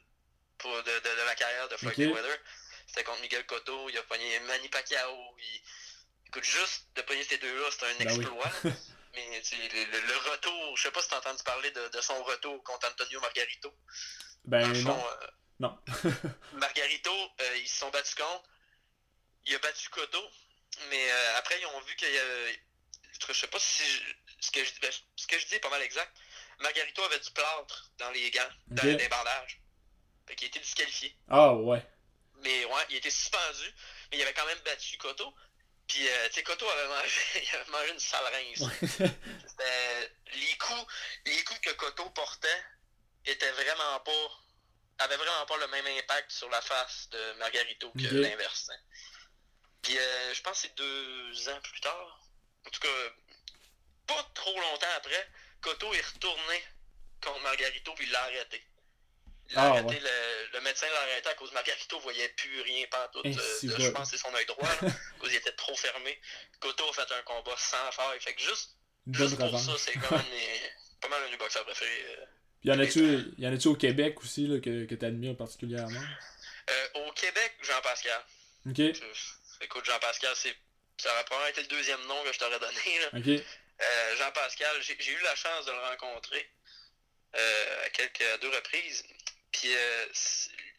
pour, 0.58 0.82
de, 0.82 0.90
de, 0.98 1.00
de 1.00 1.22
la 1.26 1.34
carrière 1.34 1.68
de 1.68 1.76
Floyd. 1.76 1.98
Mayweather. 1.98 2.38
C'était 2.86 3.04
contre 3.04 3.20
Miguel 3.20 3.46
Cotto, 3.46 3.88
il 3.88 3.96
a 3.98 4.02
pogné 4.02 4.38
Manny 4.40 4.68
Pacquiao. 4.68 5.36
il- 5.38 5.62
Écoute, 6.32 6.44
juste 6.44 6.86
de 6.94 7.02
pogner 7.02 7.22
ces 7.24 7.36
deux-là, 7.36 7.68
c'est 7.70 7.84
un 7.84 7.94
Ben 7.98 8.08
oui. 8.08 8.24
exploit. 8.24 8.52
mais 9.14 9.42
le, 9.92 10.00
le, 10.00 10.30
retour, 10.30 10.76
je 10.78 10.82
sais 10.84 10.90
pas 10.90 11.02
si 11.02 11.08
tu 11.08 11.14
as 11.14 11.18
entendu 11.18 11.42
parler 11.42 11.70
de, 11.72 11.88
de, 11.88 12.00
son 12.00 12.24
retour 12.24 12.64
contre 12.64 12.88
Antonio 12.88 13.20
Margarito. 13.20 13.70
Ben 14.46 14.72
non. 14.82 14.98
Euh, 14.98 15.26
non. 15.60 15.78
Margarito, 16.54 17.12
euh, 17.12 17.56
ils 17.58 17.68
se 17.68 17.80
sont 17.80 17.90
battus 17.90 18.14
contre. 18.14 18.48
Il 19.44 19.54
a 19.56 19.58
battu 19.58 19.90
Cotto, 19.90 20.26
mais 20.88 21.12
euh, 21.12 21.36
après, 21.36 21.60
ils 21.60 21.66
ont 21.66 21.80
vu 21.82 21.94
qu'il 21.96 22.10
y 22.10 22.18
a. 22.18 22.24
Je 23.28 23.32
sais 23.34 23.46
pas 23.48 23.58
si. 23.58 23.82
ce, 24.40 24.50
que 24.50 24.64
je, 24.64 24.72
ben, 24.80 24.90
ce 25.16 25.26
que 25.26 25.38
je 25.38 25.46
dis 25.48 25.56
est 25.56 25.60
pas 25.60 25.68
mal 25.68 25.82
exact. 25.82 26.16
Margarito 26.60 27.02
avait 27.02 27.20
du 27.20 27.30
plâtre 27.32 27.90
dans 27.98 28.10
les 28.12 28.30
gants, 28.30 28.50
dans 28.68 28.84
les 28.84 29.08
bandages. 29.08 29.60
Fait 30.26 30.34
qu'il 30.34 30.46
a 30.46 30.48
été 30.48 30.60
disqualifié. 30.60 31.14
Ah 31.28 31.52
ouais. 31.52 31.86
Mais 32.36 32.64
ouais, 32.64 32.86
il 32.88 32.94
a 32.94 32.98
été 32.98 33.10
suspendu, 33.10 33.74
mais 34.10 34.16
il 34.16 34.22
avait 34.22 34.32
quand 34.32 34.46
même 34.46 34.60
battu 34.64 34.96
Cotto. 34.96 35.34
Puis, 35.92 36.08
euh, 36.08 36.28
tu 36.28 36.36
sais, 36.36 36.42
Cotto 36.42 36.66
avait 36.66 36.88
mangé, 36.88 37.20
il 37.42 37.54
avait 37.54 37.70
mangé 37.70 37.92
une 37.92 37.98
sale 37.98 38.24
rince. 38.24 38.60
les 40.32 40.56
coups, 40.56 40.86
les 41.26 41.44
coups 41.44 41.60
que 41.60 41.70
Cotto 41.72 42.08
portait 42.10 42.64
étaient 43.26 43.52
vraiment 43.52 44.00
pas, 44.00 44.40
avaient 45.00 45.18
vraiment 45.18 45.44
pas 45.44 45.58
le 45.58 45.66
même 45.68 45.86
impact 45.98 46.30
sur 46.32 46.48
la 46.48 46.62
face 46.62 47.10
de 47.10 47.32
Margarito 47.34 47.92
que 47.92 48.06
l'inverse. 48.06 48.70
Hein. 48.70 48.78
Puis, 49.82 49.98
euh, 49.98 50.32
je 50.32 50.40
pense 50.40 50.62
que 50.62 50.68
c'est 50.68 50.74
deux 50.76 51.48
ans 51.50 51.60
plus 51.60 51.80
tard, 51.82 52.26
en 52.66 52.70
tout 52.70 52.80
cas, 52.80 53.10
pas 54.06 54.30
trop 54.32 54.58
longtemps 54.58 54.96
après, 54.96 55.28
Cotto 55.60 55.92
est 55.92 56.06
retourné 56.06 56.64
contre 57.22 57.40
Margarito 57.40 57.92
puis 57.96 58.06
il 58.06 58.12
l'a 58.12 58.22
arrêté. 58.22 58.64
Ah, 59.56 59.80
le, 59.82 60.60
médecin 60.60 60.86
l'a 60.92 61.00
arrêté 61.02 61.28
à 61.28 61.34
cause 61.34 61.50
de 61.50 61.54
Margarito 61.54 61.98
voyait 62.00 62.28
plus 62.30 62.60
rien 62.62 62.86
pas 62.90 63.08
tout. 63.12 63.20
Eh, 63.24 63.36
euh, 63.36 63.78
je 63.78 63.88
pense 63.88 64.10
que 64.10 64.16
c'est 64.16 64.22
son 64.22 64.34
œil 64.34 64.46
droit, 64.46 64.68
là, 64.68 64.88
cause 65.18 65.32
il 65.32 65.36
était 65.36 65.52
trop 65.52 65.74
fermé. 65.76 66.18
Koto 66.60 66.84
a 66.88 66.92
fait 66.92 67.14
un 67.14 67.22
combat 67.22 67.56
sans 67.56 67.90
faire. 67.92 68.14
Fait 68.20 68.34
que 68.34 68.40
juste, 68.40 68.76
juste 69.10 69.38
pour 69.38 69.58
ça, 69.58 69.72
c'est 69.78 69.94
quand 69.94 70.16
même 70.16 70.24
pas 71.00 71.08
mal 71.08 71.22
un 71.26 71.30
des 71.30 71.36
boxeurs 71.36 71.64
préférés. 71.64 72.04
Euh, 72.18 72.24
y 72.64 72.70
en 72.70 72.78
a-tu 72.78 73.34
y 73.38 73.46
en 73.46 73.52
a-tu 73.52 73.68
au 73.68 73.74
Québec 73.74 74.20
aussi 74.22 74.46
là, 74.46 74.60
que, 74.60 74.84
que 74.84 74.94
tu 74.94 75.04
admires 75.04 75.36
particulièrement? 75.36 76.00
Euh, 76.70 77.06
au 77.06 77.12
Québec, 77.12 77.56
Jean-Pascal. 77.62 78.20
Ok. 78.68 78.78
Écoute, 79.60 79.84
Jean-Pascal, 79.84 80.32
c'est 80.36 80.54
ça 80.98 81.12
aurait 81.12 81.24
probablement 81.24 81.50
été 81.50 81.62
le 81.62 81.66
deuxième 81.68 82.00
nom 82.06 82.22
que 82.22 82.32
je 82.32 82.38
t'aurais 82.38 82.60
donné. 82.60 82.98
Là. 83.00 83.08
Euh, 83.14 84.16
Jean-Pascal, 84.16 84.76
j'ai 84.80 84.94
eu 84.94 85.22
la 85.24 85.34
chance 85.34 85.66
de 85.66 85.72
le 85.72 85.78
rencontrer 85.78 86.48
euh, 87.34 87.86
à 87.86 87.90
quelques 87.90 88.40
deux 88.40 88.50
reprises. 88.50 89.04
Puis 89.52 89.74
euh, 89.74 90.06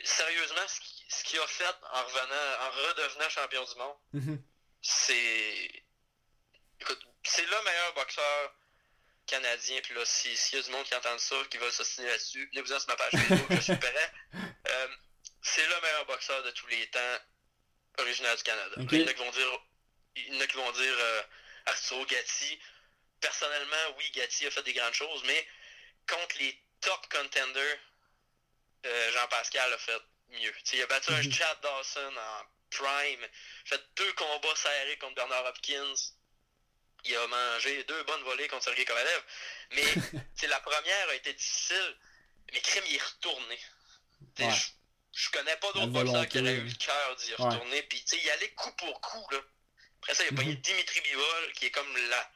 sérieusement, 0.03 0.67
ce 1.07 1.23
qu'il 1.23 1.39
a 1.39 1.47
fait 1.47 1.75
en 1.91 2.03
revenant, 2.03 2.61
en 2.61 2.71
redevenant 2.89 3.29
champion 3.29 3.63
du 3.63 3.75
monde, 3.75 3.97
mm-hmm. 4.15 4.41
c'est. 4.81 5.83
Écoute, 6.81 6.99
c'est 7.23 7.45
le 7.45 7.63
meilleur 7.63 7.93
boxeur 7.93 8.53
canadien. 9.25 9.79
Puis 9.83 9.93
là, 9.93 10.05
s'il 10.05 10.57
y 10.57 10.61
a 10.61 10.63
du 10.63 10.71
monde 10.71 10.83
qui 10.85 10.95
entend 10.95 11.17
ça, 11.17 11.35
qui 11.49 11.57
va 11.57 11.71
s'ostiner 11.71 12.07
là-dessus, 12.07 12.49
venez-vous-en 12.51 12.79
sur 12.79 12.89
ma 12.89 12.95
page 12.95 13.11
Facebook, 13.11 13.47
je 13.51 13.61
suis 13.61 13.75
prêt. 13.75 14.11
Euh, 14.65 14.87
c'est 15.41 15.67
le 15.67 15.81
meilleur 15.81 16.05
boxeur 16.05 16.41
de 16.43 16.51
tous 16.51 16.67
les 16.67 16.89
temps, 16.89 17.17
originaire 17.97 18.35
du 18.37 18.43
Canada. 18.43 18.75
Il 18.77 19.01
y 19.01 19.03
en 19.03 19.07
a 19.07 19.13
qui 19.13 19.19
vont 19.19 19.31
dire, 19.31 19.59
il 20.15 20.33
y 20.33 20.37
en 20.37 20.39
a 20.39 20.47
qui 20.47 20.55
vont 20.55 20.71
dire 20.71 20.95
euh, 20.97 21.21
Arturo 21.65 22.05
Gatti. 22.05 22.59
Personnellement, 23.19 23.95
oui, 23.97 24.09
Gatti 24.15 24.47
a 24.47 24.51
fait 24.51 24.63
des 24.63 24.73
grandes 24.73 24.93
choses, 24.93 25.21
mais 25.25 25.47
contre 26.07 26.37
les 26.39 26.57
top 26.79 27.07
contenders, 27.11 27.77
euh, 28.85 29.11
Jean-Pascal 29.11 29.73
a 29.73 29.77
fait 29.77 30.01
mieux. 30.29 30.53
il 30.73 30.81
a 30.81 30.87
battu 30.87 31.11
un 31.13 31.21
mhm. 31.21 31.31
Chad 31.31 31.61
Dawson 31.61 32.13
en 32.17 32.43
prime, 32.69 33.27
fait 33.65 33.81
deux 33.95 34.13
combats 34.13 34.55
serrés 34.55 34.97
contre 34.97 35.15
Bernard 35.15 35.45
Hopkins. 35.45 35.93
Il 37.05 37.15
a 37.15 37.27
mangé 37.27 37.83
deux 37.83 38.03
bonnes 38.03 38.23
volées 38.23 38.47
contre 38.47 38.63
Sergei 38.63 38.85
Kovalev. 38.85 39.23
Mais 39.71 39.83
la 40.47 40.59
première 40.61 41.09
a 41.09 41.15
été 41.15 41.33
difficile, 41.33 41.97
mais 42.53 42.61
Crime 42.61 42.83
il 42.87 42.95
est 42.95 43.03
retourné. 43.03 43.59
Je, 44.39 45.29
connais 45.29 45.55
pas 45.57 45.71
d'autres 45.73 45.87
boxeurs 45.87 46.27
qui 46.27 46.39
auraient 46.39 46.55
eu 46.55 46.63
le 46.63 46.73
cœur 46.73 47.15
d'y 47.17 47.33
retourner. 47.35 47.83
Puis 47.83 48.03
il 48.13 48.29
allait 48.31 48.51
coup 48.51 48.71
pour 48.77 49.01
coup. 49.01 49.27
Là. 49.31 49.39
Après 50.01 50.15
ça, 50.15 50.23
il 50.23 50.33
a 50.33 50.35
pogné 50.35 50.53
mhm. 50.53 50.61
Dimitri 50.61 51.01
Bivol, 51.01 51.53
qui 51.53 51.65
est 51.65 51.71
comme 51.71 51.97
la, 52.09 52.31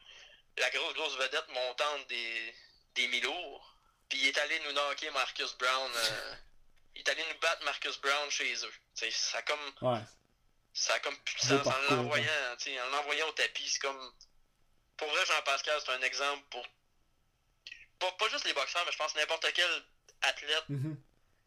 la 0.58 0.70
grosse, 0.70 0.94
grosse 0.94 1.16
vedette 1.16 1.48
montante 1.48 2.06
des, 2.08 2.54
des 2.94 3.08
Milours. 3.08 3.67
Puis 4.08 4.18
il 4.20 4.26
est 4.28 4.38
allé 4.38 4.60
nous 4.64 4.72
knocker 4.72 5.10
Marcus 5.10 5.56
Brown. 5.58 5.90
Euh, 5.94 6.34
il 6.96 7.00
est 7.00 7.08
allé 7.08 7.22
nous 7.28 7.38
battre 7.40 7.64
Marcus 7.64 8.00
Brown 8.00 8.30
chez 8.30 8.54
eux. 8.64 8.72
T'sais, 8.94 9.10
ça 9.10 9.38
a 9.38 9.42
comme. 9.42 9.72
Ouais. 9.82 10.00
Ça 10.72 10.94
a 10.94 11.00
comme 11.00 11.16
puissance. 11.24 11.66
En 11.66 11.94
l'envoyant, 11.94 12.26
en 12.26 12.96
l'envoyant 12.96 13.28
au 13.28 13.32
tapis, 13.32 13.68
c'est 13.68 13.80
comme. 13.80 14.12
Pour 14.96 15.08
vrai, 15.08 15.24
Jean-Pascal, 15.26 15.78
c'est 15.84 15.92
un 15.92 16.02
exemple 16.02 16.42
pour. 16.50 16.66
Pas, 17.98 18.12
pas, 18.12 18.28
juste 18.28 18.46
les 18.46 18.54
boxeurs, 18.54 18.82
mais 18.86 18.92
je 18.92 18.98
pense 18.98 19.14
n'importe 19.16 19.46
quel 19.54 19.70
athlète. 20.22 20.64
Mm-hmm. 20.70 20.96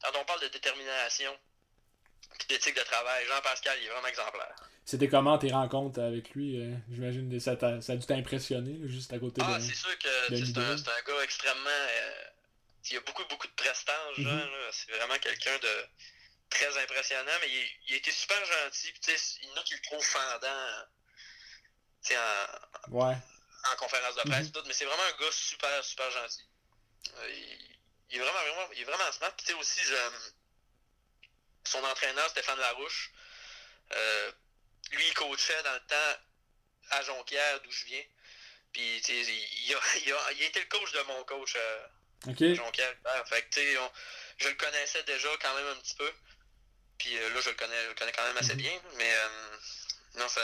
Quand 0.04 0.19
on 0.19 0.26
parle 0.26 0.41
de 0.41 0.47
détermination 0.47 1.38
et 2.41 2.45
d'éthique 2.47 2.76
de 2.76 2.84
travail, 2.84 3.26
Jean-Pascal, 3.28 3.78
il 3.80 3.88
est 3.88 3.89
vraiment 3.89 4.08
exemplaire. 4.08 4.56
C'était 4.86 5.08
comment 5.08 5.38
tes 5.38 5.52
rencontres 5.52 6.02
avec 6.02 6.32
lui 6.32 6.60
euh, 6.60 6.76
J'imagine 6.89 7.39
ça, 7.39 7.58
ça 7.82 7.93
a 7.93 7.95
dû 7.95 8.06
t'impressionner 8.06 8.80
juste 8.89 9.13
à 9.13 9.19
côté 9.19 9.41
ah, 9.43 9.47
de. 9.47 9.54
Ah, 9.54 9.60
c'est 9.60 9.76
sûr 9.76 9.97
que 9.97 10.36
c'est 10.36 10.58
un, 10.58 10.71
un, 10.71 10.76
gars 10.76 11.24
extrêmement. 11.24 11.69
Euh, 11.69 12.12
il 12.89 12.98
a 12.98 13.02
beaucoup, 13.02 13.26
beaucoup 13.26 13.48
de 13.48 13.54
prestance. 13.54 14.17
Mhm. 14.17 14.50
C'est 14.72 14.91
vraiment 14.91 15.17
quelqu'un 15.20 15.58
de 15.60 15.86
très 16.50 16.78
impressionnant, 16.78 17.32
mais 17.41 17.50
il, 17.50 17.70
il 17.88 17.94
a 17.94 17.98
été 17.98 18.12
super 18.12 18.44
gentil. 18.46 18.94
il 19.41 19.48
y 19.48 19.52
en 19.52 19.58
a 19.58 19.63
qui 19.63 19.74
le 19.76 19.82
trouvent 19.82 20.06
fendant 20.06 20.86
en, 22.10 22.91
ouais. 22.91 23.15
en 23.72 23.76
conférence 23.78 24.15
de 24.15 24.22
presse, 24.22 24.54
mhm. 24.54 24.63
mais 24.65 24.74
c'est 24.74 24.86
vraiment 24.86 25.04
un 25.04 25.24
gars 25.24 25.32
super, 25.32 25.84
super 25.84 26.10
gentil. 26.12 26.48
Euh, 27.17 27.30
il, 28.10 28.17
est 28.17 28.20
vraiment, 28.20 28.39
vraiment, 28.39 28.72
il 28.74 28.82
est 28.82 28.86
vraiment 28.86 29.12
smart. 29.12 29.34
Puis 29.38 29.54
aussi, 29.54 29.80
son 31.65 31.84
entraîneur, 31.84 32.30
Stéphane 32.30 32.60
Larouche, 32.60 33.12
euh, 33.94 34.32
lui, 34.91 35.08
il 35.08 35.13
coachait 35.13 35.63
dans 35.63 35.74
le 35.74 35.80
temps 35.82 36.22
à 36.91 37.02
Jonquière, 37.04 37.62
d'où 37.62 37.72
je 37.72 37.86
viens. 37.86 38.04
Puis, 38.74 38.98
il, 38.98 39.30
il, 39.30 39.76
a, 39.76 39.80
il, 40.06 40.13
a, 40.13 40.32
il, 40.34 40.44
a, 40.44 40.46
été 40.46 40.60
le 40.60 40.65
coach 40.67 40.91
de 40.91 41.02
mon 41.02 41.24
coach. 41.24 41.54
Euh, 41.56 41.88
Okay. 42.27 42.55
Fait 42.55 43.41
que, 43.49 43.79
on, 43.79 43.89
je 44.38 44.47
le 44.49 44.55
connaissais 44.55 45.03
déjà 45.03 45.29
quand 45.41 45.55
même 45.55 45.67
un 45.67 45.79
petit 45.81 45.95
peu. 45.95 46.10
Puis 46.97 47.17
euh, 47.17 47.34
là, 47.34 47.41
je 47.43 47.49
le 47.49 47.55
connais, 47.55 47.84
je 47.84 47.89
le 47.89 47.95
connais 47.95 48.12
quand 48.12 48.27
même 48.27 48.38
assez 48.38 48.53
mhm. 48.53 48.62
bien. 48.62 48.71
Mais 48.97 49.12
euh, 49.12 50.19
non, 50.19 50.27
ça. 50.27 50.41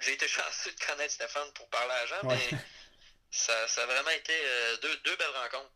J'ai 0.00 0.12
été 0.12 0.28
chanceux 0.28 0.72
de 0.72 0.84
connaître 0.84 1.12
Stéphane 1.12 1.48
pour 1.54 1.68
parler 1.68 1.92
à 1.92 2.06
Jean, 2.06 2.28
mais 2.28 2.58
ça, 3.30 3.66
ça, 3.68 3.82
a 3.82 3.86
vraiment 3.86 4.10
été 4.10 4.32
euh, 4.32 4.76
deux, 4.82 4.96
deux, 5.04 5.16
belles 5.16 5.36
rencontres. 5.42 5.72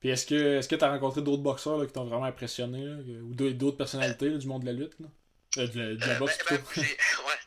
Puis 0.00 0.10
est-ce 0.10 0.26
que 0.26 0.58
est-ce 0.58 0.68
que 0.68 0.74
tu 0.74 0.84
as 0.84 0.90
rencontré 0.90 1.22
d'autres 1.22 1.42
boxeurs 1.42 1.78
là, 1.78 1.86
qui 1.86 1.92
t'ont 1.92 2.04
vraiment 2.04 2.24
impressionné 2.24 2.84
là, 2.84 2.94
ou 3.22 3.34
d'autres 3.34 3.76
personnalités 3.76 4.28
là, 4.28 4.38
du 4.38 4.46
monde 4.48 4.62
de 4.62 4.66
la 4.66 4.72
lutte 4.72 4.98
là? 4.98 5.06
De, 5.56 5.66
de, 5.66 6.06
la 6.06 6.14
boxe 6.14 6.38
ben, 6.48 6.56
ben, 6.56 6.82
ouais, 6.82 6.86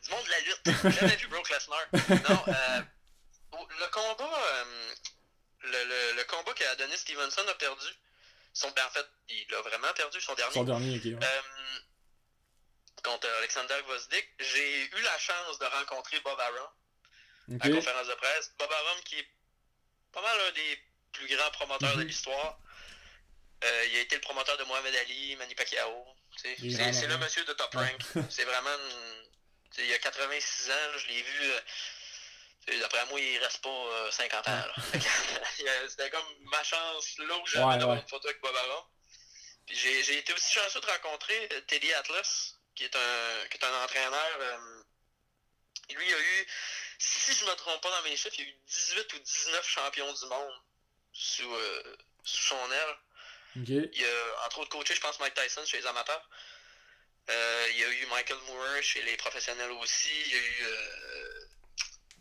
du 0.04 0.12
monde 0.12 0.26
de 0.26 0.30
la 0.30 0.40
lutte. 0.40 0.62
J'ai 0.84 0.92
jamais 0.92 1.16
vu 1.16 1.28
Brock 1.28 1.50
Lesnar. 1.50 1.86
Non, 1.92 2.54
le 3.52 3.92
combat 3.92 4.66
le, 5.66 6.16
le, 6.18 6.24
combat 6.26 6.54
qu'Adonis 6.54 6.98
Stevenson 6.98 7.48
a 7.48 7.56
perdu, 7.56 7.88
son, 8.54 8.70
ben, 8.72 8.86
en 8.86 8.90
fait, 8.90 9.06
il 9.30 9.54
a 9.54 9.62
vraiment 9.62 9.94
perdu 9.94 10.20
son 10.22 10.34
dernier. 10.34 10.54
Son 10.54 10.64
dernier, 10.64 10.98
ok. 10.98 11.24
Euh, 11.24 11.42
contre 13.04 13.28
Alexander 13.38 13.76
Gvozdik, 13.86 14.28
j'ai 14.40 14.86
eu 14.86 15.02
la 15.04 15.18
chance 15.20 15.60
de 15.60 15.66
rencontrer 15.66 16.20
Bob 16.22 16.40
Arum 16.40 16.70
à 17.62 17.68
la 17.68 17.76
conférence 17.76 18.08
de 18.08 18.14
presse. 18.16 18.54
Bob 18.58 18.72
Arum 18.72 19.04
qui 19.04 19.20
est 19.20 19.28
pas 20.12 20.22
mal 20.22 20.38
un 20.48 20.52
des 20.54 20.80
plus 21.12 21.28
grands 21.28 21.52
promoteurs 21.52 21.96
de 21.96 22.02
mhm. 22.02 22.08
l'histoire. 22.08 22.60
Euh, 23.64 23.86
il 23.90 23.98
a 23.98 24.02
été 24.02 24.16
le 24.16 24.22
promoteur 24.22 24.58
de 24.58 24.64
Mohamed 24.64 24.96
Ali, 24.96 25.36
Manny 25.36 25.56
Pacquiao. 25.56 26.06
C'est 26.36 26.58
le 26.62 27.18
monsieur 27.18 27.46
de 27.46 27.54
Top 27.54 27.74
Rank. 27.74 28.02
c'est 28.30 28.44
vraiment... 28.44 28.78
il 29.78 29.88
y 29.88 29.94
a 29.94 30.00
86 30.00 30.72
ans, 30.72 30.98
je 30.98 31.08
l'ai 31.08 31.22
vu... 31.22 31.52
D'après 32.68 33.06
moi, 33.08 33.20
il 33.20 33.38
reste 33.38 33.62
pas 33.62 34.12
50 34.12 34.48
euh, 34.48 34.52
ans. 34.52 34.64
C'était 35.88 36.10
comme 36.10 36.26
ma 36.52 36.64
chance 36.64 37.18
là 37.20 37.38
où 37.38 37.46
j'avais 37.46 37.78
d'avoir 37.78 37.98
une 37.98 38.08
photo 38.08 38.28
avec 38.28 38.42
Bob 38.42 38.56
Arum. 38.56 38.84
Puis 39.68 39.76
j'ai 39.76 40.18
été 40.18 40.34
aussi 40.34 40.54
chanceux 40.54 40.82
de 40.82 40.86
rencontrer 40.88 41.48
euh, 41.52 41.62
Teddy 41.68 41.94
Atlas, 41.94 42.56
qui 42.74 42.86
est 42.86 42.96
un, 42.96 43.48
qui 43.50 43.58
est 43.58 43.64
un 43.64 43.84
entraîneur. 43.84 44.38
Euh, 44.40 44.84
lui, 45.92 46.08
il 46.08 46.14
a 46.14 46.20
eu, 46.20 46.48
si 46.98 47.34
je 47.34 47.46
ne 47.46 47.52
me 47.52 47.56
trompe 47.56 47.82
pas 47.82 47.92
dans 47.92 48.10
mes 48.10 48.18
chiffres, 48.18 48.36
il 48.40 48.46
a 48.46 48.50
eu 48.50 48.56
18 48.68 49.14
ou 49.14 49.20
19 49.20 49.68
champions 49.68 50.14
du 50.14 50.26
monde 50.26 50.54
sous, 51.14 51.56
sous 52.24 52.44
son 52.48 52.72
aile. 52.72 52.96
Il 53.68 54.06
a, 54.06 54.46
entre 54.46 54.60
autres, 54.60 54.70
coaché, 54.70 54.96
je 54.96 55.02
pense, 55.02 55.20
Mike 55.20 55.36
Tyson 55.36 55.66
chez 55.66 55.78
les 55.78 55.86
amateurs. 55.86 56.30
il 57.30 57.78
y 57.78 57.84
a 57.84 57.90
eu 57.90 58.06
Michael 58.08 58.40
Moore 58.48 58.82
chez 58.82 59.04
les 59.04 59.18
professionnels 59.18 59.72
aussi. 59.72 60.10
Il 60.26 60.32
y 60.32 60.36
a 60.36 60.40
eu 60.40 60.66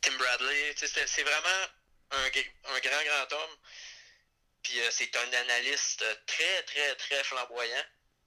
Tim 0.04 0.16
Bradley. 0.18 0.74
C'est 0.76 1.22
vraiment 1.22 1.64
un, 2.10 2.26
un, 2.26 2.78
grand, 2.80 3.04
grand 3.04 3.36
homme. 3.38 3.56
Puis 4.62 4.80
euh, 4.80 4.90
c'est 4.90 5.14
un 5.16 5.32
analyste 5.32 6.04
très, 6.26 6.62
très, 6.64 6.94
très 6.96 7.24
flamboyant, 7.24 7.84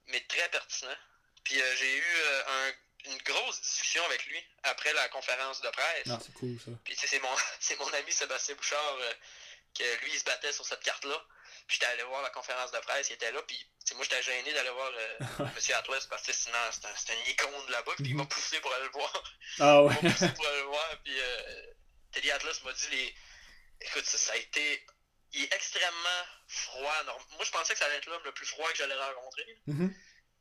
mais 0.08 0.20
très 0.28 0.48
pertinent. 0.50 0.96
Puis 1.44 1.60
euh, 1.60 1.76
j'ai 1.76 1.96
eu 1.96 2.04
euh, 2.04 2.72
une 3.06 3.18
grosse 3.18 3.60
discussion 3.60 4.04
avec 4.06 4.24
lui 4.26 4.42
après 4.64 4.92
la 4.92 5.08
conférence 5.08 5.60
de 5.60 5.68
presse. 5.70 6.08
Ah, 6.10 6.18
c'est 6.24 6.34
cool 6.34 6.58
ça. 6.64 6.72
Puis 6.84 6.96
c'est 6.98 7.20
mon, 7.20 7.36
c'est 7.60 7.78
mon 7.78 7.92
ami 7.94 8.12
Sébastien 8.12 8.54
Bouchard 8.54 8.98
euh, 9.00 9.12
que 9.78 10.04
lui 10.04 10.12
il 10.12 10.18
se 10.18 10.24
battait 10.24 10.52
sur 10.52 10.66
cette 10.66 10.82
carte-là. 10.82 11.24
Puis 11.66 11.76
j'étais 11.80 11.92
allé 11.92 12.02
voir 12.04 12.22
la 12.22 12.30
conférence 12.30 12.70
de 12.72 12.78
presse, 12.78 13.10
il 13.10 13.14
était 13.14 13.30
là, 13.30 13.42
puis 13.42 13.58
moi 13.94 14.02
j'étais 14.04 14.22
gêné 14.22 14.52
d'aller 14.54 14.70
voir 14.70 14.90
euh, 14.90 15.18
M. 15.40 15.74
Atlas 15.76 16.06
parce 16.06 16.22
que 16.22 16.32
sinon 16.32 16.56
c'était 16.72 17.14
une 17.14 17.30
icône 17.32 17.66
de 17.66 17.72
là-bas, 17.72 17.92
puis 17.96 18.06
il 18.08 18.16
m'a 18.16 18.22
Mhm. 18.22 18.28
poussé 18.28 18.60
pour 18.60 18.72
aller 18.74 18.84
le 18.84 18.90
voir. 18.90 19.22
Ah 19.60 19.82
ouais. 19.82 19.94
Il 20.02 20.08
m'a 20.08 20.14
poussé 20.14 20.28
pour 20.34 20.46
aller 20.46 20.60
le 20.60 20.66
voir, 20.66 20.96
puis 21.04 21.20
euh, 21.20 21.66
Teddy 22.12 22.30
Atlas 22.30 22.62
m'a 22.64 22.72
dit 22.72 22.88
les. 22.90 23.14
Écoute, 23.82 24.04
ça, 24.06 24.16
ça 24.18 24.32
a 24.32 24.36
été. 24.36 24.86
Il 25.34 25.42
est 25.44 25.52
extrêmement 25.54 26.24
froid. 26.46 27.04
Moi 27.36 27.44
je 27.44 27.50
pensais 27.50 27.74
que 27.74 27.78
ça 27.78 27.84
allait 27.84 27.96
être 27.96 28.06
l'homme 28.06 28.24
le 28.24 28.32
plus 28.32 28.46
froid 28.46 28.70
que 28.70 28.76
j'allais 28.78 28.94
rencontrer. 28.94 29.44
Mhm. 29.66 29.94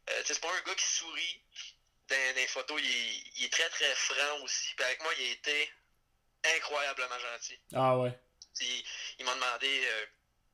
Euh, 0.09 0.21
c'est 0.25 0.39
pas 0.39 0.47
un 0.47 0.61
gars 0.61 0.75
qui 0.75 0.85
sourit 0.85 1.43
dans, 2.07 2.15
dans 2.15 2.35
les 2.37 2.47
photos, 2.47 2.79
il 2.81 2.89
est, 2.89 3.15
il 3.35 3.45
est 3.45 3.51
très 3.51 3.69
très 3.69 3.93
franc 3.95 4.39
aussi. 4.43 4.73
Puis 4.75 4.85
avec 4.85 5.01
moi, 5.03 5.11
il 5.19 5.25
a 5.27 5.31
été 5.33 5.71
incroyablement 6.55 7.19
gentil. 7.19 7.59
Ah 7.75 7.97
ouais. 7.97 8.17
Il, 8.61 8.83
il 9.19 9.25
m'a 9.25 9.33
demandé 9.35 9.85
euh, 9.87 10.05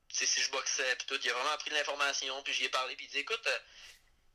si 0.09 0.41
je 0.41 0.49
boxais, 0.51 0.95
puis 0.97 1.07
tout. 1.07 1.19
Il 1.23 1.29
a 1.29 1.33
vraiment 1.33 1.57
pris 1.57 1.69
de 1.71 1.75
l'information, 1.75 2.41
puis 2.43 2.53
j'y 2.53 2.65
ai 2.65 2.69
parlé, 2.69 2.95
puis 2.95 3.05
il 3.05 3.09
dit 3.09 3.19
écoute, 3.19 3.45
euh, 3.47 3.59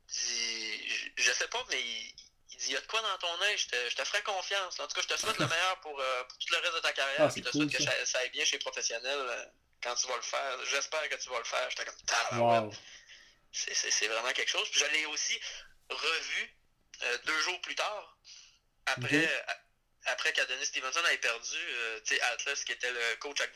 dit, 0.07 0.89
je, 0.89 1.23
je 1.23 1.31
sais 1.31 1.47
pas, 1.47 1.63
mais 1.69 1.81
il, 1.81 2.15
il 2.51 2.57
dit 2.57 2.65
il 2.67 2.73
y 2.73 2.77
a 2.77 2.81
de 2.81 2.87
quoi 2.87 3.01
dans 3.01 3.17
ton 3.17 3.41
œil, 3.43 3.57
je 3.57 3.67
te, 3.67 3.89
je 3.89 3.95
te 3.95 4.03
ferai 4.03 4.21
confiance. 4.23 4.79
En 4.79 4.87
tout 4.87 4.95
cas, 4.95 5.01
je 5.01 5.07
te 5.13 5.17
souhaite 5.19 5.37
le 5.37 5.47
meilleur 5.47 5.79
pour, 5.81 5.99
euh, 5.99 6.23
pour 6.23 6.37
tout 6.37 6.47
le 6.53 6.57
reste 6.59 6.75
de 6.75 6.79
ta 6.79 6.93
carrière, 6.93 7.21
Ah, 7.21 7.29
puis 7.29 7.41
je 7.41 7.47
te 7.47 7.51
cool, 7.51 7.69
souhaite 7.71 7.77
que 7.87 8.05
ça. 8.05 8.19
aille 8.19 8.29
bien 8.31 8.43
chez 8.45 8.53
les 8.57 8.59
professionnels 8.59 9.19
euh, 9.19 9.45
quand 9.81 9.95
tu 9.95 10.07
vas 10.07 10.15
le 10.15 10.21
faire. 10.21 10.65
J'espère 10.65 11.07
que 11.09 11.15
tu 11.15 11.29
vas 11.29 11.37
le 11.39 11.43
faire. 11.45 11.69
J'étais 11.69 11.85
comme 11.85 12.39
Wow. 12.39 12.73
c'est- 13.51 14.07
vraiment 14.07 14.31
quelque 14.33 14.49
chose. 14.49 14.69
Puis 14.71 14.79
je 14.81 14.85
l'ai 14.85 15.05
aussi 15.07 15.39
revu 15.89 16.55
deux 17.25 17.41
jours 17.41 17.61
plus 17.61 17.75
tard, 17.75 18.17
après. 18.87 19.45
Après 20.05 20.33
qu'Adonis 20.33 20.65
Stevenson 20.65 21.03
avait 21.05 21.17
perdu 21.17 21.57
euh, 21.57 21.99
Atlas, 22.33 22.63
qui 22.63 22.71
était 22.71 22.91
le 22.91 23.15
coach 23.17 23.39
à. 23.41 23.47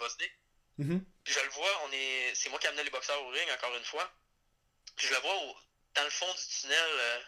Mhm. 0.77 1.05
Puis 1.23 1.33
je 1.33 1.39
le 1.39 1.49
vois, 1.49 1.81
on 1.85 1.91
est, 1.91 2.33
c'est 2.35 2.49
moi 2.49 2.59
qui 2.59 2.67
amenais 2.67 2.83
les 2.83 2.89
boxeurs 2.89 3.21
au 3.23 3.29
ring, 3.29 3.49
encore 3.51 3.75
une 3.75 3.85
fois. 3.85 4.11
Puis 4.95 5.07
je 5.07 5.13
le 5.13 5.19
vois 5.19 5.35
au- 5.35 5.57
dans 5.93 6.03
le 6.03 6.09
fond 6.09 6.31
du 6.33 6.41
tunnel 6.61 6.77
euh, 6.79 7.19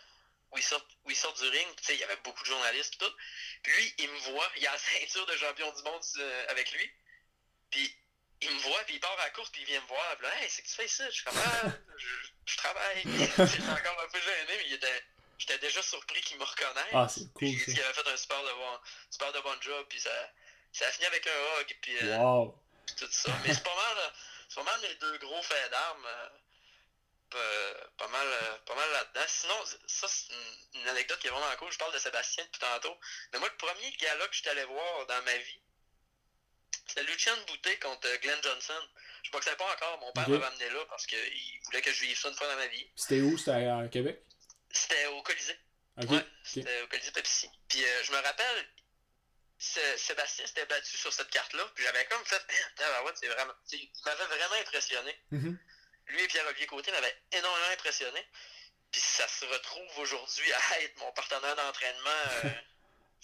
où, 0.51 0.57
il 0.57 0.63
sort, 0.63 0.85
où 1.03 1.11
il 1.11 1.15
sort 1.15 1.33
du 1.33 1.47
ring. 1.47 1.67
Puis 1.75 1.75
tu 1.77 1.83
sais, 1.85 1.93
il 1.95 1.99
y 1.99 2.03
avait 2.03 2.15
beaucoup 2.17 2.41
de 2.43 2.47
journalistes 2.47 2.95
et 2.95 2.97
tout. 3.05 3.13
Puis 3.63 3.73
lui, 3.73 3.95
il 3.99 4.09
me 4.11 4.17
voit, 4.31 4.51
il 4.57 4.67
a 4.67 4.71
la 4.71 4.77
ceinture 4.99 5.25
de 5.27 5.37
champion 5.37 5.71
du 5.71 5.83
monde 5.83 6.01
euh, 6.17 6.45
avec 6.49 6.71
lui. 6.71 6.91
Puis 7.71 7.95
il 8.41 8.51
me 8.51 8.59
voit, 8.59 8.83
puis 8.85 8.95
il 8.95 8.99
part 8.99 9.17
à 9.19 9.25
la 9.25 9.29
course, 9.31 9.49
puis 9.51 9.61
il 9.61 9.67
vient 9.67 9.81
me 9.81 9.87
voir. 9.87 10.17
Puis 10.17 10.27
là, 10.27 10.41
hey, 10.41 10.49
c'est 10.49 10.61
que 10.63 10.67
tu 10.67 10.73
fais 10.75 10.87
ça? 10.87 11.07
Je 11.09 11.15
suis 11.15 11.23
comme, 11.23 11.37
ah, 11.37 11.69
je, 11.97 12.07
je 12.47 12.57
travaille. 12.57 13.03
J'étais 13.05 13.69
encore 13.69 14.01
un 14.03 14.09
peu 14.09 14.19
gêné, 14.19 14.57
mais 14.57 14.65
il 14.67 14.73
était, 14.73 15.03
j'étais 15.37 15.57
déjà 15.59 15.81
surpris 15.81 16.21
qu'il 16.21 16.37
me 16.37 16.43
reconnaisse. 16.43 16.85
Ah, 16.93 17.07
c'est 17.09 17.31
Puis 17.35 17.55
cool 17.57 17.65
j'ai 17.67 17.73
dit 17.73 17.81
avait 17.81 17.93
fait 17.93 18.07
un 18.07 18.17
super 18.17 18.41
de 18.43 18.51
bon, 18.53 18.79
super 19.09 19.31
de 19.33 19.39
bon 19.41 19.61
job, 19.61 19.85
puis 19.89 19.99
ça, 19.99 20.11
ça 20.71 20.87
a 20.87 20.91
fini 20.91 21.05
avec 21.07 21.25
un 21.27 21.59
hug, 21.61 21.77
puis 21.81 21.97
euh, 22.01 22.17
Wow. 22.17 22.57
tout 22.97 23.07
ça. 23.11 23.31
Mais 23.43 23.53
c'est 23.53 23.63
pas 23.63 23.75
mal, 23.75 23.97
euh, 23.97 24.09
c'est 24.49 24.55
pas 24.55 24.63
mal 24.63 24.81
les 24.81 24.95
deux 24.95 25.17
gros 25.19 25.41
faits 25.41 25.71
d'armes. 25.71 26.05
euh, 26.05 26.29
pas- 27.97 28.07
mal, 28.07 28.27
pas 28.65 28.75
mal 28.75 28.89
là-dedans. 28.91 29.25
Sinon, 29.27 29.55
ça, 29.87 30.07
c'est 30.07 30.31
une, 30.33 30.81
une 30.81 30.87
anecdote 30.87 31.19
qui 31.19 31.27
est 31.27 31.31
vraiment 31.31 31.53
cool. 31.57 31.69
Je 31.71 31.77
parle 31.77 31.93
de 31.93 31.97
Sébastien 31.99 32.45
depuis 32.45 32.59
tantôt. 32.59 32.95
Mais 33.33 33.39
moi, 33.39 33.49
le 33.49 33.57
premier 33.57 33.91
gala 33.97 34.25
que 34.27 34.33
je 34.35 34.39
suis 34.39 34.49
allé 34.49 34.63
voir 34.63 35.05
dans 35.07 35.21
ma 35.23 35.35
vie, 35.37 35.59
c'était 36.87 37.03
Lucien 37.03 37.35
Boutet 37.47 37.77
contre 37.79 38.07
Glenn 38.21 38.39
Johnson. 38.41 38.79
Je 39.23 39.31
boxais 39.31 39.55
pas 39.57 39.65
encore. 39.73 39.99
Mon 39.99 40.11
père 40.13 40.23
Ok. 40.25 40.29
m'avait 40.29 40.45
amené 40.45 40.69
là 40.69 40.85
parce 40.87 41.05
qu'il 41.07 41.59
voulait 41.65 41.81
que 41.81 41.91
je 41.91 42.03
vive 42.03 42.17
ça 42.17 42.29
une 42.29 42.35
fois 42.35 42.47
dans 42.47 42.55
ma 42.57 42.67
vie. 42.67 42.89
C'était 42.95 43.21
où? 43.21 43.37
C'était 43.37 43.51
à 43.67 43.87
Québec? 43.91 44.21
C'était 44.75 45.05
au 45.07 45.21
Colisée. 45.23 45.57
Ouais, 45.97 46.25
c'était 46.43 46.81
au 46.81 46.87
Colisée 46.87 47.11
Pepsi. 47.11 47.49
Puis 47.69 47.83
euh, 47.83 48.03
je 48.03 48.11
me 48.11 48.17
rappelle, 48.17 48.67
Sé- 49.57 49.97
Sébastien 49.97 50.45
s'était 50.45 50.65
battu 50.65 50.97
sur 50.97 51.13
cette 51.13 51.29
carte-là. 51.29 51.65
Puis 51.75 51.83
j'avais 51.85 52.05
comme 52.07 52.23
fait, 52.25 52.41
ouais, 53.05 53.11
c'est 53.15 53.27
vraiment. 53.27 53.53
Il 53.71 53.89
m'avait 54.05 54.25
vraiment 54.25 54.55
impressionné. 54.61 55.17
Mhm. 55.31 55.57
Lui 56.07 56.21
et 56.21 56.27
Pierre-Olivier 56.27 56.67
Côté 56.67 56.91
m'avaient 56.91 57.17
énormément 57.31 57.69
impressionné. 57.71 58.21
Puis 58.91 59.01
ça 59.01 59.27
se 59.27 59.45
retrouve 59.45 59.99
aujourd'hui 59.99 60.51
à 60.53 60.81
être 60.81 60.97
mon 60.99 61.11
partenaire 61.13 61.55
d'entraînement 61.55 62.23
euh, 62.43 62.49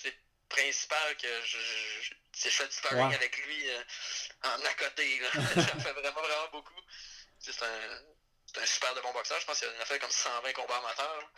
principal 0.49 1.17
que 1.17 1.27
je, 1.45 1.57
je, 1.57 2.13
je, 2.33 2.49
fais 2.49 2.67
du 2.67 2.73
sparring 2.73 3.13
avec 3.13 3.37
lui 3.45 3.69
euh, 3.69 3.83
en 4.43 4.65
à 4.65 4.73
côté. 4.73 5.19
là. 5.19 5.31
ça 5.67 5.75
me 5.75 5.79
fait 5.81 5.93
vraiment, 5.93 6.21
vraiment 6.21 6.49
beaucoup. 6.51 6.81
C'est 7.39 7.61
un, 7.61 8.01
un 8.59 8.65
super 8.65 8.93
de 8.95 9.01
bon 9.01 9.11
boxeur. 9.13 9.39
Je 9.39 9.45
pense 9.45 9.59
qu'il 9.59 9.67
a 9.67 9.85
fait 9.85 9.99
comme 9.99 10.09
120 10.11 10.53
combats 10.53 10.77
amateurs. 10.77 11.31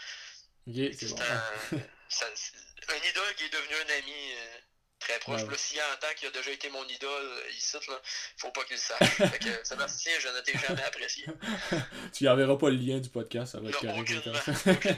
c'est 0.66 0.94
C'est 0.94 1.10
bon. 1.16 1.22
un, 1.22 1.78
c'est 2.10 2.26
un 2.26 3.10
idole 3.10 3.36
qui 3.36 3.46
est 3.46 3.50
devenu 3.54 3.76
un 3.76 3.98
ami 4.00 4.32
euh, 4.34 4.58
très 5.00 5.20
proche. 5.20 5.42
Ouais. 5.44 5.50
Là, 5.52 5.58
s'il 5.58 5.80
entend 5.82 6.08
qu'il 6.16 6.28
a 6.28 6.32
déjà 6.32 6.52
été 6.52 6.70
mon 6.70 6.86
idole 6.88 7.24
euh, 7.26 7.50
ici, 7.52 7.78
là, 7.88 8.02
faut 8.38 8.52
pas 8.52 8.64
qu'il 8.64 8.76
le 8.76 8.82
sache. 8.82 9.10
fait 9.32 9.40
que 9.40 9.64
Sébastien, 9.68 10.14
je 10.20 10.28
ne 10.30 10.40
t'ai 10.42 10.58
jamais 10.58 10.84
apprécié. 10.84 11.26
tu 12.14 12.24
y 12.24 12.30
enverras 12.30 12.58
pas 12.58 12.70
le 12.70 12.78
lien 12.78 13.00
du 13.00 13.10
podcast, 13.10 13.54
ça 13.54 13.60
va 13.60 13.70
être 13.70 13.84
Non, 13.84 14.00
aucunement. 14.00 14.34
aucunement. 14.66 14.98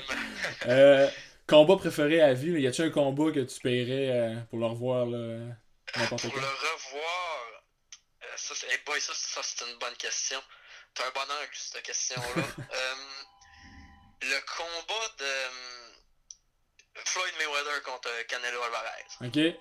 Euh, 0.68 1.09
combat 1.47 1.76
préféré 1.78 2.22
à 2.22 2.34
vie, 2.34 2.51
y 2.61 2.68
a-tu 2.68 2.82
un 2.82 2.89
combat 2.89 3.32
que 3.32 3.41
tu 3.41 3.59
paierais 3.59 4.09
euh, 4.11 4.36
pour 4.49 4.59
le 4.59 4.66
revoir 4.66 5.05
là, 5.05 5.55
Pour 5.93 6.01
le 6.20 6.39
revoir, 6.41 7.63
ça, 8.36 8.53
c'est 8.55 8.68
hey 8.68 8.78
boy, 8.86 8.99
ça, 9.01 9.13
ça, 9.16 9.41
c'est 9.43 9.66
une 9.66 9.78
bonne 9.80 9.95
question. 9.97 10.39
T'as 10.96 11.08
un 11.08 11.12
bon 11.12 11.22
angle, 11.22 11.50
cette 11.54 11.84
question-là. 11.84 12.43
Euh, 12.74 12.96
le 14.22 14.39
combat 14.58 15.08
de 15.20 15.26
euh, 15.26 15.93
Floyd 17.06 17.36
Mayweather 17.38 17.84
contre 17.84 18.10
Canelo 18.28 18.64
Alvarez. 18.64 19.06
Ok? 19.22 19.38
Eh 19.38 19.60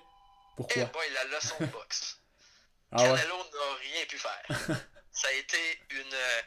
Pourquoi? 0.55 0.85
boy, 0.85 1.09
la 1.11 1.23
leçon 1.25 1.55
de 1.59 1.65
boxe. 1.67 2.17
Ah 2.91 3.01
ouais? 3.03 3.19
Canelo 3.19 3.37
n'a 3.37 3.75
rien 3.81 4.05
pu 4.05 4.17
faire. 4.17 4.45
Ça 5.11 5.27
a 5.27 5.31
été 5.33 5.79
une. 5.91 6.13
euh, 6.13 6.41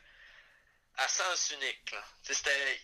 à 0.96 1.08
sens 1.08 1.50
unique. 1.50 1.94
C'était. 2.22 2.80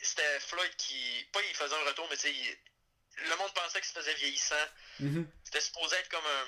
C'était 0.00 0.40
Floyd 0.40 0.74
qui. 0.76 1.26
Pas 1.32 1.40
il 1.42 1.54
faisait 1.54 1.74
un 1.76 1.84
retour, 1.84 2.06
mais 2.10 2.16
tu 2.16 2.22
sais, 2.22 2.32
il- 2.32 2.58
le 3.28 3.36
monde 3.36 3.52
pensait 3.54 3.80
qu'il 3.80 3.88
se 3.90 3.98
faisait 3.98 4.14
vieillissant. 4.14 4.66
Mhm. 5.00 5.30
C'était 5.44 5.60
supposé 5.60 5.96
être 5.96 6.08
comme 6.08 6.24
un. 6.26 6.46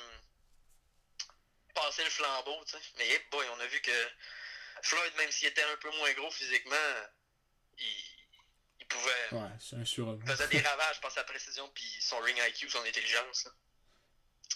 passer 1.75 2.05
le 2.05 2.11
flambeau, 2.11 2.65
tu 2.65 2.73
sais. 2.73 2.79
Mais 2.99 3.09
hey 3.09 3.19
boy, 3.31 3.47
on 3.57 3.61
a 3.61 3.67
vu 3.67 3.81
que 3.81 4.11
Floyd, 4.83 5.13
même 5.17 5.31
s'il 5.31 5.49
était 5.49 5.63
un 5.63 5.77
peu 5.77 5.91
moins 5.97 6.13
gros 6.13 6.31
physiquement, 6.31 6.77
il, 7.79 7.87
il 8.81 8.87
pouvait. 8.87 9.29
Ouais, 9.33 9.51
c'est 9.61 9.77
un 9.77 9.85
surhomme. 9.85 10.21
Il 10.25 10.31
faisait 10.31 10.49
des 10.49 10.61
ravages 10.61 11.01
par 11.01 11.11
sa 11.11 11.25
précision 11.25 11.69
puis 11.75 11.87
son 12.01 12.19
ring 12.21 12.39
IQ, 12.49 12.69
son 12.69 12.83
intelligence. 12.85 13.49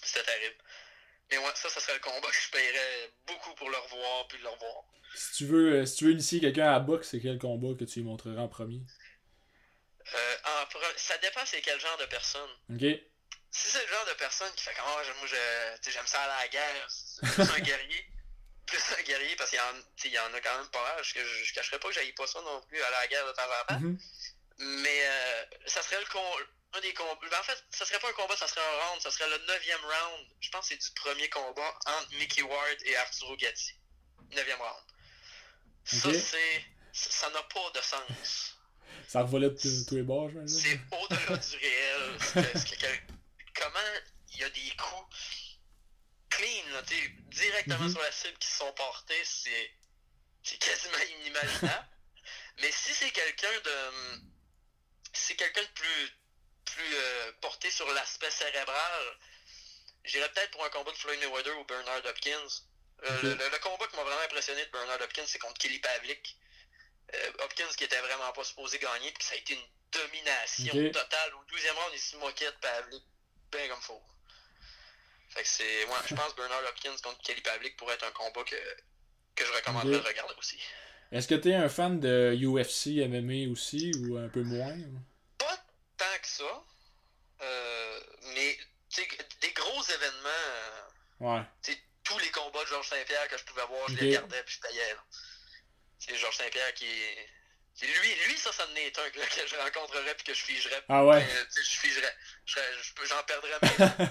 C'était 0.03 0.25
terrible. 0.25 0.57
Mais 1.31 1.39
ouais, 1.39 1.51
ça, 1.55 1.69
ça 1.69 1.81
serait 1.81 1.95
le 1.95 2.01
combat 2.01 2.29
que 2.29 2.35
je 2.35 2.51
paierais 2.51 3.13
beaucoup 3.27 3.55
pour 3.55 3.69
le 3.71 3.77
revoir 3.77 4.29
puis 4.29 4.39
le 4.39 4.49
revoir. 4.49 4.85
Si 5.15 5.33
tu 5.39 5.47
veux, 5.47 5.73
euh, 5.81 5.87
si 5.87 5.97
tu 5.97 6.05
veux 6.07 6.13
initier 6.13 6.41
quelqu'un 6.41 6.69
à 6.69 6.73
la 6.73 6.81
boxe, 6.81 7.09
c'est 7.11 7.21
quel 7.21 7.39
combat 7.39 7.77
que 7.79 7.85
tu 7.85 8.01
lui 8.01 8.07
montreras 8.07 8.43
en 8.43 8.49
premier? 8.49 8.81
Euh, 10.15 10.37
en 10.45 10.65
pre- 10.65 10.97
ça 10.97 11.19
dépend 11.19 11.41
c'est 11.45 11.61
quel 11.61 11.79
genre 11.81 11.97
de 11.99 12.07
personne. 12.07 12.49
Ok? 12.71 12.81
Si 13.51 13.69
c'est 13.69 13.83
le 13.83 13.89
genre 13.89 14.07
de 14.07 14.15
personne 14.15 14.53
qui 14.55 14.63
fait 14.65 14.75
comme 14.75 14.85
oh, 14.87 15.01
moi 15.19 15.27
j'aime 15.83 16.07
ça 16.07 16.23
à 16.23 16.41
la 16.43 16.49
guerre, 16.49 16.87
c'est 16.91 17.41
un 17.41 17.59
guerrier. 17.61 18.07
Plus 18.69 18.83
un 18.99 19.03
guerrier 19.03 19.35
parce 19.37 19.51
qu'il 19.51 20.11
y, 20.11 20.15
y 20.15 20.19
en 20.19 20.33
a 20.35 20.41
quand 20.41 20.59
même 20.59 20.69
pas 20.69 20.83
mal. 20.95 21.03
Je, 21.05 21.19
je, 21.19 21.45
je 21.45 21.55
cacherais 21.55 21.79
pas 21.79 21.89
que 21.89 21.95
j'aille 21.95 22.13
pas 22.13 22.27
ça 22.27 22.41
non 22.43 22.61
plus 22.69 22.81
à 22.83 22.91
la 22.91 23.07
guerre 23.09 23.27
de 23.27 23.33
temps 23.33 23.43
en 23.43 23.67
temps. 23.75 23.81
Mhm. 23.81 23.99
Mais 24.59 25.01
euh, 25.07 25.45
ça 25.67 25.83
serait 25.83 26.01
le 26.01 26.07
con- 26.07 26.37
un 26.75 26.81
des 26.81 26.93
combats. 26.93 27.19
Ben, 27.31 27.39
en 27.39 27.43
fait, 27.45 27.65
ça 27.71 27.87
serait 27.87 27.99
pas 27.99 28.11
un 28.11 28.13
combat, 28.13 28.37
ça 28.37 28.47
serait 28.47 28.61
un 28.61 28.87
round. 28.91 29.01
Ça 29.03 29.11
serait 29.11 29.29
le 29.31 29.39
neuvième 29.47 29.81
round. 29.81 30.27
Je 30.41 30.51
pense 30.51 30.69
que 30.69 30.75
c'est 30.75 30.83
du 30.83 30.91
premier 31.01 31.29
combat 31.31 31.79
entre 31.87 32.11
Mickey 32.19 32.43
Ward 32.43 32.77
et 32.85 32.97
Arturo 32.97 33.37
Gatti. 33.37 33.73
Neuvième 34.33 34.59
round. 34.61 34.85
Ça, 35.85 36.13
c'est. 36.13 36.65
Ça 36.93 37.31
n'a 37.31 37.43
pas 37.45 37.71
de 37.75 37.81
sens. 37.81 38.57
Ça 39.07 39.23
revolait 39.23 39.49
de 39.51 39.57
tous- 39.59 39.95
les 39.95 40.03
bords, 40.03 40.29
je 40.31 40.47
C'est 40.47 40.79
au-delà 40.93 41.37
du 41.37 41.57
réel. 41.57 42.19
Que- 42.35 43.61
comment 43.63 43.79
il 44.35 44.41
y 44.41 44.45
a 44.45 44.51
des 44.51 44.73
coups 44.77 45.17
clean, 46.31 46.67
là, 46.73 46.83
directement 46.83 47.85
Mhm. 47.85 47.93
sur 47.93 48.03
la 48.03 48.13
cible 48.13 48.39
qui 48.39 48.49
se 48.49 48.57
sont 48.59 48.73
portés, 48.73 49.25
c'est 49.25 49.73
c'est 50.43 50.59
quasiment 50.59 50.99
inimaginable. 51.21 51.89
Mais 52.59 52.71
si 52.73 52.93
c'est 52.95 53.11
quelqu'un 53.11 53.61
de. 53.65 54.21
Si 55.13 55.27
c'est 55.29 55.37
quelqu'un 55.37 55.63
de 55.63 55.69
plus, 55.69 56.11
plus 56.67 56.95
euh, 56.95 57.33
porté 57.41 57.71
sur 57.71 57.91
l'aspect 57.93 58.31
cérébral, 58.31 59.19
j'irais 60.05 60.31
peut-être 60.33 60.51
pour 60.53 60.65
un 60.65 60.71
combat 60.71 60.93
de 60.93 60.97
Floyd 60.97 61.19
Mayweather 61.21 61.59
ou 61.59 61.65
Bernard 61.65 62.05
Hopkins. 62.05 62.49
Euh, 63.05 63.23
le, 63.23 63.35
le- 63.35 63.49
le 63.49 63.59
combat 63.61 63.87
qui 63.87 63.97
m'a 63.97 64.03
vraiment 64.05 64.21
impressionné 64.23 64.65
de 64.65 64.71
Bernard 64.71 65.01
Hopkins, 65.01 65.25
c'est 65.27 65.39
contre 65.39 65.59
Kelly 65.59 65.79
Pavlik. 65.79 66.37
Euh, 67.15 67.33
Hopkins 67.41 67.69
qui 67.77 67.85
était 67.85 68.01
vraiment 68.01 68.33
pas 68.33 68.45
supposé 68.45 68.79
gagner, 68.79 69.11
puis 69.13 69.25
ça 69.25 69.35
a 69.35 69.39
été 69.39 69.55
une 69.55 69.67
domination 69.93 70.75
totale. 70.93 71.35
Au 71.35 71.45
12e 71.45 71.71
round, 71.75 71.91
il 71.95 72.01
se 72.01 72.17
moquait 72.17 72.47
de 72.51 72.57
Pavlik, 72.59 73.03
bien 73.53 73.69
comme 73.69 73.81
faux. 73.83 74.03
Fait 75.29 75.43
que 75.43 75.49
c'est. 75.49 75.85
Ouais, 75.85 75.95
je 76.07 76.15
pense 76.15 76.33
que 76.33 76.37
Bernard 76.41 76.63
Hopkins 76.69 76.97
contre 77.03 77.19
Kelly 77.23 77.41
Pavlik 77.43 77.77
pourrait 77.77 77.95
être 77.95 78.07
un 78.07 78.11
combat 78.13 78.43
que, 78.45 78.57
que 79.35 79.45
je 79.45 79.53
recommanderais 79.53 80.01
de 80.01 80.07
regarder 80.07 80.35
aussi. 80.39 80.59
Est-ce 81.13 81.29
que 81.29 81.35
t'es 81.35 81.55
un 81.55 81.69
fan 81.69 82.01
de 82.01 82.35
UFC, 82.37 83.07
MMA 83.09 83.51
aussi, 83.53 83.93
ou 83.97 84.17
un 84.19 84.29
peu 84.29 84.43
moins? 84.43 84.77
Pas 85.39 85.57
tant 85.97 86.05
que 86.21 86.27
ça. 86.27 86.65
Euh, 87.43 88.01
mais, 88.35 88.59
tu 88.91 89.03
sais, 89.03 89.09
des 89.41 89.53
gros 89.53 89.83
événements. 89.85 90.29
euh, 90.29 90.81
Ouais. 91.21 91.43
tu 91.63 91.77
tous 92.05 92.19
les 92.21 92.31
combats 92.31 92.63
de 92.63 92.69
Georges 92.69 92.89
Saint-Pierre 92.89 93.29
que 93.29 93.37
je 93.37 93.45
pouvais 93.45 93.67
voir, 93.67 93.87
je 93.89 93.97
les 93.97 94.09
regardais 94.17 94.43
puis 94.45 94.55
je 94.55 94.61
payais. 94.69 94.97
C'est 95.99 96.17
Georges 96.17 96.37
Saint-Pierre 96.37 96.73
qui 96.75 96.87
est. 96.87 97.29
c'est 97.75 97.87
Lui, 97.87 98.15
lui, 98.27 98.37
ça, 98.39 98.51
ça 98.53 98.65
en 98.67 98.75
est 98.77 98.99
un 98.99 99.03
là, 99.03 99.27
que 99.27 99.47
je 99.47 99.57
rencontrerais 99.57 100.15
puis 100.15 100.25
que 100.25 100.33
je 100.35 100.43
figerais. 100.43 100.83
Ah 100.89 101.05
ouais. 101.05 101.23
Euh, 101.23 101.45
tu 101.55 101.63
je 101.63 101.79
figerais. 101.81 102.15
Je 102.47 102.59
je 102.83 103.07
J'en 103.07 103.23
perdrais 103.25 103.59
mes 103.63 104.07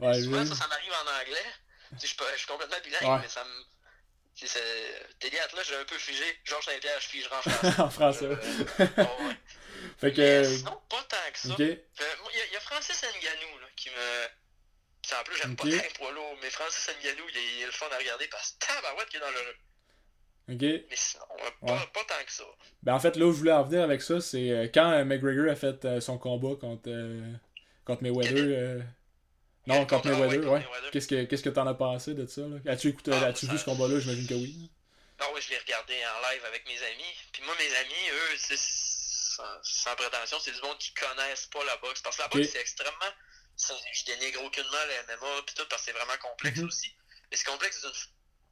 ouais, 0.00 0.22
Souvent, 0.22 0.44
ça, 0.46 0.54
ça 0.54 0.66
m'arrive 0.68 0.92
en 0.92 1.20
anglais. 1.22 1.36
Tu 1.90 1.94
sais, 1.94 2.00
Je 2.02 2.06
suis 2.08 2.16
pas- 2.16 2.32
je 2.34 2.38
suis 2.38 2.46
complètement 2.46 2.76
bilingue, 2.84 3.02
Ouais. 3.14 3.18
mais 3.22 3.28
ça 3.28 3.44
me. 3.44 3.50
tu 4.36 4.46
sais, 4.46 4.60
Télé 5.18 5.36
là, 5.38 5.62
j'ai 5.66 5.76
un 5.76 5.84
peu 5.84 5.96
figé. 5.98 6.24
Georges 6.44 6.64
Saint-Pierre, 6.66 7.00
je 7.00 7.06
figerai 7.08 7.34
en 7.36 7.42
français. 7.42 7.80
en 7.82 7.90
français. 7.90 8.24
Euh, 8.26 8.86
ouais. 8.86 9.36
Fait 9.98 10.12
que. 10.12 10.20
Mais 10.20 10.44
sinon, 10.44 10.80
pas 10.88 11.02
tant 11.08 11.16
que 11.32 11.38
ça. 11.38 11.48
Euh, 11.48 11.56
Il 11.58 12.38
y, 12.38 12.40
a- 12.40 12.46
il 12.46 12.52
y 12.52 12.56
a 12.56 12.60
Francis 12.60 13.02
Nganou 13.02 13.58
là, 13.60 13.66
qui 13.76 13.88
me. 13.90 14.26
Puis 15.02 15.12
en 15.18 15.24
plus, 15.24 15.36
j'aime 15.38 15.56
pas 15.56 15.64
poids 15.98 16.12
lourds, 16.12 16.36
mais 16.42 16.50
Francis 16.50 16.88
Nganou, 17.02 17.24
il 17.30 17.36
est, 17.36 17.46
il 17.56 17.62
est 17.62 17.66
le 17.66 17.72
fun 17.72 17.86
à 17.92 17.96
regarder 17.98 18.26
parce 18.28 18.52
que 18.52 18.66
tabarouette 18.66 19.08
qui 19.08 19.16
est 19.16 19.20
dans 19.20 19.30
le 19.30 19.36
jeu. 19.36 19.56
Ok. 20.50 20.60
Mais 20.90 20.96
sinon, 20.96 21.24
euh, 21.44 21.50
pas, 21.66 21.72
Ouais. 21.72 21.86
pas 21.94 22.04
tant 22.04 22.24
que 22.24 22.32
ça. 22.32 22.44
Ben 22.82 22.94
en 22.94 23.00
fait, 23.00 23.16
là 23.16 23.26
où 23.26 23.32
je 23.32 23.38
voulais 23.38 23.52
en 23.52 23.62
venir 23.64 23.82
avec 23.82 24.02
ça, 24.02 24.20
c'est 24.20 24.50
euh, 24.50 24.68
quand 24.72 24.90
euh, 24.92 25.04
McGregor 25.04 25.50
a 25.50 25.56
fait 25.56 25.84
euh, 25.84 26.00
son 26.00 26.16
combat 26.18 26.54
contre, 26.60 26.88
euh, 26.88 27.32
contre 27.84 28.02
Mayweather. 28.02 28.82
Non, 29.68 29.86
contre 29.86 30.10
Contre- 30.10 30.14
ah 30.14 30.26
ouais, 30.26 30.38
ouais. 30.38 30.66
Qu'est-ce 30.92 31.06
que 31.08 31.24
qu'est-ce 31.24 31.42
que 31.42 31.50
t'en 31.50 31.66
as 31.66 31.74
pensé 31.74 32.14
de 32.14 32.26
ça? 32.26 32.42
As-tu 32.66 32.88
écouté, 32.88 33.10
Ah, 33.14 33.26
as-tu 33.26 33.46
vu 33.46 33.58
ce 33.58 33.64
combat-là? 33.64 34.00
J'imagine 34.00 34.26
que 34.26 34.34
oui. 34.34 34.70
Non, 35.20 35.26
oui, 35.34 35.40
je 35.42 35.50
l'ai 35.50 35.58
regardé 35.58 35.94
en 35.94 36.30
live 36.30 36.44
avec 36.46 36.66
mes 36.66 36.82
amis. 36.82 37.14
Puis 37.32 37.42
moi, 37.42 37.54
mes 37.58 37.74
amis, 37.76 38.08
eux, 38.12 38.36
c'est 38.38 38.58
sans, 38.58 39.42
sans 39.62 39.94
prétention, 39.96 40.38
c'est 40.40 40.52
du 40.52 40.60
monde 40.62 40.78
qui 40.78 40.92
connaissent 40.94 41.46
pas 41.46 41.64
la 41.64 41.76
boxe. 41.78 42.00
Parce 42.02 42.16
que 42.16 42.22
la 42.22 42.28
boxe, 42.28 42.48
c'est 42.52 42.60
extrêmement. 42.60 43.12
ça, 43.56 43.74
je 43.92 44.04
dénigre 44.04 44.40
aucunement 44.44 44.84
le 44.86 44.94
MMA, 45.14 45.42
puis 45.44 45.54
tout, 45.56 45.66
parce 45.68 45.82
que 45.82 45.86
c'est 45.86 45.96
vraiment 45.98 46.16
complexe 46.22 46.58
Mhm. 46.60 46.66
aussi. 46.68 46.94
Mais 47.30 47.36
c'est 47.36 47.44
complexe 47.44 47.84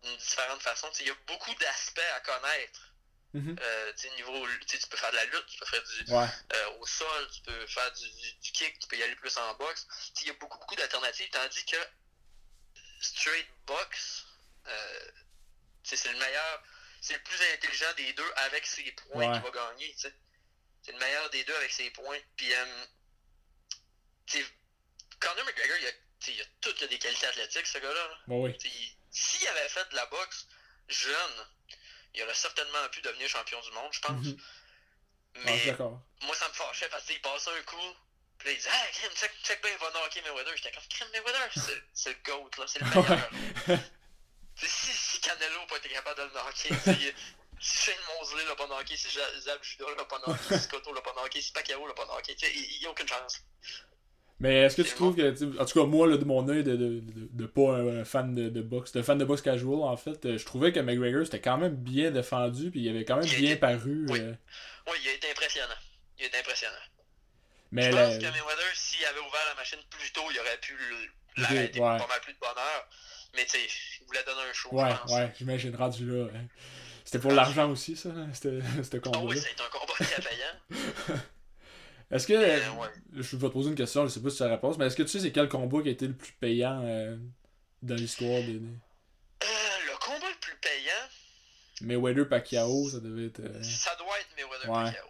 d'une 0.03 0.17
différente 0.17 0.61
façon. 0.63 0.89
Il 0.99 1.07
y 1.07 1.11
a 1.11 1.15
beaucoup 1.29 1.55
d'aspects 1.61 2.01
à 2.17 2.21
connaître. 2.21 2.93
Mhm. 3.37 3.57
Euh, 3.61 3.93
tu 3.99 4.09
niveau, 4.11 4.47
tu 4.67 4.79
peux 4.89 4.97
faire 4.97 5.11
de 5.11 5.17
la 5.17 5.25
lutte, 5.27 5.47
tu 5.47 5.59
peux 5.59 5.67
faire 5.67 5.83
du, 5.83 6.13
Ouais. 6.13 6.27
euh, 6.55 6.71
au 6.79 6.87
sol, 6.87 7.29
tu 7.35 7.43
peux 7.43 7.67
faire 7.67 7.93
du, 7.93 8.09
du- 8.11 8.33
du 8.35 8.53
kick, 8.53 8.79
tu 8.79 8.89
peux 8.89 8.97
y 8.97 9.03
aller 9.03 9.15
plus 9.17 9.37
en 9.37 9.55
boxe. 9.57 9.87
Il 10.23 10.29
y 10.29 10.31
a 10.31 10.35
beaucoup, 10.35 10.59
beaucoup 10.59 10.75
d'alternatives, 10.77 11.29
tandis 11.31 11.65
que 11.67 11.77
straight 13.01 13.47
box, 13.67 14.25
euh, 14.67 15.11
c'est 15.83 16.11
le 16.13 16.19
meilleur, 16.19 16.63
c'est 17.03 17.15
le 17.15 17.23
plus 17.23 17.41
intelligent 17.55 17.93
des 17.97 18.13
deux 18.15 18.33
avec 18.37 18.65
ses 18.67 18.91
points 18.93 19.29
Ouais. 19.31 19.39
qui 19.39 19.45
va 19.45 19.51
gagner. 19.51 19.95
C'est 19.99 20.93
le 20.93 20.99
meilleur 20.99 21.29
des 21.31 21.45
deux 21.45 21.57
avec 21.57 21.73
ses 21.73 21.91
points. 21.91 22.19
Puis, 22.37 22.55
euh, 22.55 22.85
Conor 25.21 25.45
McGregor, 25.45 25.77
il 25.79 25.87
a, 25.87 25.91
il 26.29 26.41
a 26.41 26.45
tout 26.61 26.75
il 26.79 26.85
a 26.85 26.87
des 26.89 26.99
qualités 26.99 27.27
athlétiques, 27.27 27.67
ce 27.67 27.79
gars-là. 27.79 28.19
Bon, 28.29 28.45
oui. 28.45 28.57
Il- 28.65 28.97
S'il 29.11 29.47
avait 29.49 29.69
fait 29.71 29.89
de 29.91 29.97
la 29.97 30.05
boxe 30.07 30.47
jeune, 30.89 31.47
il 32.17 32.23
aurait 32.23 32.35
certainement 32.35 32.89
pu 32.91 33.01
devenir 33.03 33.29
champion 33.29 33.61
du 33.61 33.71
monde, 33.73 33.93
je 33.93 34.01
pense. 34.01 34.25
Mhm. 34.27 34.37
Mais 35.45 35.67
d'accord. 35.67 36.01
moi, 36.23 36.35
ça 36.35 36.49
me 36.49 36.55
fâchait 36.55 36.89
parce 36.89 37.05
qu'il 37.05 37.21
passait 37.21 37.51
un 37.51 37.63
coup. 37.63 37.95
Puis 38.39 38.49
là, 38.49 38.53
il 38.53 38.57
disait, 38.57 38.71
ah, 38.73 38.87
crème, 38.93 39.13
check, 39.15 39.33
check 39.45 39.63
bien, 39.63 39.71
il 39.73 39.79
va 39.79 39.91
knocker 39.93 40.23
Mayweather. 40.23 40.57
J'étais 40.57 40.73
comme, 40.73 40.83
crème, 40.89 41.09
Mayweather, 41.13 41.51
c'est- 41.55 41.83
c'est 41.95 42.11
le 42.11 42.17
GOAT, 42.25 42.51
là, 42.59 42.65
c'est 42.67 42.81
le 42.81 42.87
meilleur. 42.87 43.31
Si, 44.57 44.67
si 44.93 45.21
Canelo 45.21 45.61
n'a 45.61 45.67
pas 45.67 45.77
été 45.77 45.89
capable 45.91 46.19
de 46.19 46.25
le 46.25 46.31
knocker, 46.33 46.53
si, 46.55 47.13
si 47.59 47.85
Shane 47.85 47.95
Mosley 48.19 48.45
l'a 48.47 48.57
pas 48.57 48.67
knocké, 48.67 48.97
si 48.97 49.09
Zab 49.41 49.63
Judah 49.63 49.85
l'a 49.97 50.05
pas 50.05 50.19
knocké, 50.27 50.59
si 50.59 50.69
Cotto 50.69 50.93
l'a 50.95 51.01
pas 51.03 51.13
knocké, 51.15 51.41
si 51.43 51.53
Pacquiao 51.53 51.87
l'a 51.87 51.95
pas 51.95 52.07
knocké, 52.07 52.35
il 52.55 52.79
n'y 52.81 52.87
a 52.87 52.91
aucune 52.91 53.09
chance. 53.09 53.41
Mais 54.39 54.63
est-ce 54.65 54.77
que 54.77 54.83
tu 54.83 54.95
trouves 54.95 55.17
que, 55.17 55.59
en 55.61 55.65
tout 55.65 55.81
cas, 55.81 55.87
moi, 55.87 56.07
là, 56.07 56.19
de 56.19 56.25
mon 56.27 56.47
œil, 56.49 56.63
de, 56.63 56.77
de, 56.77 57.01
de, 57.01 57.29
de 57.33 57.47
pas 57.47 57.77
un, 57.77 58.05
fan 58.05 58.35
de, 58.35 58.61
boxe, 58.61 58.93
de 58.93 59.01
fan 59.01 59.17
de 59.17 59.25
boxe 59.25 59.41
casual, 59.41 59.81
en 59.83 59.97
fait, 59.97 60.27
euh, 60.27 60.37
je 60.37 60.45
trouvais 60.45 60.73
que 60.73 60.81
McGregor 60.81 61.25
c'était 61.25 61.41
quand 61.41 61.57
même 61.57 61.75
bien 61.75 62.11
défendu, 62.11 62.71
puis 62.71 62.81
il 62.81 62.89
avait 62.91 63.05
quand 63.07 63.17
même 63.17 63.25
Il 63.27 63.39
bien 63.41 63.57
paru. 63.57 64.05
oui. 64.11 64.21
euh, 64.21 64.35
Oui, 64.89 64.99
il 65.03 65.09
a 65.09 65.13
été 65.15 65.31
impressionnant. 65.31 65.75
Il 66.19 66.25
a 66.25 66.29
été 66.29 66.39
impressionnant. 66.39 66.75
mais 67.73 67.91
Je 67.91 67.97
la- 67.97 68.05
pense 68.09 68.17
que 68.19 68.23
Mayweather, 68.25 68.71
s'il 68.75 69.05
avait 69.07 69.21
ouvert 69.21 69.41
la 69.49 69.55
machine 69.55 69.79
plus 69.89 70.13
tôt, 70.13 70.23
il 70.31 70.39
aurait 70.39 70.59
pu 70.61 70.75
l'arrêter 71.39 71.81
ouais. 71.81 71.97
pas 71.99 72.07
mal 72.07 72.21
plus 72.23 72.35
de 72.35 72.39
bonheur. 72.39 72.89
Mais 73.35 73.45
tu 73.45 73.51
sais, 73.53 73.59
il 74.01 74.07
voulait 74.07 74.23
donner 74.25 74.41
un 74.49 74.53
show, 74.53 74.69
Ouais, 74.73 74.91
je 74.93 74.97
pense. 74.99 75.13
ouais, 75.13 75.33
j'imagine 75.39 75.77
rendu 75.77 76.07
là. 76.11 76.27
hein. 76.35 76.45
C'était 77.05 77.21
pour 77.21 77.33
l'argent 77.33 77.71
aussi, 77.71 77.97
ça, 77.97 78.11
hein, 78.11 78.29
c'était 78.35 78.59
Ah 78.97 78.99
combat-là. 79.01 79.25
oui, 79.29 79.39
c'est 79.41 79.61
un 79.63 79.69
combat 79.71 79.93
très 79.95 80.23
payant. 80.23 81.17
Est-ce 82.11 82.27
que. 82.27 82.33
Euh, 82.35 82.71
ouais. 82.75 82.89
Je 83.15 83.37
vais 83.37 83.49
te 83.49 83.53
poser 83.53 83.71
une 83.71 83.75
question, 83.75 84.05
je 84.07 84.13
sais 84.13 84.21
pas 84.23 84.31
si 84.31 84.37
tu 84.37 84.43
as 84.43 84.47
la 84.47 84.55
réponse, 84.55 84.79
mais 84.79 84.87
est-ce 84.87 84.97
que 84.97 85.03
tu 85.03 85.09
sais 85.09 85.21
c'est 85.21 85.33
quel 85.33 85.49
combat 85.49 85.83
qui 85.83 85.89
a 85.89 85.93
été 85.93 86.07
le 86.07 86.15
plus 86.15 86.33
payant 86.33 86.83
euh, 86.85 87.17
dans 87.83 87.95
l'histoire 87.97 88.41
des. 88.43 88.57
Euh, 88.57 89.47
le 89.87 89.99
combat 89.99 90.29
le 90.29 90.41
plus 90.41 90.57
payant, 90.61 91.09
Mayweather 91.83 92.29
Pacquiao, 92.29 92.89
ça 92.91 93.01
devait 93.01 93.27
être. 93.27 93.41
euh, 93.41 93.63
ça 93.63 93.95
doit 93.97 94.19
être 94.21 94.29
Mayweather 94.37 94.71
Ouais. 94.71 94.85
Pacquiao. 94.93 95.07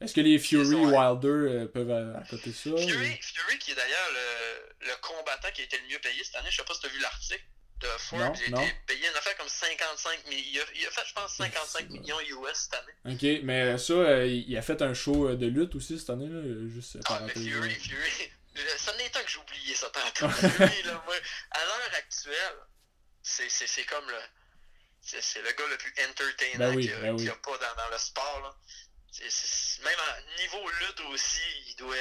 Est-ce 0.00 0.12
que 0.12 0.20
les 0.20 0.38
Fury. 0.38 0.74
Wilder 0.74 1.28
euh, 1.28 1.66
peuvent 1.68 1.90
à, 1.90 2.18
à 2.18 2.22
côté 2.24 2.50
de 2.50 2.54
ça 2.54 2.70
Fury, 2.76 3.18
Fury, 3.22 3.58
qui 3.58 3.70
est 3.70 3.74
d'ailleurs 3.74 4.08
le, 4.12 4.86
le 4.88 4.92
combattant 5.00 5.48
qui 5.54 5.62
a 5.62 5.64
été 5.64 5.78
le 5.78 5.88
mieux 5.88 5.98
payé 6.00 6.22
cette 6.22 6.36
année, 6.36 6.48
je 6.50 6.56
sais 6.56 6.64
pas 6.64 6.74
si 6.74 6.80
tu 6.80 6.86
as 6.86 6.90
vu 6.90 6.98
l'article 7.00 7.44
de 7.80 7.86
Forbes, 7.98 8.22
Non, 8.22 8.32
il 8.48 8.54
a 8.54 8.62
été 8.64 8.74
payé 8.86 9.08
une 9.08 9.16
affaire 9.16 9.36
comme 9.36 9.48
55 9.48 10.26
millions. 10.28 10.42
Il 10.52 10.60
a, 10.60 10.64
il 10.76 10.86
a 10.86 10.90
fait, 10.90 11.06
je 11.06 11.12
pense, 11.12 11.34
55 11.36 11.90
millions 11.90 12.20
US 12.20 12.56
cette 12.70 12.74
année. 12.74 13.14
Ok, 13.14 13.42
mais 13.44 13.76
ça, 13.78 13.92
euh, 13.92 14.26
il 14.26 14.56
a 14.56 14.62
fait 14.62 14.80
un 14.82 14.94
show 14.94 15.28
euh, 15.28 15.36
de 15.36 15.46
lutte 15.46 15.74
aussi 15.74 15.98
cette 15.98 16.10
année, 16.10 16.26
là, 16.28 16.36
euh, 16.38 16.68
juste 16.68 16.96
Ah, 17.06 17.20
mais. 17.26 17.32
Fury, 17.32 17.74
Fury, 17.74 18.30
ça 18.78 18.96
n'est 18.96 19.04
un 19.16 19.22
que 19.22 19.30
j'ai 19.30 19.38
oublié 19.38 19.74
ça 19.74 19.90
tantôt. 19.90 20.28
Fury, 20.34 20.82
là, 20.84 21.02
moi, 21.04 21.14
à 21.50 21.58
l'heure 21.64 21.94
actuelle, 21.98 22.56
c'est 23.22 23.50
c'est- 23.50 23.66
c'est 23.66 23.84
comme 23.84 24.08
le. 24.08 24.18
C'est 25.02 25.22
c'est 25.22 25.42
le 25.42 25.52
gars 25.52 25.66
le 25.70 25.76
plus 25.76 25.92
entertainant 26.08 26.58
Ben 26.70 26.74
oui, 26.76 26.82
qu'il 26.82 26.90
y 26.90 26.94
a, 26.94 27.00
ben 27.00 27.12
oui. 27.14 27.28
a 27.28 27.34
pas 27.36 27.58
dans, 27.58 27.82
dans 27.84 27.90
le 27.90 27.98
sport. 27.98 28.40
Là. 28.42 28.56
Même 29.84 29.98
à 30.08 30.42
niveau 30.42 30.68
lutte 30.80 31.00
aussi, 31.12 31.40
il 31.68 31.76
doit, 31.76 31.94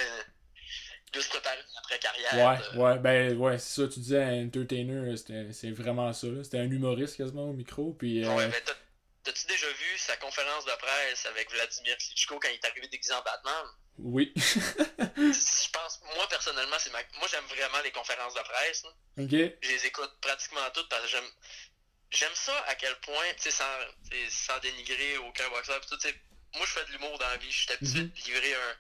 doit 1.16 1.24
se 1.24 1.30
préparer 1.30 1.58
une 1.60 1.78
après-carrière. 1.80 2.34
Ouais, 2.34 2.58
de- 2.74 2.78
ouais, 2.80 2.98
ben 3.00 3.38
ouais, 3.38 3.58
c'est 3.58 3.82
ça, 3.82 3.88
tu 3.88 4.00
disais 4.00 4.24
un 4.24 4.46
entertainer, 4.48 5.18
c'était- 5.18 5.52
c'est 5.54 5.72
vraiment 5.72 6.12
ça. 6.14 6.28
C'était 6.44 6.60
un 6.60 6.70
humoriste 6.70 7.18
quasiment 7.18 7.50
au 7.50 7.54
micro, 7.54 7.94
puis. 7.94 8.24
euh, 8.24 8.30
Ouais, 8.36 8.48
mais 8.48 8.62
t'as- 8.62 8.74
t'as-tu 9.24 9.48
déjà 9.48 9.68
vu 9.68 9.98
sa 9.98 10.16
conférence 10.18 10.66
de 10.66 10.72
presse 10.78 11.26
avec 11.26 11.50
Vladimir 11.52 11.98
Klitschko 11.98 12.40
quand 12.40 12.50
il 12.50 12.56
est 12.56 12.66
arrivé 12.66 12.88
déguisé 12.88 13.14
en 13.14 13.22
Batman? 13.24 13.66
Oui. 13.98 14.34
Je 14.36 15.70
pense, 15.72 16.02
moi 16.16 16.28
personnellement, 16.30 16.76
c'est 16.80 16.92
ma... 16.92 17.00
moi 17.20 17.28
j'aime 17.32 17.46
vraiment 17.46 17.82
les 17.84 17.92
conférences 17.92 18.34
de 18.34 18.42
presse. 18.42 18.84
là. 18.84 19.24
ok. 19.24 19.32
Je 19.62 19.70
les 19.70 19.86
écoute 19.86 20.12
pratiquement 20.22 20.60
toutes 20.74 20.90
parce 20.90 21.04
que 21.04 21.08
j'aime 21.10 21.30
j'aime 22.12 22.36
ça 22.36 22.54
à 22.68 22.76
quel 22.76 22.96
point, 23.00 23.24
tu 23.38 23.44
sais, 23.44 23.52
sans, 23.52 23.64
sans 24.30 24.60
dénigrer 24.60 25.18
aucun 25.20 25.50
boxeur, 25.50 25.80
pis 25.82 25.88
tout, 25.88 25.98
moi 26.58 26.66
je 26.66 26.72
fais 26.72 26.86
de 26.86 26.92
l'humour 26.92 27.18
dans 27.18 27.28
la 27.28 27.38
vie, 27.38 27.52
je 27.52 27.58
suis 27.64 27.72
habitué 27.74 28.00
Mhm. 28.02 28.10
de 28.10 28.22
livrer 28.26 28.54
un 28.54 28.76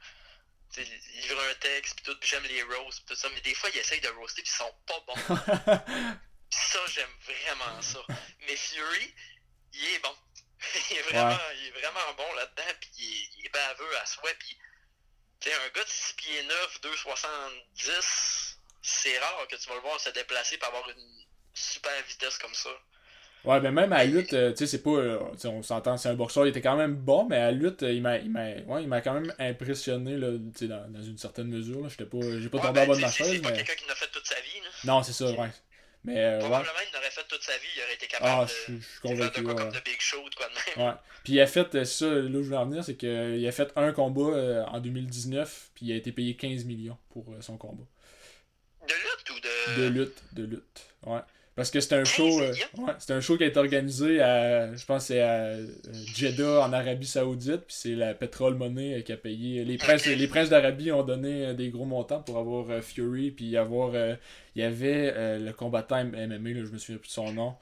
livrer 0.77 1.49
un 1.51 1.55
texte 1.55 1.95
pis 1.97 2.03
tout, 2.03 2.17
j'aime 2.21 2.43
les 2.43 2.63
roasts 2.63 2.99
pis 3.01 3.05
tout 3.07 3.15
ça, 3.15 3.29
mais 3.33 3.41
des 3.41 3.53
fois 3.55 3.69
ils 3.73 3.77
essayent 3.79 4.01
de 4.01 4.09
roaster 4.09 4.41
pis 4.41 4.49
ils 4.49 4.55
sont 4.55 4.75
pas 4.85 4.99
bons. 5.07 5.15
Pis 6.49 6.57
ça, 6.57 6.79
j'aime 6.87 7.09
vraiment 7.23 7.81
ça. 7.81 7.99
Mais 8.41 8.55
Fury, 8.55 9.13
il 9.73 9.85
est 9.85 9.99
bon. 9.99 10.15
il, 10.91 10.97
est 10.97 11.01
vraiment, 11.01 11.39
il 11.55 11.67
est 11.67 11.71
vraiment 11.71 12.13
bon 12.13 12.33
là-dedans, 12.35 12.71
puis 12.79 12.89
il, 12.99 13.13
est- 13.13 13.29
il 13.37 13.45
est 13.47 13.49
baveux 13.49 13.97
à 13.97 14.05
souhait. 14.05 14.35
Puis, 14.35 14.57
tu 15.39 15.51
un 15.51 15.69
gars 15.69 15.83
de 15.83 15.89
6 15.89 16.13
pieds 16.13 16.43
9, 16.43 16.81
2,70, 16.81 18.55
c'est 18.81 19.17
rare 19.19 19.47
que 19.47 19.55
tu 19.55 19.67
vas 19.69 19.75
le 19.75 19.81
voir 19.81 19.99
se 19.99 20.09
déplacer 20.09 20.57
pour 20.57 20.67
avoir 20.69 20.89
une 20.89 21.25
super 21.53 21.99
vitesse 22.03 22.37
comme 22.37 22.53
ça. 22.53 22.69
Ouais, 23.45 23.59
ben 23.61 23.71
même 23.71 23.93
à 23.93 24.03
lutte, 24.05 24.33
euh, 24.33 24.51
tu 24.51 24.57
sais, 24.57 24.67
c'est 24.67 24.81
pas. 24.83 24.89
euh, 24.91 25.19
tu 25.33 25.39
sais, 25.39 25.47
on 25.47 25.61
s'entend, 25.63 25.97
c'est 25.97 26.09
un 26.09 26.13
boxeur, 26.15 26.45
il 26.45 26.49
était 26.49 26.61
quand 26.61 26.75
même 26.77 26.95
bon, 26.95 27.25
mais 27.29 27.37
à 27.37 27.51
lutte, 27.51 27.83
euh, 27.83 27.91
il 27.93 28.01
m'a 28.01 28.15
ouais, 28.17 29.01
quand 29.03 29.13
même 29.13 29.33
impressionné, 29.39 30.17
là, 30.17 30.31
tu 30.31 30.59
sais, 30.59 30.67
dans, 30.67 30.89
dans 30.89 31.03
une 31.03 31.17
certaine 31.17 31.47
mesure. 31.47 31.87
J'étais 31.89 32.05
pas. 32.05 32.17
J'ai 32.39 32.49
pas 32.49 32.57
Ouais, 32.57 32.63
tombé 32.63 32.73
ben, 32.73 32.83
en 32.83 32.87
bas 32.87 32.95
de 32.95 33.01
ma 33.01 33.11
chaise, 33.11 33.27
C'est 33.31 33.39
pas 33.41 33.49
mais. 33.51 33.57
quelqu'un 33.57 33.75
qui 33.75 33.87
l'a 33.87 33.95
fait 33.95 34.09
toute 34.11 34.25
sa 34.27 34.35
vie. 34.35 34.61
Là. 34.63 34.69
Non, 34.93 35.03
c'est 35.03 35.13
ça, 35.13 35.25
ouais. 35.31 35.49
Mais, 36.03 36.19
euh, 36.23 36.33
ouais. 36.35 36.39
Probablement, 36.39 36.73
il 36.87 36.93
l'aurait 36.93 37.09
fait 37.11 37.25
toute 37.27 37.41
sa 37.41 37.53
vie, 37.57 37.67
il 37.75 37.81
aurait 37.83 37.93
été 37.95 38.07
capable 38.07 38.31
Ah, 38.41 38.45
de, 38.45 38.49
je 38.49 38.73
je 38.73 38.77
de 38.77 38.81
faire 38.81 39.01
convaincu, 39.01 39.39
de 39.41 39.45
quoi 39.45 39.53
ouais. 39.55 39.61
comme 39.63 39.71
de 39.71 39.79
Big 39.83 39.99
Show, 39.99 40.29
de 40.29 40.35
quoi 40.35 40.47
de 40.47 40.53
même. 40.81 40.87
Ouais. 40.89 40.93
Puis 41.23 41.33
il 41.33 41.41
a 41.41 41.47
fait, 41.47 41.73
euh, 41.75 41.83
ça, 41.85 42.05
là 42.05 42.21
où 42.39 42.43
je 42.43 42.49
veux 42.49 42.57
en 42.57 42.65
venir, 42.67 42.83
c'est 42.83 42.95
qu'il 42.95 43.47
a 43.47 43.51
fait 43.51 43.71
un 43.75 43.91
combat 43.91 44.35
euh, 44.37 44.63
en 44.65 44.79
2019, 44.79 45.71
puis 45.73 45.87
il 45.87 45.91
a 45.93 45.95
été 45.95 46.11
payé 46.11 46.35
15 46.35 46.63
millions 46.65 46.97
pour 47.09 47.25
euh, 47.31 47.41
son 47.41 47.57
combat. 47.57 47.83
De 48.87 48.93
lutte 48.93 49.29
ou 49.31 49.39
de. 49.39 49.81
De 49.81 49.87
lutte, 49.87 50.23
de 50.33 50.43
lutte. 50.43 50.85
Ouais. 51.07 51.21
Parce 51.55 51.71
que 51.71 51.79
c'était 51.79 51.95
un 51.95 52.03
15 52.03 52.07
show. 52.09 52.41
euh, 52.41 52.53
ouais, 52.77 52.93
c'était 52.99 53.13
un 53.13 53.21
show 53.21 53.37
qui 53.37 53.43
a 53.43 53.47
été 53.47 53.57
organisé 53.59 54.21
à. 54.21 54.75
Je 54.75 54.85
pense 54.85 55.05
c'est 55.05 55.21
à 55.21 55.35
euh, 55.45 55.65
Jeddah 56.13 56.61
en 56.65 56.73
Arabie 56.73 57.07
Saoudite, 57.07 57.61
puis 57.67 57.75
c'est 57.77 57.95
la 57.95 58.13
Petrol 58.13 58.55
Money 58.55 58.95
euh, 58.95 59.01
qui 59.01 59.13
a 59.13 59.17
payé. 59.17 59.63
Les 59.63 59.77
princes, 59.77 60.05
les 60.05 60.27
princes 60.27 60.49
d'Arabie 60.49 60.91
ont 60.91 61.03
donné 61.03 61.45
euh, 61.45 61.53
des 61.53 61.69
gros 61.69 61.85
montants 61.85 62.21
pour 62.21 62.37
avoir 62.39 62.69
euh, 62.69 62.81
Fury, 62.81 63.31
puis 63.31 63.55
avoir. 63.55 63.91
euh, 63.95 64.15
il 64.57 64.61
y 64.61 64.65
avait 64.65 65.37
le 65.39 65.51
combattant 65.51 66.01
MMA, 66.05 66.27
là, 66.51 66.63
je 66.65 66.71
me 66.71 66.77
souviens 66.77 66.97
plus 66.97 67.07
de 67.09 67.11
son 67.13 67.33
nom. 67.33 67.55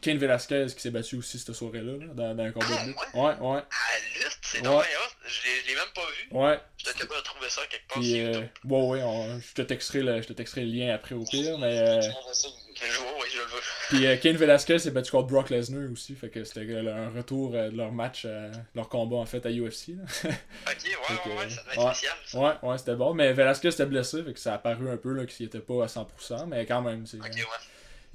Kane 0.00 0.18
Velasquez 0.18 0.66
qui 0.74 0.80
s'est 0.80 0.90
battu 0.90 1.16
aussi 1.16 1.38
cette 1.38 1.54
soirée-là, 1.54 1.92
là, 1.98 2.06
dans, 2.14 2.34
dans 2.34 2.44
un 2.44 2.52
combat 2.52 2.66
de 2.82 2.88
lutte. 2.88 2.96
Ouais, 3.14 3.22
ouais. 3.22 3.58
À 3.58 3.60
la 3.60 3.98
lutte, 4.24 4.38
c'est 4.42 4.66
Ouais. 4.66 4.84
Je 5.26 5.68
l'ai- 5.68 5.74
même 5.74 5.84
pas 5.94 6.02
Ouais. 6.30 6.60
Je 6.78 6.84
t'ai 6.84 7.04
de 7.04 7.22
trouver 7.22 7.50
ça 7.50 7.60
quelque 7.70 7.86
part 7.88 7.98
Puis, 7.98 8.20
euh, 8.20 8.40
ouais, 8.64 8.82
ouais, 8.88 9.02
on- 9.02 9.40
je 9.40 9.52
te 9.54 9.62
texterai 9.62 10.00
le, 10.02 10.22
je 10.22 10.28
te 10.28 10.32
texterai 10.32 10.62
le 10.64 10.70
lien 10.72 10.94
après 10.94 11.14
au 11.14 11.24
pire, 11.24 11.58
mais. 11.58 11.78
euh, 11.78 12.00
je 12.00 12.98
vois, 12.98 13.12
oui, 13.20 13.26
je 13.32 13.38
le 13.38 13.44
veux. 13.44 13.60
Puis 13.88 14.06
euh, 14.06 14.16
Kane 14.16 14.36
Velasquez 14.36 14.78
s'est 14.78 14.90
battu 14.90 15.10
contre 15.10 15.26
Brock 15.28 15.50
Lesnar 15.50 15.90
aussi, 15.92 16.14
fait 16.14 16.28
que 16.30 16.44
c'était 16.44 16.60
euh, 16.60 17.08
un 17.08 17.10
retour 17.10 17.52
euh, 17.54 17.70
de 17.70 17.76
leur 17.76 17.90
match, 17.92 18.22
euh, 18.24 18.50
leur 18.74 18.88
combat 18.88 19.16
en 19.16 19.26
fait 19.26 19.44
à 19.46 19.50
UFC. 19.50 19.88
Là. 19.96 20.04
Ok, 20.04 20.84
ouais, 20.84 21.32
ouais, 21.32 21.36
ouais, 21.38 21.50
ça 21.50 21.62
doit 21.62 21.72
être 21.74 21.84
ouais. 21.84 21.94
spécial. 21.94 22.16
ça. 22.26 22.38
ouais, 22.38 22.52
ouais, 22.62 22.78
c'était 22.78 22.94
bon, 22.96 23.14
mais 23.14 23.32
Velasquez 23.32 23.68
était 23.68 23.86
blessé, 23.86 24.22
fait 24.22 24.32
que 24.32 24.38
ça 24.40 24.52
a 24.52 24.54
apparu 24.56 24.88
un 24.90 24.96
peu 24.96 25.12
là, 25.12 25.26
qu'il 25.26 25.46
était 25.46 25.58
pas 25.60 25.84
à 25.84 25.86
100%, 25.88 26.46
mais 26.46 26.64
quand 26.66 26.82
même, 26.82 27.04
c'est, 27.06 27.18
Ok, 27.18 27.24
ouais. 27.34 27.42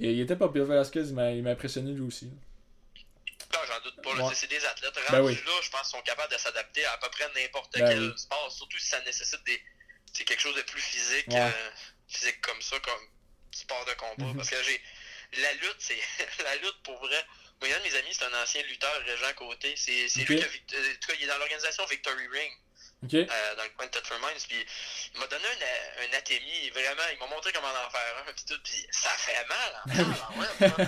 Il, 0.04 0.12
il 0.12 0.22
était 0.22 0.36
pas 0.36 0.50
pire 0.50 0.66
Velasquez, 0.66 1.02
il 1.02 1.14
m'a, 1.14 1.32
il 1.32 1.44
m'a 1.44 1.52
impressionné 1.52 1.92
lui 1.92 2.02
aussi. 2.02 2.26
Non, 3.54 3.60
j'en 3.68 3.80
doute 3.82 4.02
pas. 4.02 4.14
Ouais. 4.16 4.36
C'est- 4.36 4.48
des 4.48 4.64
athlètes. 4.66 4.94
Ben 5.12 5.22
Rendus 5.22 5.34
oui. 5.40 5.44
là, 5.46 5.52
je 5.62 5.70
pense 5.70 5.82
qu'ils 5.90 5.98
sont 5.98 6.04
capables 6.04 6.32
de 6.34 6.38
s'adapter 6.38 6.84
à 6.86 6.94
à 6.94 6.98
peu 6.98 7.10
près 7.10 7.30
n'importe 7.36 7.74
Ben 7.78 7.88
quel 7.88 8.00
oui. 8.00 8.14
sport, 8.18 8.52
surtout 8.52 8.80
si 8.80 8.88
ça 8.88 9.02
nécessite 9.02 9.44
des. 9.46 9.62
C'est 10.14 10.26
quelque 10.26 10.42
chose 10.42 10.56
de 10.56 10.62
plus 10.64 10.82
physique, 10.82 11.28
Ouais. 11.30 11.40
euh, 11.42 11.70
physique 12.08 12.40
comme 12.42 12.62
ça, 12.62 12.80
comme 12.80 13.08
sport 13.52 13.86
de 13.86 13.94
combat. 13.94 14.26
Mhm. 14.26 14.38
Parce 14.38 14.50
que 14.50 14.62
j'ai. 14.64 14.82
La 15.42 15.54
lutte, 15.54 15.76
c'est. 15.80 15.98
la 16.44 16.56
lutte 16.58 16.82
pour 16.84 16.98
vrai. 17.00 17.24
Moi, 17.62 17.74
un 17.74 17.80
de 17.80 17.84
mes 17.84 17.96
amis, 17.96 18.10
c'est 18.14 18.26
un 18.26 18.44
ancien 18.44 18.62
lutteur, 18.64 18.94
Régent 19.06 19.34
Côté. 19.36 19.74
C'est 19.78 19.92
lui 20.26 20.36
qui 20.38 20.44
a. 20.44 20.46
euh, 20.46 20.92
En 20.92 21.00
tout 21.00 21.08
cas, 21.08 21.14
il 21.20 21.24
est 21.24 21.28
dans 21.28 21.38
l'organisation 21.38 21.86
Victory 21.86 22.28
Ring, 22.28 22.52
Euh, 23.24 23.56
dans 23.58 23.64
le 23.64 23.70
coin 23.78 23.86
de 23.86 23.92
Tetford 23.92 24.20
Mines. 24.20 24.44
Puis 24.48 24.66
il 25.14 25.20
m'a 25.20 25.28
donné 25.28 25.44
un, 25.46 26.04
un 26.04 26.18
atémie, 26.18 26.70
vraiment. 26.72 27.04
Il 27.14 27.20
m'a 27.20 27.28
montré 27.28 27.52
comment 27.54 27.68
en 27.68 27.90
faire 27.90 28.24
un, 28.28 28.34
puis 28.34 28.46
tout. 28.48 28.60
Puis 28.64 28.86
ça 28.92 29.10
fait 29.18 29.46
mal, 29.48 30.06
hein. 30.08 30.16
Ah, 30.22 30.40
ouais, 30.40 30.68
ouais. 30.78 30.88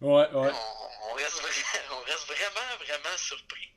Ouais, 0.00 0.28
ouais. 0.30 0.50
On, 0.54 1.10
on 1.10 1.14
reste 1.14 1.40
on 1.92 2.04
reste 2.04 2.26
vraiment, 2.26 2.76
vraiment 2.84 3.16
surpris. 3.16 3.68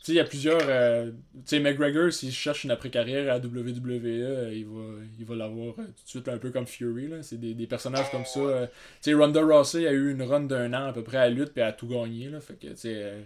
Tu 0.00 0.04
sais, 0.04 0.12
il 0.12 0.16
y 0.16 0.20
a 0.20 0.24
plusieurs. 0.24 0.60
euh, 0.62 1.10
tu 1.10 1.40
sais, 1.46 1.58
McGregor, 1.60 2.12
s'il 2.12 2.32
cherche 2.32 2.64
une 2.64 2.70
après-carrière 2.70 3.32
à 3.32 3.38
WWE, 3.38 3.90
euh, 4.06 4.50
il 4.54 4.64
va 4.66 5.04
il 5.18 5.24
va 5.24 5.34
l'avoir 5.34 5.74
euh, 5.78 5.84
tout 5.86 6.04
de 6.04 6.08
suite 6.08 6.28
un 6.28 6.38
peu 6.38 6.50
comme 6.50 6.66
Fury. 6.66 7.08
là. 7.08 7.22
C'est 7.22 7.38
des, 7.40 7.54
des 7.54 7.66
personnages 7.66 8.10
comme 8.10 8.24
ça. 8.24 8.38
euh. 8.40 8.66
Tu 8.66 9.10
sais, 9.10 9.14
Ronda 9.14 9.40
Rousey 9.42 9.86
a 9.88 9.92
eu 9.92 10.10
une 10.12 10.22
run 10.22 10.40
d'un 10.40 10.72
an 10.74 10.88
à 10.88 10.92
peu 10.92 11.02
près 11.02 11.18
à 11.18 11.28
lutte, 11.28 11.52
puis 11.52 11.62
elle 11.62 11.68
a 11.68 11.72
tout 11.72 11.88
gagné. 11.88 12.28
Là. 12.28 12.40
Fait 12.40 12.54
que, 12.54 12.68
tu 12.68 12.76
sais, 12.76 12.92
euh, 12.94 13.20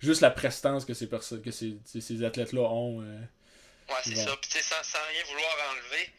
juste 0.00 0.20
la 0.20 0.30
prestance 0.30 0.84
que 0.84 0.94
ces, 0.94 1.06
perso- 1.08 1.40
que 1.40 1.50
ces, 1.50 1.78
ces 1.84 2.24
athlètes-là 2.24 2.62
ont. 2.62 3.02
euh, 3.02 3.18
Ouais, 3.88 3.94
c'est 4.04 4.16
ça. 4.16 4.36
Puis, 4.36 4.50
tu 4.50 4.58
sais, 4.58 4.62
sans, 4.64 4.82
sans 4.82 4.98
rien 5.10 5.24
vouloir 5.24 5.56
enlever, 5.72 6.12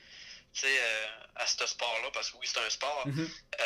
euh, 0.63 1.05
à 1.35 1.45
ce 1.45 1.65
sport-là, 1.67 2.09
parce 2.13 2.31
que 2.31 2.37
oui, 2.37 2.47
c'est 2.51 2.59
un 2.59 2.69
sport, 2.69 3.03
Mhm. 3.07 3.29
euh, 3.59 3.63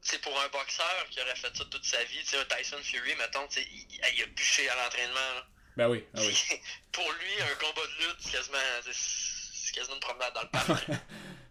c'est 0.00 0.20
pour 0.20 0.40
un 0.40 0.48
boxeur 0.48 1.06
qui 1.10 1.20
aurait 1.20 1.34
fait 1.36 1.54
ça 1.56 1.64
toute 1.64 1.84
sa 1.84 2.02
vie, 2.04 2.18
tu 2.20 2.26
sais, 2.30 2.38
un 2.38 2.44
Tyson 2.44 2.78
Fury, 2.82 3.14
mettons, 3.16 3.46
il, 3.56 3.86
il- 3.90 4.22
a 4.22 4.26
bûché 4.26 4.68
à 4.68 4.76
l'entraînement. 4.76 5.42
Ben 5.76 5.88
oui, 5.88 6.04
ah 6.14 6.20
oui. 6.20 6.36
pour 6.92 7.10
lui, 7.12 7.42
un 7.42 7.54
combat 7.56 7.86
de 7.86 8.04
lutte, 8.06 8.16
c'est 8.20 8.30
quasiment, 8.32 8.58
quasiment 9.74 9.94
une 9.96 10.00
promenade 10.00 10.34
dans 10.34 10.42
le 10.42 10.48
parc. 10.50 10.86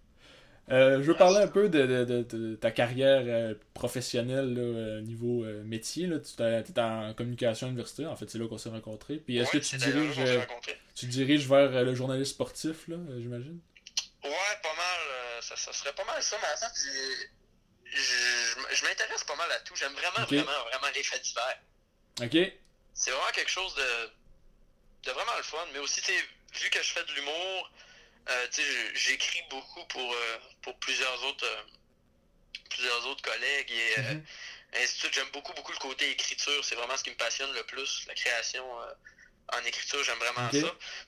Euh, 0.70 0.98
je 1.02 1.08
veux 1.12 1.16
parler 1.18 1.38
un 1.40 1.48
peu 1.48 1.68
de, 1.70 1.86
de- 1.86 2.06
de- 2.06 2.22
de 2.38 2.56
ta 2.56 2.72
carrière 2.72 3.24
euh, 3.26 3.54
professionnelle 3.74 4.54
là, 4.54 4.62
euh, 4.62 5.02
niveau 5.02 5.44
euh, 5.44 5.64
métier. 5.64 6.08
Là. 6.08 6.18
Tu 6.20 6.42
es 6.42 6.80
en 6.80 7.14
communication 7.14 7.68
universitaire, 7.68 8.10
en 8.12 8.16
fait, 8.16 8.30
c'est 8.30 8.38
là 8.38 8.48
qu'on 8.48 8.58
s'est 8.58 8.70
rencontrés. 8.70 9.18
Puis 9.18 9.38
est-ce 9.38 9.52
Ouais, 9.56 9.60
que 9.60 9.66
tu 9.66 9.76
diriges, 9.78 10.40
tu 10.96 11.06
diriges 11.08 11.48
vers 11.48 11.84
le 11.84 11.94
journaliste 11.96 12.32
sportif, 12.34 12.88
là, 12.88 12.96
j'imagine? 13.20 13.60
Ouais, 14.24 14.32
pas 14.64 14.76
mal. 14.76 15.42
ça, 15.42 15.56
ça 15.58 15.74
serait 15.74 15.94
pas 15.94 16.06
mal 16.06 16.22
ça, 16.22 16.38
mais 16.42 16.48
en 16.54 16.58
fait, 16.70 16.82
je, 17.84 18.76
je 18.76 18.86
m'intéresse 18.86 19.24
pas 19.26 19.36
mal 19.36 19.52
à 19.52 19.60
tout. 19.60 19.76
J'aime 19.76 19.94
vraiment, 19.94 20.26
vraiment, 20.26 20.64
vraiment 20.70 20.94
les 20.96 21.04
faits 21.04 21.22
divers. 21.24 21.60
Ok. 22.22 22.54
c'est 22.94 23.12
vraiment 23.12 23.32
quelque 23.34 23.50
chose 23.52 23.74
de, 23.76 25.10
de 25.10 25.12
vraiment 25.12 25.36
le 25.38 25.44
fun. 25.44 25.58
Mais 25.74 25.80
aussi, 25.80 26.00
vu 26.02 26.70
que 26.70 26.82
je 26.82 26.92
fais 26.94 27.04
de 27.04 27.12
l'humour, 27.14 27.72
euh, 28.32 28.92
j'écris 28.94 29.44
beaucoup 29.50 29.86
pour, 29.86 30.14
euh, 30.14 30.38
pour 30.62 30.76
plusieurs 30.80 31.24
autres 31.26 31.46
euh, 31.46 31.62
plusieurs 32.70 33.06
autres 33.08 33.22
collègues 33.22 33.72
et 33.72 34.00
ainsi 34.74 34.94
de 34.94 35.00
suite. 35.00 35.14
J'aime 35.14 35.30
beaucoup, 35.34 35.54
beaucoup 35.54 35.74
le 35.74 35.78
côté 35.78 36.10
écriture. 36.10 36.64
C'est 36.64 36.76
vraiment 36.76 36.96
ce 36.96 37.04
qui 37.04 37.10
me 37.10 37.16
passionne 37.16 37.52
le 37.54 37.64
plus, 37.64 38.06
la 38.08 38.14
création 38.14 38.64
en 39.52 39.66
écriture. 39.66 40.02
J'aime 40.06 40.18
vraiment 40.20 40.50
ça. 40.50 40.52
Tu 40.52 40.62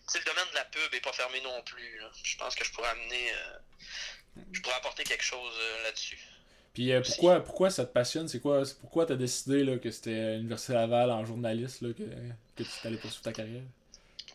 sais, 0.08 0.20
le 0.20 0.26
domaine 0.26 0.50
de 0.52 0.56
la 0.56 0.66
pub 0.66 0.94
est 0.94 1.00
pas 1.00 1.14
fermé 1.14 1.40
non 1.40 1.62
plus. 1.64 2.02
Je 2.24 2.36
pense 2.36 2.54
que 2.56 2.66
je 2.66 2.72
pourrais 2.72 2.90
amener... 2.90 3.32
je 4.52 4.60
pourrais 4.60 4.76
apporter 4.76 5.06
quelque 5.06 5.24
chose 5.24 5.58
là-dessus. 5.84 6.20
Puis 6.74 6.92
pourquoi, 7.06 7.40
pourquoi 7.40 7.70
ça 7.70 7.86
te 7.86 7.94
passionne? 7.94 8.28
C'est 8.28 8.42
quoi, 8.42 8.64
pourquoi 8.82 9.06
t'as 9.06 9.16
décidé 9.16 9.64
là, 9.64 9.78
que 9.78 9.90
c'était 9.90 10.36
l'Université 10.36 10.74
Laval 10.74 11.12
en 11.12 11.26
journaliste 11.26 11.82
là, 11.82 11.94
que, 11.94 12.04
que 12.04 12.64
tu 12.64 12.88
allais 12.88 12.98
poursuivre 12.98 13.24
ta 13.24 13.32
carrière? 13.32 13.64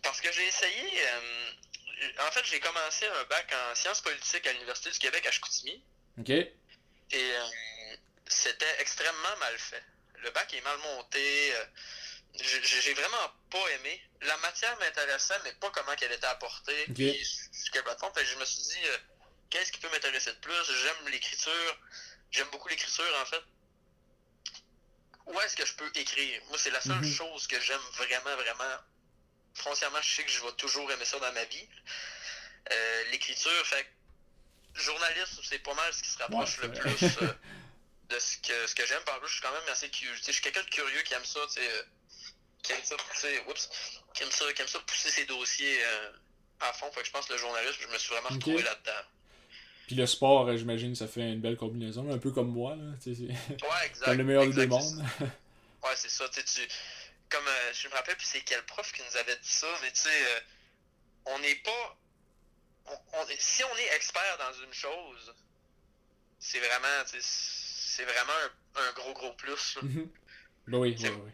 Parce 0.03 0.23
que 0.23 0.33
j'ai 0.33 0.47
essayé. 0.47 1.03
euh, 1.05 2.25
en 2.27 2.28
fait, 2.43 2.51
j'ai 2.51 2.61
commencé 2.61 3.07
un 3.07 3.25
bac 3.25 3.53
en 3.55 3.75
sciences 3.75 4.01
politiques 4.01 4.47
à 4.47 4.53
l'Université 4.53 4.91
du 4.91 4.99
Québec 4.99 5.27
à 5.27 5.31
Chicoutimi. 5.31 5.83
Ok? 6.19 6.31
Et 6.31 6.51
euh, 7.15 7.47
c'était 8.27 8.81
extrêmement 8.81 9.37
mal 9.41 9.59
fait. 9.59 9.83
Le 10.23 10.31
bac 10.31 10.53
est 10.53 10.61
mal 10.63 10.77
monté. 10.79 11.55
euh, 11.55 11.65
j'ai 12.41 12.95
vraiment 12.95 13.33
pas 13.51 13.69
aimé. 13.71 14.03
La 14.23 14.37
matière 14.39 14.77
m'intéressait, 14.79 15.39
mais 15.45 15.53
pas 15.55 15.71
comment 15.71 15.95
qu'elle 15.97 16.13
était 16.13 16.27
apportée. 16.27 16.83
Ok. 16.89 16.95
Puis, 16.95 17.27
plateforme. 17.83 18.13
Fait 18.15 18.25
je 18.25 18.37
me 18.37 18.45
suis 18.45 18.63
dit, 18.63 18.87
euh, 18.87 18.99
qu'est-ce 19.51 19.73
qui 19.73 19.81
peut 19.81 19.89
m'intéresser 19.91 20.33
de 20.33 20.39
plus? 20.39 20.65
J'aime 20.83 21.09
l'écriture. 21.09 21.79
J'aime 22.31 22.49
beaucoup 22.51 22.69
l'écriture, 22.69 23.17
en 23.23 23.25
fait. 23.27 23.43
Où 25.27 25.41
est-ce 25.41 25.57
que 25.57 25.67
je 25.67 25.75
peux 25.75 25.91
écrire? 25.95 26.43
Moi, 26.49 26.59
c'est 26.59 26.71
la 26.71 26.81
seule 26.81 27.01
Mhm. 27.01 27.15
chose 27.15 27.47
que 27.47 27.61
j'aime 27.61 27.81
vraiment, 27.95 28.35
vraiment. 28.37 28.79
Foncièrement, 29.59 30.01
je 30.03 30.09
sais 30.15 30.25
que 30.25 30.31
je 30.31 30.41
vais 30.43 30.53
toujours 30.53 30.91
aimer 30.93 31.05
ça 31.05 31.19
dans 31.19 31.33
ma 31.33 31.45
vie. 31.45 31.69
Euh, 32.71 33.05
l'écriture, 33.11 33.67
fait 33.67 33.87
journaliste, 34.75 35.41
c'est 35.43 35.59
pas 35.59 35.75
mal 35.75 35.93
ce 35.93 36.03
qui 36.03 36.09
se 36.11 36.19
rapproche 36.19 36.59
Ouais, 36.61 36.69
le 36.69 36.73
plus 36.73 37.05
euh, 37.23 37.33
de 38.11 38.19
ce 38.19 38.37
que, 38.39 38.67
ce 38.67 38.75
que 38.75 38.87
j'aime. 38.87 39.03
Par 39.05 39.19
plus, 39.19 39.29
je 39.29 39.35
suis 39.35 39.43
quand 39.43 39.53
même 39.53 39.69
assez 39.71 39.89
curieux. 39.91 40.15
Je 40.27 40.33
suis 40.33 40.43
quelqu'un 40.43 40.63
de 40.63 40.71
curieux 40.71 41.03
qui 41.03 41.15
aime 41.15 41.25
ça, 41.25 41.41
tu 41.49 41.55
sais, 41.61 41.69
euh, 41.69 41.83
qui 42.63 42.73
aime 42.73 42.79
ça 42.85 42.95
oups, 43.49 43.71
qui 44.15 44.23
aime 44.23 44.31
ça, 44.31 44.53
qui 44.53 44.63
aime 44.63 44.69
ça 44.69 44.79
pousser 44.81 45.11
ses 45.11 45.25
dossiers 45.27 45.83
à 46.61 46.73
fond. 46.73 46.91
Fait 46.93 47.01
que 47.01 47.07
je 47.07 47.13
pense 47.13 47.27
que 47.27 47.33
le 47.33 47.39
journalisme, 47.39 47.77
je 47.81 47.87
me 47.89 47.99
suis 47.99 48.11
vraiment 48.11 48.29
retrouvé 48.29 48.63
là-dedans. 48.63 49.07
Puis 49.87 49.97
le 49.97 50.07
sport, 50.07 50.55
j'imagine, 50.57 50.95
ça 50.95 51.09
fait 51.09 51.23
une 51.23 51.41
belle 51.41 51.57
combinaison, 51.57 52.13
un 52.13 52.19
peu 52.19 52.31
comme 52.31 52.51
moi. 52.53 52.77
Là, 52.77 52.83
Ouais, 53.07 53.87
exact. 53.87 54.05
comme 54.05 54.19
le 54.19 54.25
meilleur 54.25 54.43
des 54.45 54.51
exact, 54.51 54.69
mondes. 54.69 54.83
c'est 55.19 55.25
ça. 55.25 55.31
Ouais, 55.83 55.97
c'est 55.97 56.11
ça. 56.11 56.29
Tu 56.29 56.41
sais, 56.45 56.67
tu, 56.67 56.75
comme 57.31 57.47
euh, 57.47 57.73
je 57.75 57.89
me 57.89 57.95
rappelle, 57.95 58.17
puis 58.17 58.27
c'est 58.27 58.41
quel 58.43 58.65
prof 58.67 58.91
qui 58.93 59.03
nous 59.03 59.17
avait 59.17 59.37
dit 59.37 59.49
ça, 59.51 59.67
mais 59.83 59.91
tu 59.93 60.01
sais, 60.01 60.09
euh, 60.37 60.41
on 61.27 61.39
n'est 61.41 61.55
pas. 61.57 61.97
on- 62.87 63.27
si 63.39 63.63
on 63.65 63.77
est 63.77 63.95
expert 63.95 64.39
dans 64.39 64.53
une 64.65 64.73
chose, 64.73 65.35
c'est 66.39 66.59
vraiment, 66.61 67.05
c'est 67.21 68.05
vraiment 68.05 68.33
un, 68.77 68.81
un 68.89 68.93
gros, 68.93 69.13
gros 69.13 69.33
plus. 69.35 69.77
là. 69.77 69.83
Mhm. 69.83 70.11
Ben 70.69 70.79
oui, 70.79 70.97
oui, 70.99 71.09
oui. 71.09 71.31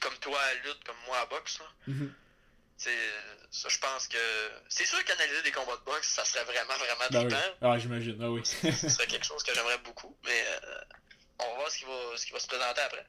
Comme 0.00 0.16
toi 0.18 0.40
à 0.40 0.54
lutte, 0.54 0.84
comme 0.84 0.96
moi 1.06 1.18
à 1.20 1.26
boxe. 1.26 1.58
sais, 2.76 2.96
ça, 3.50 3.68
je 3.68 3.78
pense 3.78 4.06
que. 4.08 4.18
C'est 4.68 4.84
sûr 4.86 5.02
qu'analyser 5.04 5.42
des 5.42 5.52
combats 5.52 5.76
de 5.76 5.84
boxe, 5.84 6.08
ça 6.08 6.24
serait 6.24 6.44
vraiment, 6.44 6.74
vraiment 6.76 7.04
Ben 7.10 7.24
oui. 7.24 7.32
trippant. 7.32 7.56
Ah, 7.62 7.78
j'imagine, 7.78 8.18
ah 8.22 8.30
oui. 8.30 8.42
Ce 8.44 8.88
serait 8.88 9.06
quelque 9.06 9.24
chose 9.26 9.42
que 9.42 9.54
j'aimerais 9.54 9.78
beaucoup, 9.78 10.16
mais 10.24 10.44
euh, 10.46 10.80
on 11.40 11.48
va 11.50 11.54
voir 11.56 11.70
ce 11.70 11.78
qui 11.78 11.84
va, 11.84 12.16
ce 12.16 12.26
qui 12.26 12.32
va 12.32 12.40
se 12.40 12.46
présenter 12.46 12.80
après. 12.82 13.06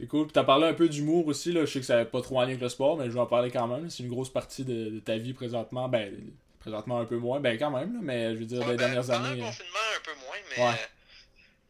C'est 0.00 0.06
cool. 0.06 0.26
Puis 0.26 0.32
t'as 0.32 0.44
parlé 0.44 0.66
un 0.66 0.72
peu 0.74 0.88
d'humour 0.88 1.26
aussi, 1.26 1.52
là. 1.52 1.64
Je 1.66 1.72
sais 1.72 1.80
que 1.80 1.86
ça 1.86 1.96
n'a 1.96 2.04
pas 2.06 2.22
trop 2.22 2.38
en 2.38 2.42
lien 2.42 2.48
avec 2.48 2.60
le 2.60 2.68
sport, 2.70 2.96
mais 2.96 3.04
je 3.06 3.10
vais 3.10 3.20
en 3.20 3.26
parler 3.26 3.50
quand 3.50 3.66
même. 3.66 3.90
C'est 3.90 4.02
une 4.02 4.08
grosse 4.08 4.30
partie 4.32 4.64
de, 4.64 4.88
de 4.90 5.00
ta 5.00 5.16
vie 5.18 5.34
présentement. 5.34 5.88
Ben, 5.88 6.14
présentement 6.58 7.00
un 7.00 7.04
peu 7.04 7.16
moins. 7.18 7.40
Ben, 7.40 7.58
quand 7.58 7.70
même, 7.70 7.92
là. 7.94 8.00
Mais 8.02 8.34
je 8.34 8.38
veux 8.40 8.46
dire, 8.46 8.60
Ouais, 8.60 8.70
les 8.72 8.76
ben, 8.76 8.92
dernières 8.92 9.06
pendant 9.06 9.24
années. 9.28 9.40
le 9.40 9.46
confinement, 9.46 9.78
un 9.96 10.00
peu 10.00 10.14
moins, 10.20 10.36
mais 10.50 10.62
Ouais. 10.64 10.88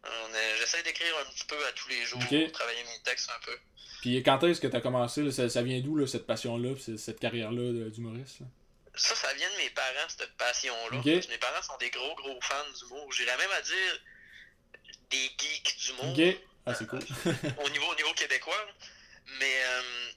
euh, 0.07 0.57
j'essaie 0.61 0.83
d'écrire 0.83 1.13
un 1.27 1.31
petit 1.33 1.45
peu 1.47 1.57
à 1.67 1.73
tous 1.73 1.89
les 1.89 2.03
jours, 2.05 2.21
Ok. 2.21 2.53
travailler 2.53 2.83
mes 2.85 3.03
textes 3.05 3.31
un 3.31 3.45
peu. 3.45 3.57
Puis 4.03 4.23
quand 4.23 4.43
est-ce 4.45 4.61
que 4.61 4.67
t'as 4.69 4.81
commencé, 4.81 5.23
là? 5.23 5.31
Ça, 5.31 5.49
ça 5.51 5.63
vient 5.63 5.81
d'où, 5.81 5.97
là, 5.97 6.07
cette 6.07 6.27
passion-là, 6.27 6.71
cette 6.97 7.21
carrière-là 7.21 7.91
d'humoriste? 7.91 8.39
Ça, 8.97 9.15
ça 9.15 9.33
vient 9.35 9.49
de 9.51 9.63
mes 9.63 9.71
parents, 9.71 10.09
cette 10.09 10.33
passion-là. 10.37 11.01
Mes 11.05 11.39
parents 11.39 11.63
sont 11.63 11.77
des 11.79 11.91
gros, 11.91 12.15
gros 12.17 12.39
fans 12.43 12.55
d'humour. 12.79 13.13
J'irais 13.13 13.37
même 13.37 13.51
à 13.57 13.61
dire 13.63 14.01
des 15.11 15.31
geeks 15.39 15.77
d'humour 15.85 16.13
Ok. 16.19 16.37
Ah, 16.67 16.75
c'est 16.75 16.87
cool. 16.87 17.01
au, 17.65 17.69
niveau, 17.71 17.87
au 17.87 17.95
niveau 17.95 18.13
québécois. 18.15 18.67
Mais 19.39 19.63
euh, 19.65 20.11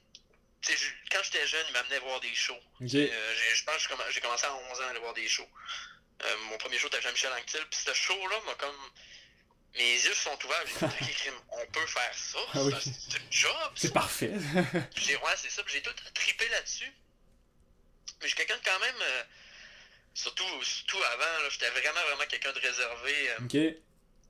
je- 0.68 0.88
quand 1.12 1.20
j'étais 1.24 1.46
jeune, 1.48 1.66
ils 1.70 1.74
m'amenaient 1.74 2.00
voir 2.00 2.20
des 2.20 2.34
shows. 2.36 2.60
Euh, 3.12 3.34
je 3.56 3.64
pense 3.64 3.76
que 3.76 3.82
j'ai 3.82 3.96
comm- 3.96 4.12
j'ai 4.12 4.22
commencé 4.22 4.46
à 4.46 4.54
11 4.54 4.80
ans 4.82 4.84
à 4.86 4.90
aller 4.90 5.00
voir 5.00 5.14
des 5.14 5.28
shows. 5.28 5.48
Euh, 6.24 6.38
mon 6.50 6.58
premier 6.58 6.78
show, 6.78 6.88
c'était 6.92 7.02
Jean-Michel 7.02 7.32
Anctil. 7.34 7.66
Puis 7.70 7.80
ce 7.86 7.94
show-là 7.94 8.40
m'a 8.46 8.54
comme. 8.56 8.76
Mes 9.76 9.94
yeux 9.96 10.14
se 10.14 10.24
sont 10.24 10.38
ouverts. 10.46 10.64
J'ai 11.02 11.06
dit, 11.08 11.36
on 11.52 11.66
peut 11.72 11.86
faire 11.88 12.14
ça. 12.14 12.40
Ah 12.54 12.64
oui. 12.64 12.74
C'est 12.84 13.18
un- 13.18 13.22
job. 13.32 13.72
C'est 13.76 13.94
parfait. 13.94 14.32
Puis 14.96 15.06
j'ai- 15.06 15.16
ouais, 15.18 15.34
c'est 15.38 15.50
ça. 15.50 15.64
J'ai 15.68 15.82
tout 15.82 15.94
trippé 16.14 16.48
là-dessus. 16.50 16.86
Mais 18.22 18.24
je 18.24 18.28
suis 18.28 18.36
quelqu'un 18.36 18.58
de 18.58 18.64
quand 18.64 18.80
même. 18.80 18.96
euh, 19.02 19.24
surtout, 20.14 20.64
surtout 20.64 21.02
avant, 21.04 21.50
j'étais 21.50 21.70
vraiment, 21.72 22.02
vraiment 22.04 22.26
quelqu'un 22.30 22.54
de 22.54 22.60
réservé. 22.60 23.30
euh, 23.32 23.38
ok. 23.46 23.76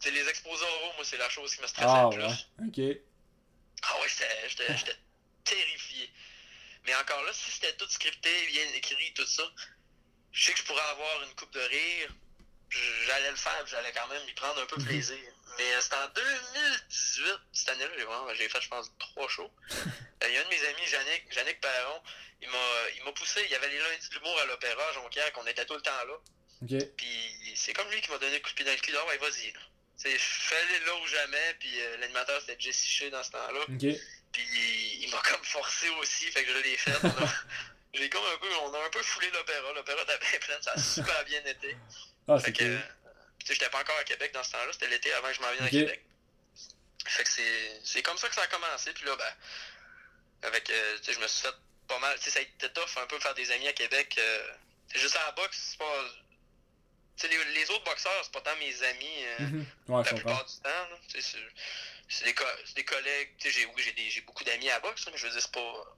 Sais, 0.03 0.11
les 0.11 0.27
exposés 0.27 0.63
oraux, 0.65 0.93
moi, 0.95 1.05
c'est 1.05 1.17
la 1.17 1.29
chose 1.29 1.55
qui 1.55 1.61
me 1.61 1.67
stressait 1.67 1.87
Ah, 1.89 2.09
le 2.11 2.17
plus. 2.17 2.25
ouais. 2.25 2.93
Ok. 2.95 3.01
Ah 3.83 3.99
ouais, 3.99 4.07
j'étais- 4.09 4.49
j'étais 4.49 4.67
j'étais 4.77 4.97
terrifié. 5.43 6.09
Mais 6.85 6.95
encore 6.95 7.23
là, 7.23 7.31
si 7.33 7.51
c'était 7.51 7.73
tout 7.77 7.87
scripté, 7.89 8.29
bien 8.47 8.67
écrit, 8.75 9.13
tout 9.13 9.25
ça, 9.25 9.43
je 10.31 10.43
sais 10.45 10.53
que 10.53 10.59
je 10.59 10.63
pourrais 10.63 10.81
avoir 10.81 11.23
une 11.23 11.33
coupe 11.35 11.51
de 11.53 11.61
rire. 11.61 12.09
J'allais 13.05 13.29
le 13.31 13.35
faire, 13.37 13.65
j'allais 13.67 13.91
quand 13.91 14.07
même 14.07 14.27
y 14.27 14.33
prendre 14.33 14.59
un 14.61 14.65
peu 14.65 14.77
Mhm. 14.79 14.85
plaisir. 14.87 15.17
Mais 15.59 15.81
c'était 15.81 15.95
en 15.95 16.07
2018, 16.09 17.39
cette 17.53 17.69
année-là, 17.69 17.91
j'ai 17.97 18.03
vraiment- 18.03 18.33
j'ai 18.33 18.49
fait, 18.49 18.61
je 18.61 18.67
pense, 18.69 18.91
trois 18.99 19.27
shows. 19.29 19.51
Euh, 20.23 20.27
Il 20.29 20.33
y 20.33 20.37
a 20.37 20.41
un 20.41 20.43
de 20.45 20.49
mes 20.49 20.65
amis, 20.67 20.89
Yannick, 20.89 21.35
Yannick 21.35 21.59
Perron, 21.59 22.01
il 22.41 22.49
m'a 22.49 22.57
il 22.95 23.03
m'a 23.03 23.11
poussé. 23.11 23.41
Il 23.43 23.51
y 23.51 23.55
avait 23.55 23.67
les 23.67 23.77
lundis 23.77 24.07
de 24.07 24.13
l'humour 24.15 24.39
à 24.39 24.45
l'opéra, 24.45 24.81
à 24.89 24.93
Jonquière, 24.93 25.33
qu'on 25.33 25.45
était 25.47 25.65
tout 25.65 25.73
le 25.73 25.81
temps 25.81 25.91
là. 26.07 26.13
Ok. 26.61 26.95
Puis 26.95 27.53
c'est 27.57 27.73
comme 27.73 27.89
lui 27.91 27.99
qui 27.99 28.09
m'a 28.09 28.17
donné 28.19 28.35
le 28.35 28.39
coup 28.39 28.49
de 28.51 28.55
pied 28.55 28.63
dans 28.63 28.71
le 28.71 28.77
cul. 28.77 28.93
Ah 28.97 29.05
ouais, 29.07 29.17
vas-y. 29.17 29.53
C'est 29.97 30.17
fais-le 30.17 30.85
là 30.85 30.95
ou 30.95 31.07
jamais. 31.07 31.55
Puis 31.59 31.79
euh, 31.79 31.97
l'animateur, 31.97 32.39
c'était 32.41 32.55
Jesse 32.59 32.83
Shea 32.85 33.09
dans 33.09 33.23
ce 33.23 33.31
temps-là. 33.31 33.59
Puis 34.31 34.43
il, 34.53 35.03
il 35.03 35.11
m'a 35.11 35.21
comme 35.21 35.43
forcé 35.43 35.87
aussi, 35.89 36.25
fait 36.31 36.43
que 36.43 36.51
je 36.51 36.57
l'ai 36.59 36.77
fait. 36.77 36.91
On 37.03 37.07
a- 37.09 37.33
J'ai 37.93 38.09
comme 38.09 38.25
un 38.25 38.37
peu, 38.39 38.49
on 38.63 38.73
a 38.73 38.85
un 38.85 38.89
peu 38.89 39.03
foulé 39.03 39.29
l'opéra. 39.31 39.71
L'opéra 39.73 40.01
était 40.01 40.17
bien 40.17 40.39
pleine, 40.39 40.61
ça 40.63 40.71
a 40.71 40.81
super 40.81 41.23
bien 41.25 41.45
été. 41.45 41.77
Ah, 42.27 42.39
Fait 42.39 42.51
que, 42.51 42.57
cool. 42.63 42.67
euh, 42.73 42.79
j'étais 43.45 43.69
pas 43.69 43.81
encore 43.81 43.97
à 43.99 44.03
Québec 44.03 44.31
dans 44.33 44.43
ce 44.43 44.51
temps-là, 44.51 44.73
c'était 44.73 44.87
l'été 44.87 45.13
avant 45.13 45.27
que 45.27 45.35
je 45.35 45.41
m'en 45.41 45.51
vienne 45.51 45.65
à 45.65 45.69
Québec. 45.85 46.03
Fait 47.05 47.23
que 47.23 47.29
c'est, 47.83 48.01
comme 48.01 48.17
ça 48.17 48.29
que 48.29 48.33
ça 48.35 48.41
a 48.41 48.47
commencé. 48.47 48.91
Puis 48.93 49.05
là, 49.05 49.15
ben, 49.15 50.47
avec, 50.47 50.69
euh, 50.71 50.97
je 51.07 51.19
me 51.19 51.27
suis 51.27 51.41
fait 51.41 51.53
pas 51.87 51.99
mal. 51.99 52.17
Tu 52.17 52.23
sais, 52.25 52.29
ça 52.31 52.39
a 52.39 52.41
été 52.41 52.69
tough 52.73 52.97
un 52.97 53.05
peu 53.05 53.19
faire 53.19 53.35
des 53.35 53.51
amis 53.51 53.67
à 53.67 53.73
Québec. 53.73 54.15
euh, 54.17 54.47
c'est 54.91 54.99
juste 54.99 55.15
à 55.15 55.25
la 55.27 55.31
boxe, 55.33 55.57
c'est 55.71 55.77
pas. 55.77 56.05
Tu 57.17 57.27
sais, 57.27 57.27
les, 57.27 57.43
les 57.53 57.69
autres 57.69 57.83
boxeurs, 57.83 58.19
c'est 58.23 58.31
pas 58.33 58.41
tant 58.41 58.55
mes 58.57 58.83
amis. 58.83 59.25
euh, 59.25 59.39
Mhm. 59.39 59.65
Ouais, 59.89 60.03
la 60.03 60.13
plupart 60.13 60.45
du 60.45 60.53
temps. 60.61 60.87
C'est 62.09 62.25
des, 62.25 62.33
co- 62.33 62.43
c'est 62.65 62.75
des 62.75 62.85
collègues. 62.85 63.29
J'ai 63.39 63.65
oui, 63.65 64.21
beaucoup 64.25 64.43
d'amis 64.43 64.69
à 64.69 64.73
la 64.73 64.79
boxe, 64.79 65.05
mais 65.11 65.17
je 65.17 65.25
veux 65.27 65.31
dire, 65.31 65.41
c'est 65.41 65.51
pas. 65.51 65.97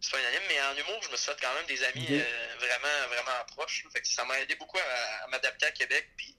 C'est 0.00 0.10
pas 0.10 0.18
unanime, 0.18 0.42
mais 0.48 0.60
en 0.62 0.76
humour, 0.76 1.00
je 1.04 1.10
me 1.10 1.16
suis 1.16 1.26
fait 1.30 1.40
quand 1.40 1.54
même 1.54 1.66
des 1.66 1.80
amis 1.84 2.06
euh, 2.10 2.54
vraiment, 2.58 3.06
vraiment 3.08 3.44
proches. 3.46 3.84
là. 3.84 3.90
Fait 3.92 4.00
que 4.00 4.08
ça 4.08 4.24
m'a 4.24 4.38
aidé 4.40 4.56
beaucoup 4.56 4.78
à, 4.78 5.24
à 5.24 5.28
m'adapter 5.28 5.66
à 5.66 5.70
Québec. 5.70 6.08
Puis, 6.16 6.36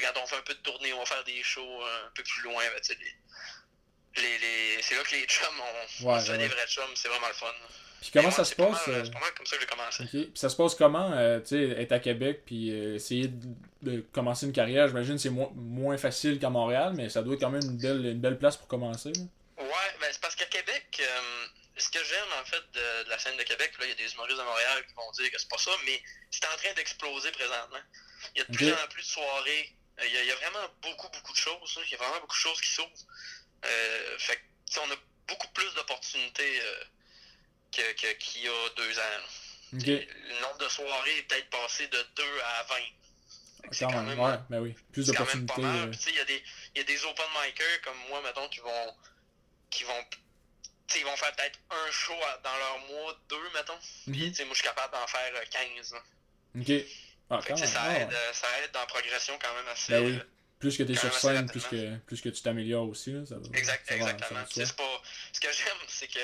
quand 0.00 0.16
on 0.22 0.26
fait 0.26 0.36
un 0.36 0.42
peu 0.42 0.54
de 0.54 0.60
tournée, 0.60 0.92
on 0.94 1.00
va 1.00 1.04
faire 1.06 1.24
des 1.24 1.42
shows 1.42 1.84
un 1.84 2.10
peu 2.14 2.22
plus 2.22 2.40
loin. 2.42 2.64
ben, 2.70 2.80
tu 2.80 2.94
sais, 2.94 2.98
les, 4.16 4.22
les, 4.22 4.38
les- 4.38 4.82
c'est 4.82 4.94
là 4.94 5.02
que 5.04 5.10
les 5.14 5.24
chums, 5.26 5.60
on, 5.60 6.04
Ouais, 6.06 6.14
on 6.14 6.20
se 6.20 6.24
fait 6.26 6.32
ouais, 6.32 6.38
des 6.38 6.48
vrais 6.48 6.66
chums, 6.66 6.96
c'est 6.96 7.08
vraiment 7.08 7.28
le 7.28 7.34
fun. 7.34 7.52
Puis 8.04 8.10
comment 8.12 8.30
ça 8.30 8.44
se 8.44 8.54
passe 8.54 8.86
euh, 8.88 9.02
mal 9.14 9.32
comme 9.34 9.46
ça 9.46 9.56
que 9.56 9.62
j'ai 9.62 9.66
commencé. 9.66 10.02
Ok. 10.04 10.10
Puis 10.10 10.32
ça 10.34 10.48
se 10.50 10.56
passe 10.56 10.74
comment, 10.74 11.10
euh, 11.12 11.40
tu 11.40 11.46
sais, 11.56 11.80
être 11.82 11.92
à 11.92 11.98
Québec 12.00 12.42
puis 12.44 12.70
euh, 12.70 12.96
essayer 12.96 13.28
de, 13.28 13.46
de 13.82 14.00
commencer 14.12 14.44
une 14.44 14.52
carrière, 14.52 14.88
j'imagine 14.88 15.14
que 15.16 15.22
c'est 15.22 15.30
mo- 15.30 15.52
moins 15.54 15.96
facile 15.96 16.38
qu'à 16.38 16.50
Montréal, 16.50 16.92
mais 16.94 17.08
ça 17.08 17.22
doit 17.22 17.34
être 17.34 17.40
quand 17.40 17.50
même 17.50 17.64
une 17.64 17.78
belle, 17.78 18.04
une 18.04 18.20
belle 18.20 18.38
place 18.38 18.58
pour 18.58 18.68
commencer. 18.68 19.10
là. 19.12 19.22
Ouais, 19.64 19.90
ben 20.00 20.08
c'est 20.12 20.20
parce 20.20 20.36
qu'à 20.36 20.44
Québec, 20.46 21.00
ce 21.76 21.88
que 21.88 21.98
j'aime 22.04 22.28
en 22.40 22.44
fait 22.44 22.62
de, 22.74 23.04
de 23.04 23.08
la 23.10 23.18
scène 23.18 23.36
de 23.38 23.42
Québec, 23.42 23.72
là, 23.78 23.86
il 23.86 23.88
y 23.88 23.92
a 23.92 23.96
des 23.96 24.12
humoristes 24.12 24.38
de 24.38 24.44
Montréal 24.44 24.84
qui 24.86 24.94
vont 24.94 25.10
dire 25.12 25.30
que 25.32 25.38
c'est 25.40 25.48
pas 25.48 25.58
ça, 25.58 25.70
mais 25.86 26.02
c'est 26.30 26.44
en 26.44 26.56
train 26.58 26.72
d'exploser 26.76 27.30
présentement. 27.32 27.80
Il 28.34 28.40
y 28.40 28.42
a 28.42 28.44
de 28.44 28.52
plus 28.54 28.70
en 28.72 28.86
plus 28.90 29.02
de 29.02 29.08
soirées. 29.08 29.72
Il 30.04 30.12
y, 30.12 30.16
a, 30.18 30.22
il 30.22 30.28
y 30.28 30.32
a 30.32 30.36
vraiment 30.36 30.66
beaucoup, 30.82 31.08
beaucoup 31.08 31.32
de 31.32 31.38
choses. 31.38 31.74
là. 31.76 31.82
Il 31.86 31.92
y 31.92 31.94
a 31.94 31.98
vraiment 31.98 32.20
beaucoup 32.20 32.36
de 32.36 32.40
choses 32.40 32.60
qui 32.60 32.68
s'ouvrent. 32.70 32.90
Fait 34.18 34.38
on 34.82 34.90
a 34.90 34.96
beaucoup 35.28 35.48
plus 35.54 35.72
d'opportunités 35.74 36.60
euh, 37.78 37.92
que- 37.94 38.12
qu'il 38.18 38.42
y 38.42 38.48
a 38.48 38.68
deux 38.76 38.98
ans. 38.98 39.22
Le 39.72 40.40
nombre 40.42 40.58
de 40.58 40.68
soirées 40.68 41.18
est 41.18 41.22
peut-être 41.22 41.50
passé 41.50 41.86
de 41.88 41.98
2 42.16 42.22
à 42.44 42.62
20. 42.64 42.74
Fait 42.76 43.68
que 43.70 43.76
c'est 43.76 43.84
Quand 43.86 44.02
même, 44.02 44.18
ouais, 44.20 44.36
ben 44.50 44.60
oui. 44.60 44.74
Plus 44.92 45.06
c'est 45.06 45.14
quand 45.14 45.24
même 45.26 45.46
d'opportunités. 45.46 45.62
pas 45.62 45.78
mal. 45.78 45.88
euh, 45.88 45.90
Puis, 45.90 45.98
tu 45.98 46.10
il 46.10 46.16
y 46.16 46.20
a 46.20 46.24
des, 46.24 46.42
y 46.76 46.80
a 46.80 46.84
des 46.84 47.04
open 47.04 47.24
micers 47.42 47.80
comme 47.82 47.96
moi, 48.08 48.20
mettons, 48.22 48.48
qui 48.48 48.60
vont. 48.60 48.94
qui 49.70 49.84
vont. 49.84 50.04
tu 50.86 50.98
ils 50.98 51.04
vont 51.04 51.16
faire 51.16 51.34
peut-être 51.34 51.58
un 51.70 51.90
show 51.90 52.14
dans 52.44 52.56
leur 52.56 52.78
mois, 52.90 53.18
deux, 53.28 53.50
mettons. 53.54 53.78
Puis, 54.04 54.12
mhm. 54.26 54.28
tu 54.30 54.34
sais, 54.34 54.44
moi, 54.44 54.52
je 54.54 54.58
suis 54.60 54.68
capable 54.68 54.92
d'en 54.92 55.06
faire 55.06 55.32
euh, 55.34 55.44
15. 55.76 55.92
là. 55.94 56.02
Ok. 56.60 56.86
Ah, 57.30 57.40
quand 57.48 57.54
tu 57.54 57.62
même. 57.62 57.70
ça, 57.72 57.82
ah, 57.82 57.98
aide, 57.98 58.12
euh, 58.12 58.32
ça 58.34 58.46
aide 58.62 58.70
dans 58.72 58.80
la 58.80 58.86
progression 58.86 59.36
quand 59.40 59.52
même 59.54 59.66
assez. 59.68 59.92
Ben 59.92 60.04
oui. 60.04 60.12
euh, 60.18 60.24
Plus 60.60 60.76
que 60.76 60.82
t'es 60.84 60.92
quand 60.94 61.00
sur 61.00 61.14
scène, 61.14 61.46
plus 61.50 61.64
que, 61.64 61.96
plus 62.00 62.20
que 62.20 62.28
tu 62.28 62.42
t'améliores 62.42 62.86
aussi. 62.86 63.12
Là, 63.12 63.24
ça 63.26 63.36
va, 63.36 63.58
Exact, 63.58 63.82
ça 63.88 63.96
va- 63.96 64.04
ça 64.04 64.10
exactement. 64.12 64.40
va 64.40 64.46
Tu 64.46 64.74
pas. 64.74 65.02
Ce 65.32 65.40
que 65.40 65.52
j'aime, 65.52 65.78
c'est 65.88 66.06
que. 66.08 66.20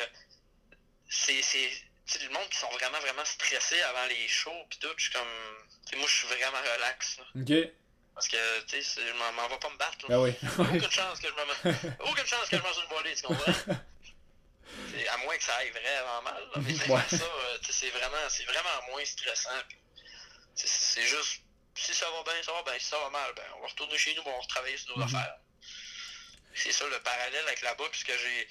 C'est. 1.11 1.43
c'est 1.43 1.71
tu 2.07 2.19
sais, 2.19 2.25
le 2.25 2.31
monde 2.33 2.49
qui 2.51 2.59
sont 2.59 2.71
vraiment, 2.71 2.99
vraiment 3.01 3.25
stressés 3.25 3.81
avant 3.83 4.05
les 4.07 4.27
shows, 4.27 4.65
pis 4.71 4.79
tout, 4.81 4.89
je 4.97 5.03
suis 5.05 5.13
comme. 5.13 5.29
tu 5.87 5.91
sais, 5.91 5.97
moi, 5.97 6.09
je 6.09 6.15
suis 6.15 6.27
vraiment 6.29 6.59
relax, 6.75 7.19
là. 7.19 7.25
Ok. 7.41 7.71
Parce 8.15 8.27
que, 8.29 8.61
tu 8.63 8.83
sais, 8.83 9.01
je 9.07 9.13
m'en 9.13 9.49
vais 9.49 9.59
pas 9.59 9.71
me 9.71 9.77
battre, 9.77 9.99
là. 10.03 10.09
Ben 10.09 10.19
oui. 10.19 10.33
Aucune 10.59 10.91
chance 10.91 11.21
que 11.21 11.29
je 11.29 11.33
me 11.33 12.05
Aucune 12.11 12.27
chance 12.27 12.49
que 12.49 12.57
je 12.57 12.63
mange 12.63 12.77
une 12.83 12.89
volée, 12.97 13.15
tu 13.15 13.23
comprends? 13.23 13.53
À 15.13 15.17
moins 15.19 15.37
que 15.37 15.43
ça 15.45 15.55
aille 15.57 15.71
vraiment 15.71 16.23
mal. 16.23 16.43
là, 16.43 16.61
mais 16.63 16.73
Ouais. 16.73 17.01
ça, 17.09 17.17
euh, 17.25 17.59
c'est 17.69 17.91
vraiment, 17.91 18.17
vraiment 18.47 18.87
moins 18.91 19.05
stressant. 19.05 19.51
puis 19.69 19.79
C'est 20.55 21.03
juste, 21.07 21.43
si 21.75 21.95
ça 21.95 22.07
va 22.11 22.23
bien, 22.25 22.43
ça 22.43 22.53
va 22.53 22.63
bien. 22.65 22.79
Si 22.79 22.87
ça 22.87 22.99
va 22.99 23.11
mal, 23.11 23.33
ben, 23.35 23.43
on 23.57 23.61
va 23.63 23.67
retourner 23.69 23.97
chez 23.99 24.15
nous, 24.15 24.23
on 24.27 24.31
va 24.33 24.39
retravailler 24.41 24.77
sur 24.77 24.97
nos 24.99 25.05
Mhm. 25.05 25.15
affaires. 25.15 25.37
C'est 26.55 26.73
ça 26.73 26.87
le 26.89 27.01
parallèle 27.01 27.47
avec 27.47 27.63
la 27.63 27.75
boxe 27.75 28.03
que 28.05 28.17
j'ai 28.19 28.49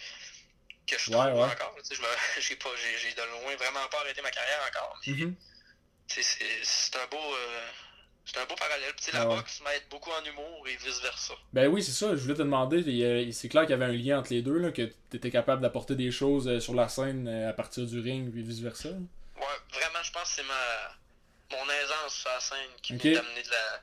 que 0.89 0.97
je 0.99 1.11
Ouais, 1.11 1.17
ouais. 1.17 1.43
encore. 1.43 1.75
J'ai 2.39 2.55
pas, 2.55 2.69
j'ai 3.01 3.13
de 3.13 3.21
loin 3.43 3.55
vraiment 3.55 3.87
pas 3.89 3.99
arrêté 4.01 4.21
ma 4.21 4.31
carrière 4.31 4.59
encore. 4.67 4.99
Mais 5.07 5.13
Mhm. 5.13 5.35
sais, 6.07 6.21
c'est 6.23 6.45
c'est 6.63 6.95
un 6.97 7.07
beau. 7.07 7.17
euh, 7.17 7.67
c'est 8.25 8.37
un 8.39 8.45
beau 8.45 8.55
parallèle. 8.55 8.93
La 9.13 9.27
ouais. 9.27 9.35
boxe 9.37 9.61
m'aide 9.61 9.83
beaucoup 9.89 10.11
en 10.11 10.23
humour 10.23 10.67
et 10.67 10.75
vice 10.75 11.01
versa. 11.01 11.33
Ben 11.53 11.67
oui, 11.67 11.81
c'est 11.83 11.91
ça. 11.91 12.11
Je 12.15 12.21
voulais 12.21 12.35
te 12.35 12.39
demander. 12.43 13.31
C'est 13.31 13.49
clair 13.49 13.63
qu'il 13.63 13.71
y 13.71 13.73
avait 13.73 13.85
un 13.85 13.91
lien 13.91 14.19
entre 14.19 14.31
les 14.33 14.41
deux, 14.43 14.57
là, 14.59 14.71
que 14.71 14.83
tu 15.09 15.17
étais 15.17 15.31
capable 15.31 15.61
d'apporter 15.63 15.95
des 15.95 16.11
choses 16.11 16.47
euh, 16.47 16.59
sur 16.59 16.75
la 16.75 16.87
scène 16.89 17.27
euh, 17.27 17.49
à 17.49 17.53
partir 17.53 17.85
du 17.87 17.99
ring, 17.99 18.31
puis 18.31 18.43
vice-versa. 18.43 18.89
Ouais, 18.89 19.45
vraiment, 19.73 20.03
je 20.03 20.11
pense 20.11 20.29
que 20.29 20.35
c'est 20.35 20.43
ma 20.43 20.95
mon 21.51 21.67
aisance 21.71 22.13
sur 22.13 22.29
la 22.29 22.39
scène 22.39 22.69
qui 22.83 22.93
m'a 22.93 22.99
d'amener 22.99 23.41
de 23.41 23.49
la, 23.49 23.77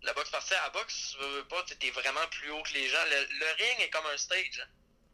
de 0.00 0.06
la 0.06 0.12
boxe. 0.14 0.30
Parce 0.30 0.48
que 0.50 0.54
à 0.56 0.62
la 0.64 0.70
boxe, 0.70 1.12
tu 1.16 1.22
veux, 1.22 1.36
veux 1.36 1.44
pas, 1.44 1.62
t'es 1.78 1.90
vraiment 1.90 2.26
plus 2.32 2.50
haut 2.50 2.62
que 2.64 2.72
les 2.74 2.88
gens. 2.88 2.98
Le, 3.08 3.38
le 3.38 3.46
ring 3.62 3.80
est 3.86 3.90
comme 3.90 4.06
un 4.12 4.16
stage. 4.16 4.66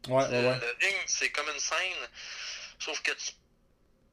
Ouais, 0.07 0.27
le, 0.29 0.47
ouais, 0.47 0.59
le 0.59 0.77
ring, 0.85 0.97
c'est 1.07 1.29
comme 1.31 1.49
une 1.49 1.59
scène, 1.59 2.07
sauf 2.79 3.01
que 3.01 3.11
tu, 3.11 3.31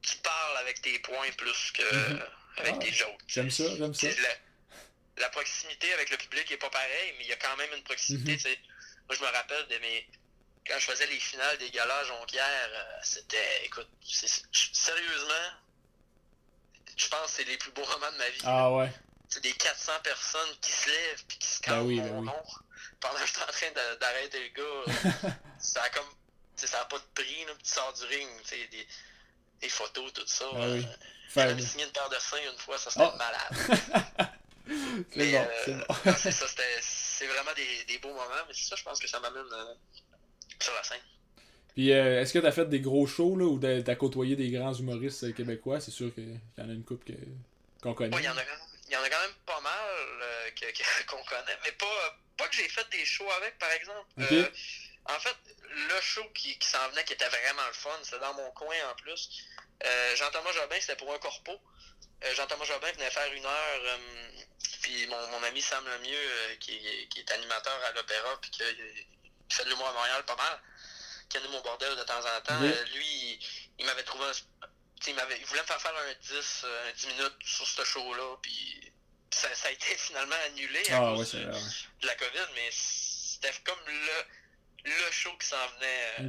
tu 0.03 0.17
parles 0.19 0.57
avec 0.59 0.81
tes 0.83 0.99
points 0.99 1.31
plus 1.39 1.71
que 1.73 1.95
Mhm. 1.95 2.23
avec 2.59 2.75
Ah, 2.77 2.79
tes 2.79 2.93
jokes. 2.93 3.21
J'aime 3.29 3.51
ça, 3.51 3.65
j'aime 3.77 3.95
ça. 3.95 4.09
La, 4.09 5.23
la 5.23 5.29
proximité 5.31 5.93
avec 5.95 6.11
le 6.11 6.17
public 6.17 6.51
est 6.51 6.57
pas 6.57 6.71
pareille, 6.71 7.15
mais 7.19 7.25
il 7.25 7.29
y 7.29 7.33
a 7.33 7.37
quand 7.37 7.57
même 7.57 7.71
une 7.77 7.83
proximité. 7.85 8.37
Tu 8.37 8.43
sais. 8.43 8.59
Moi, 9.09 9.17
je 9.17 9.21
me 9.23 9.29
rappelle 9.33 9.67
de 9.69 9.79
mes. 9.79 10.09
Quand 10.67 10.79
je 10.81 10.85
faisais 10.91 11.07
les 11.07 11.21
finales 11.21 11.57
des 11.59 11.71
galas 11.71 12.05
Jonquière, 12.05 12.69
euh, 12.73 12.99
c'était. 13.05 13.65
Écoute, 13.65 13.89
sérieusement, 14.53 15.51
je 16.97 17.09
pense 17.09 17.27
que 17.31 17.37
c'est 17.37 17.45
les 17.45 17.57
plus 17.57 17.71
beaux 17.73 17.87
moments 17.87 18.11
de 18.13 18.17
ma 18.19 18.29
vie. 18.31 18.41
Ah 18.45 18.73
ouais. 18.73 18.91
C'est 19.29 19.43
des 19.43 19.53
400 19.53 19.93
personnes 20.03 20.57
qui 20.61 20.71
se 20.73 20.89
lèvent 20.89 21.25
puis 21.29 21.39
qui 21.39 21.49
se 21.49 21.61
Ben 21.63 21.81
oui, 21.83 22.01
mon 22.01 22.23
ben 22.23 22.33
oui. 22.33 22.53
Pendant 23.01 23.19
que 23.21 23.27
j'étais 23.27 23.43
en 23.43 23.47
train 23.47 23.97
d'arrêter 24.01 24.39
le 24.41 24.55
gars. 24.55 24.93
euh, 25.27 25.31
ça 25.59 25.83
a 25.83 25.89
comme. 25.91 26.07
ça 26.57 26.79
n'a 26.79 26.85
pas 26.87 26.99
de 26.99 27.05
prix, 27.15 27.45
là, 27.47 27.53
tu 27.63 27.71
sors 27.71 27.93
du 27.95 28.05
ring, 28.05 28.29
tu 28.43 28.49
sais, 28.49 28.67
des, 28.69 28.87
des 29.61 29.69
photos, 29.69 30.13
tout 30.13 30.27
ça. 30.27 30.45
Ben 30.53 30.61
euh, 30.61 30.75
oui. 30.79 30.87
J'ai 31.35 31.45
même 31.45 31.61
signé 31.61 31.85
une 31.85 31.91
paire 31.93 32.09
de 32.09 32.19
seins 32.19 32.39
une 32.53 32.59
fois, 32.59 32.79
ça 32.79 32.91
c'était 32.91 33.05
Oh. 33.13 33.17
malade. 33.19 34.31
C'est 34.69 35.17
Mais, 35.17 35.31
bon, 35.31 35.39
euh, 35.39 35.63
c'est 35.65 35.73
bon. 35.75 36.15
c'est 36.19 36.33
ça, 36.33 36.49
c'était- 36.49 36.79
c'est 36.81 37.27
vraiment 37.29 37.53
des, 37.55 37.85
des 37.85 37.99
beaux 37.99 38.09
moments, 38.09 38.25
mais 38.49 38.53
c'est 38.53 38.65
ça, 38.69 38.75
je 38.75 38.83
pense 38.83 38.99
que 38.99 39.07
ça 39.07 39.21
m'amène 39.21 39.45
euh, 39.53 39.75
sur 40.61 40.75
la 40.75 40.83
scène. 40.83 41.01
Puis 41.75 41.93
euh, 41.93 42.21
est-ce 42.21 42.33
que 42.33 42.41
t'as 42.41 42.51
fait 42.51 42.65
des 42.69 42.81
gros 42.81 43.07
shows, 43.07 43.37
là, 43.37 43.45
ou 43.45 43.61
t'as 43.61 43.95
côtoyé 43.95 44.35
des 44.35 44.51
grands 44.51 44.75
humoristes 44.75 45.33
québécois? 45.35 45.79
C'est 45.81 45.93
sûr 45.93 46.13
qu'il 46.13 46.41
y 46.59 46.61
en 46.61 46.69
a 46.69 46.73
une 46.73 46.83
couple 46.85 47.13
que... 47.13 47.19
qu'on 47.81 47.95
connaît. 47.95 48.13
Ouais, 48.17 48.23
il 48.23 48.25
y 48.25 48.29
en 48.29 48.37
a, 48.37 48.43
il 48.87 48.93
y 48.93 48.97
en 48.97 49.03
a 49.03 49.11
quand 49.11 49.21
même 49.21 49.35
pas 49.47 49.61
mal 49.61 49.89
euh, 50.23 50.51
que- 50.53 50.71
que- 50.73 51.03
qu'on 51.07 51.23
connaît, 51.25 51.59
mais 51.65 51.73
pas, 51.73 52.19
pas 52.37 52.49
que 52.49 52.57
j'ai 52.57 52.69
fait 52.69 52.89
des 52.91 53.05
shows 53.05 53.31
avec, 53.33 53.59
par 53.59 53.71
exemple. 53.73 54.07
Euh, 54.19 54.51
en 55.07 55.21
fait, 55.21 55.37
le 55.71 56.01
show 56.01 56.25
qui, 56.35 56.59
qui 56.59 56.69
s'en 56.69 56.89
venait, 56.91 57.05
qui 57.05 57.13
était 57.13 57.29
vraiment 57.29 57.67
le 57.67 57.73
fun, 57.73 57.91
c'était 58.03 58.19
dans 58.19 58.35
mon 58.35 58.51
coin 58.53 58.75
en 58.91 58.95
plus. 58.97 59.29
Euh, 59.85 60.17
Jean-Thomas 60.17 60.53
Jobin, 60.53 60.77
c'était 60.81 60.97
pour 60.97 61.13
un 61.15 61.19
corpo. 61.19 61.61
Jean-Thomas 62.35 62.65
Jobin 62.65 62.91
venait 62.93 63.11
faire 63.11 63.31
une 63.33 63.45
heure, 63.45 63.99
puis 64.83 65.07
mon, 65.07 65.27
mon 65.29 65.43
ami 65.45 65.61
Sam 65.63 65.85
Lemieux, 65.87 66.57
qui, 66.61 66.75
est- 66.77 67.09
qui 67.09 67.21
est 67.21 67.31
animateur 67.33 67.79
à 67.85 67.93
l'opéra, 67.93 68.41
puis 68.41 68.51
qui 68.51 68.63
fait 69.51 69.65
de 69.65 69.69
l'humour 69.71 69.89
à 69.89 69.93
Montréal 69.93 70.25
pas 70.25 70.35
mal, 70.37 70.61
qui 71.29 71.37
anime 71.39 71.51
mon 71.53 71.61
bordel 71.61 71.95
de 71.97 72.03
temps 72.05 72.19
en 72.25 72.41
temps, 72.41 72.59
lui, 72.95 73.07
il, 73.07 73.41
il 73.79 73.87
m'avait 73.87 74.03
trouvé 74.03 74.25
un... 74.25 74.66
Il, 75.07 75.15
m'avait- 75.15 75.39
il 75.39 75.45
voulait 75.47 75.61
me 75.63 75.67
faire 75.67 75.81
faire 75.81 75.95
un 75.97 76.13
10, 76.21 76.63
euh, 76.65 76.89
un 76.89 76.93
10 76.93 77.07
minutes 77.09 77.37
sur 77.45 77.67
ce 77.67 77.85
show-là, 77.85 78.37
puis 78.43 78.93
ça, 79.31 79.55
ça 79.55 79.69
a 79.69 79.71
été 79.71 79.87
finalement 79.97 80.37
annulé 80.47 80.81
à 80.91 80.97
Ah 80.97 81.15
cause 81.15 81.31
de 82.01 82.07
la 82.07 82.15
COVID, 82.17 82.47
mais 82.55 82.69
c'était 82.73 83.53
comme 83.65 83.79
le, 83.87 84.91
le 84.91 85.11
show 85.13 85.37
qui 85.39 85.47
s'en 85.47 85.67
venait 85.77 86.07
euh, 86.19 86.23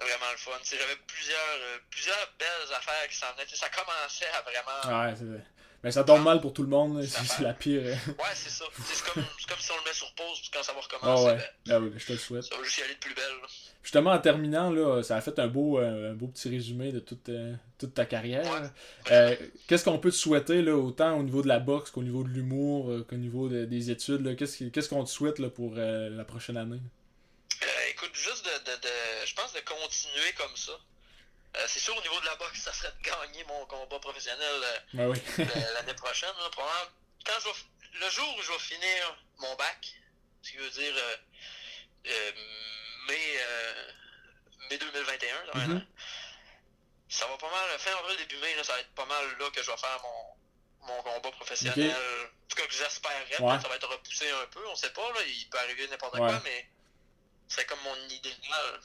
vraiment 0.00 0.30
le 0.30 0.36
fun. 0.38 0.52
J'avais 0.70 0.96
plusieurs, 1.06 1.56
euh, 1.60 1.78
plusieurs 1.90 2.32
belles 2.38 2.72
affaires 2.74 3.08
qui 3.08 3.16
s'en 3.16 3.32
venaient. 3.34 3.46
Ça 3.54 3.68
commençait 3.70 4.28
à 4.28 4.40
vraiment. 4.42 5.00
Ouais, 5.08 5.14
c'est 5.18 5.24
vrai. 5.24 5.44
Mais 5.82 5.90
ça 5.90 6.04
tombe 6.04 6.22
mal 6.22 6.40
pour 6.42 6.52
tout 6.52 6.62
le 6.62 6.68
monde, 6.68 7.02
c'est 7.06 7.42
la 7.42 7.54
pire. 7.54 7.80
euh. 7.82 7.94
Ouais, 7.94 8.24
c'est 8.34 8.50
ça. 8.50 8.64
C'est 8.84 9.02
comme, 9.04 9.24
comme 9.48 9.58
si 9.58 9.70
on 9.72 9.76
le 9.76 9.84
met 9.88 9.94
sur 9.94 10.12
pause, 10.14 10.42
quand 10.52 10.62
ça 10.62 10.72
va 10.72 10.80
Ah 10.82 10.84
recommencer, 11.14 11.24
ouais. 11.26 11.50
ben, 11.66 11.74
Ah 11.74 11.80
oui, 11.80 11.92
je 11.96 12.06
te 12.06 12.12
le 12.12 12.18
souhaite. 12.18 12.42
ça 12.44 12.56
va 12.56 12.62
juste 12.64 12.78
y 12.78 12.82
aller 12.82 12.94
de 12.94 12.98
plus 13.00 13.14
belle. 13.14 13.24
là. 13.42 13.48
Justement, 13.82 14.10
en 14.10 14.18
terminant, 14.18 14.70
là, 14.70 15.02
ça 15.02 15.16
a 15.16 15.20
fait 15.22 15.38
un 15.38 15.46
beau, 15.46 15.78
un 15.78 16.12
beau 16.12 16.26
petit 16.26 16.50
résumé 16.50 16.92
de 16.92 17.00
toute, 17.00 17.30
toute 17.78 17.94
ta 17.94 18.04
carrière. 18.04 18.44
Qu'est-ce 19.66 19.84
qu'on 19.84 19.98
peut 19.98 20.10
te 20.10 20.16
souhaiter, 20.16 20.60
là, 20.60 20.76
autant 20.76 21.16
au 21.18 21.22
niveau 21.22 21.40
de 21.42 21.48
la 21.48 21.58
boxe 21.60 21.90
qu'au 21.90 22.02
niveau 22.02 22.22
de 22.22 22.28
l'humour, 22.28 22.92
qu'au 23.08 23.16
niveau 23.16 23.48
des 23.48 23.90
études? 23.90 24.36
Qu'est-ce 24.36 24.88
qu'on 24.90 25.04
te 25.04 25.10
souhaite 25.10 25.38
là, 25.38 25.48
pour 25.48 25.74
la 25.76 26.24
prochaine 26.24 26.58
année? 26.58 26.80
écoute, 27.90 28.10
juste 28.14 28.44
de, 28.44 28.70
de, 28.70 29.26
je 29.26 29.34
pense 29.34 29.52
de 29.52 29.60
continuer 29.60 30.32
comme 30.38 30.56
ça. 30.56 30.72
Euh, 31.56 31.64
c'est 31.66 31.80
sûr, 31.80 31.96
au 31.96 32.00
niveau 32.00 32.20
de 32.20 32.26
la 32.26 32.36
boxe, 32.36 32.60
ça 32.60 32.72
serait 32.72 32.92
de 32.92 33.02
gagner 33.02 33.44
mon 33.44 33.66
combat 33.66 33.98
professionnel 33.98 34.62
euh, 34.62 34.78
ben 34.94 35.12
l'année 35.74 35.94
prochaine. 35.94 36.30
quand 36.56 37.32
le 37.94 38.10
jour 38.10 38.36
où 38.38 38.42
je 38.42 38.52
vais 38.52 38.58
finir 38.58 39.16
mon 39.38 39.54
bac, 39.56 39.94
ce 40.42 40.50
qui 40.52 40.56
veut 40.58 40.70
dire 40.70 40.94
euh, 42.06 42.32
mai, 43.08 43.40
mai 44.70 44.78
2021, 44.78 45.60
mm-hmm. 45.60 45.86
ça 47.08 47.26
va 47.26 47.36
pas 47.36 47.50
mal, 47.50 47.78
fin 47.78 47.96
avril, 47.98 48.16
début 48.16 48.38
mai, 48.40 48.54
ça 48.62 48.74
va 48.74 48.80
être 48.80 48.94
pas 48.94 49.06
mal 49.06 49.24
là 49.38 49.50
que 49.50 49.60
je 49.60 49.70
vais 49.70 49.76
faire 49.76 50.00
mon, 50.02 50.86
mon 50.86 51.02
combat 51.02 51.32
professionnel. 51.32 51.90
En 51.90 52.48
tout 52.48 52.56
cas, 52.56 52.66
que 52.66 52.74
j'espérerais. 52.74 53.60
Ça 53.60 53.68
va 53.68 53.74
être 53.74 53.88
repoussé 53.88 54.30
un 54.30 54.46
peu, 54.46 54.64
on 54.68 54.76
sait 54.76 54.92
pas, 54.92 55.12
là, 55.12 55.20
il 55.26 55.48
peut 55.48 55.58
arriver 55.58 55.88
n'importe 55.88 56.16
quoi, 56.16 56.40
mais 56.44 56.70
c'est 57.48 57.66
comme 57.66 57.80
mon 57.82 57.96
idéal. 58.08 58.80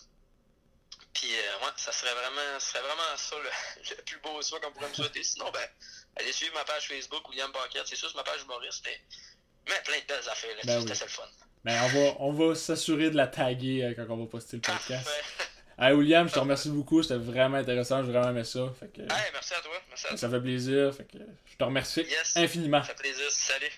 Puis, 1.16 1.30
euh, 1.34 1.66
ouais, 1.66 1.72
ça 1.78 1.92
serait 1.92 2.14
vraiment, 2.14 2.60
serait 2.60 2.82
vraiment 2.82 3.16
ça 3.16 3.36
le, 3.38 3.96
plus 4.06 4.20
beau 4.20 4.42
choix 4.42 4.60
qu'on 4.60 4.72
pourrait 4.72 4.90
me 4.90 4.94
souhaiter. 4.94 5.24
Sinon, 5.24 5.50
ben, 5.52 5.66
allez 6.18 6.32
suivre 6.32 6.54
ma 6.54 6.66
page 6.66 6.88
Facebook, 6.88 7.28
William 7.30 7.52
Paquette. 7.52 7.88
C'est 7.88 7.96
sûr, 7.96 8.10
c'est 8.10 8.18
ma 8.18 8.24
page 8.24 8.42
humoriste, 8.44 8.86
mais, 8.86 9.02
mais 9.68 9.82
plein 9.84 9.98
de 9.98 10.06
belles 10.08 10.30
affaires. 10.30 10.56
Là, 10.58 10.62
ben 10.66 10.82
C'était 10.82 10.96
ça 10.96 11.06
le 11.06 11.12
fun. 11.12 11.24
Ben, 11.64 11.82
on 11.84 11.88
va, 11.88 12.16
on 12.20 12.32
va 12.34 12.56
s'assurer 12.56 13.10
de 13.10 13.16
la 13.16 13.28
taguer 13.28 13.84
euh, 13.84 13.94
quand 13.96 14.14
on 14.14 14.18
va 14.18 14.26
poster 14.26 14.58
le 14.58 14.62
podcast. 14.62 15.10
Hey 15.78 15.94
William, 15.94 16.28
je 16.30 16.34
te 16.34 16.40
remercie 16.40 16.70
beaucoup, 16.70 17.04
c'était 17.04 17.18
vraiment 17.18 17.58
intéressant, 17.58 18.02
j'ai 18.02 18.12
vraiment 18.12 18.30
aimé 18.30 18.46
ça. 18.46 18.74
Fait 18.80 18.88
que, 18.88 19.02
hey, 19.02 19.32
merci 19.34 19.54
à 19.56 19.60
toi. 19.60 19.74
Merci 19.90 20.06
à 20.06 20.10
toi. 20.10 20.18
Ça 20.18 20.30
fait 20.30 20.40
plaisir, 20.40 20.96
fait 20.96 21.04
que 21.04 21.18
je 21.18 21.58
te 21.58 21.64
remercie 21.66 22.06
infiniment. 22.36 22.82
Ça 22.82 22.90
fait 22.90 23.02
plaisir, 23.02 23.30
salut. 23.30 23.72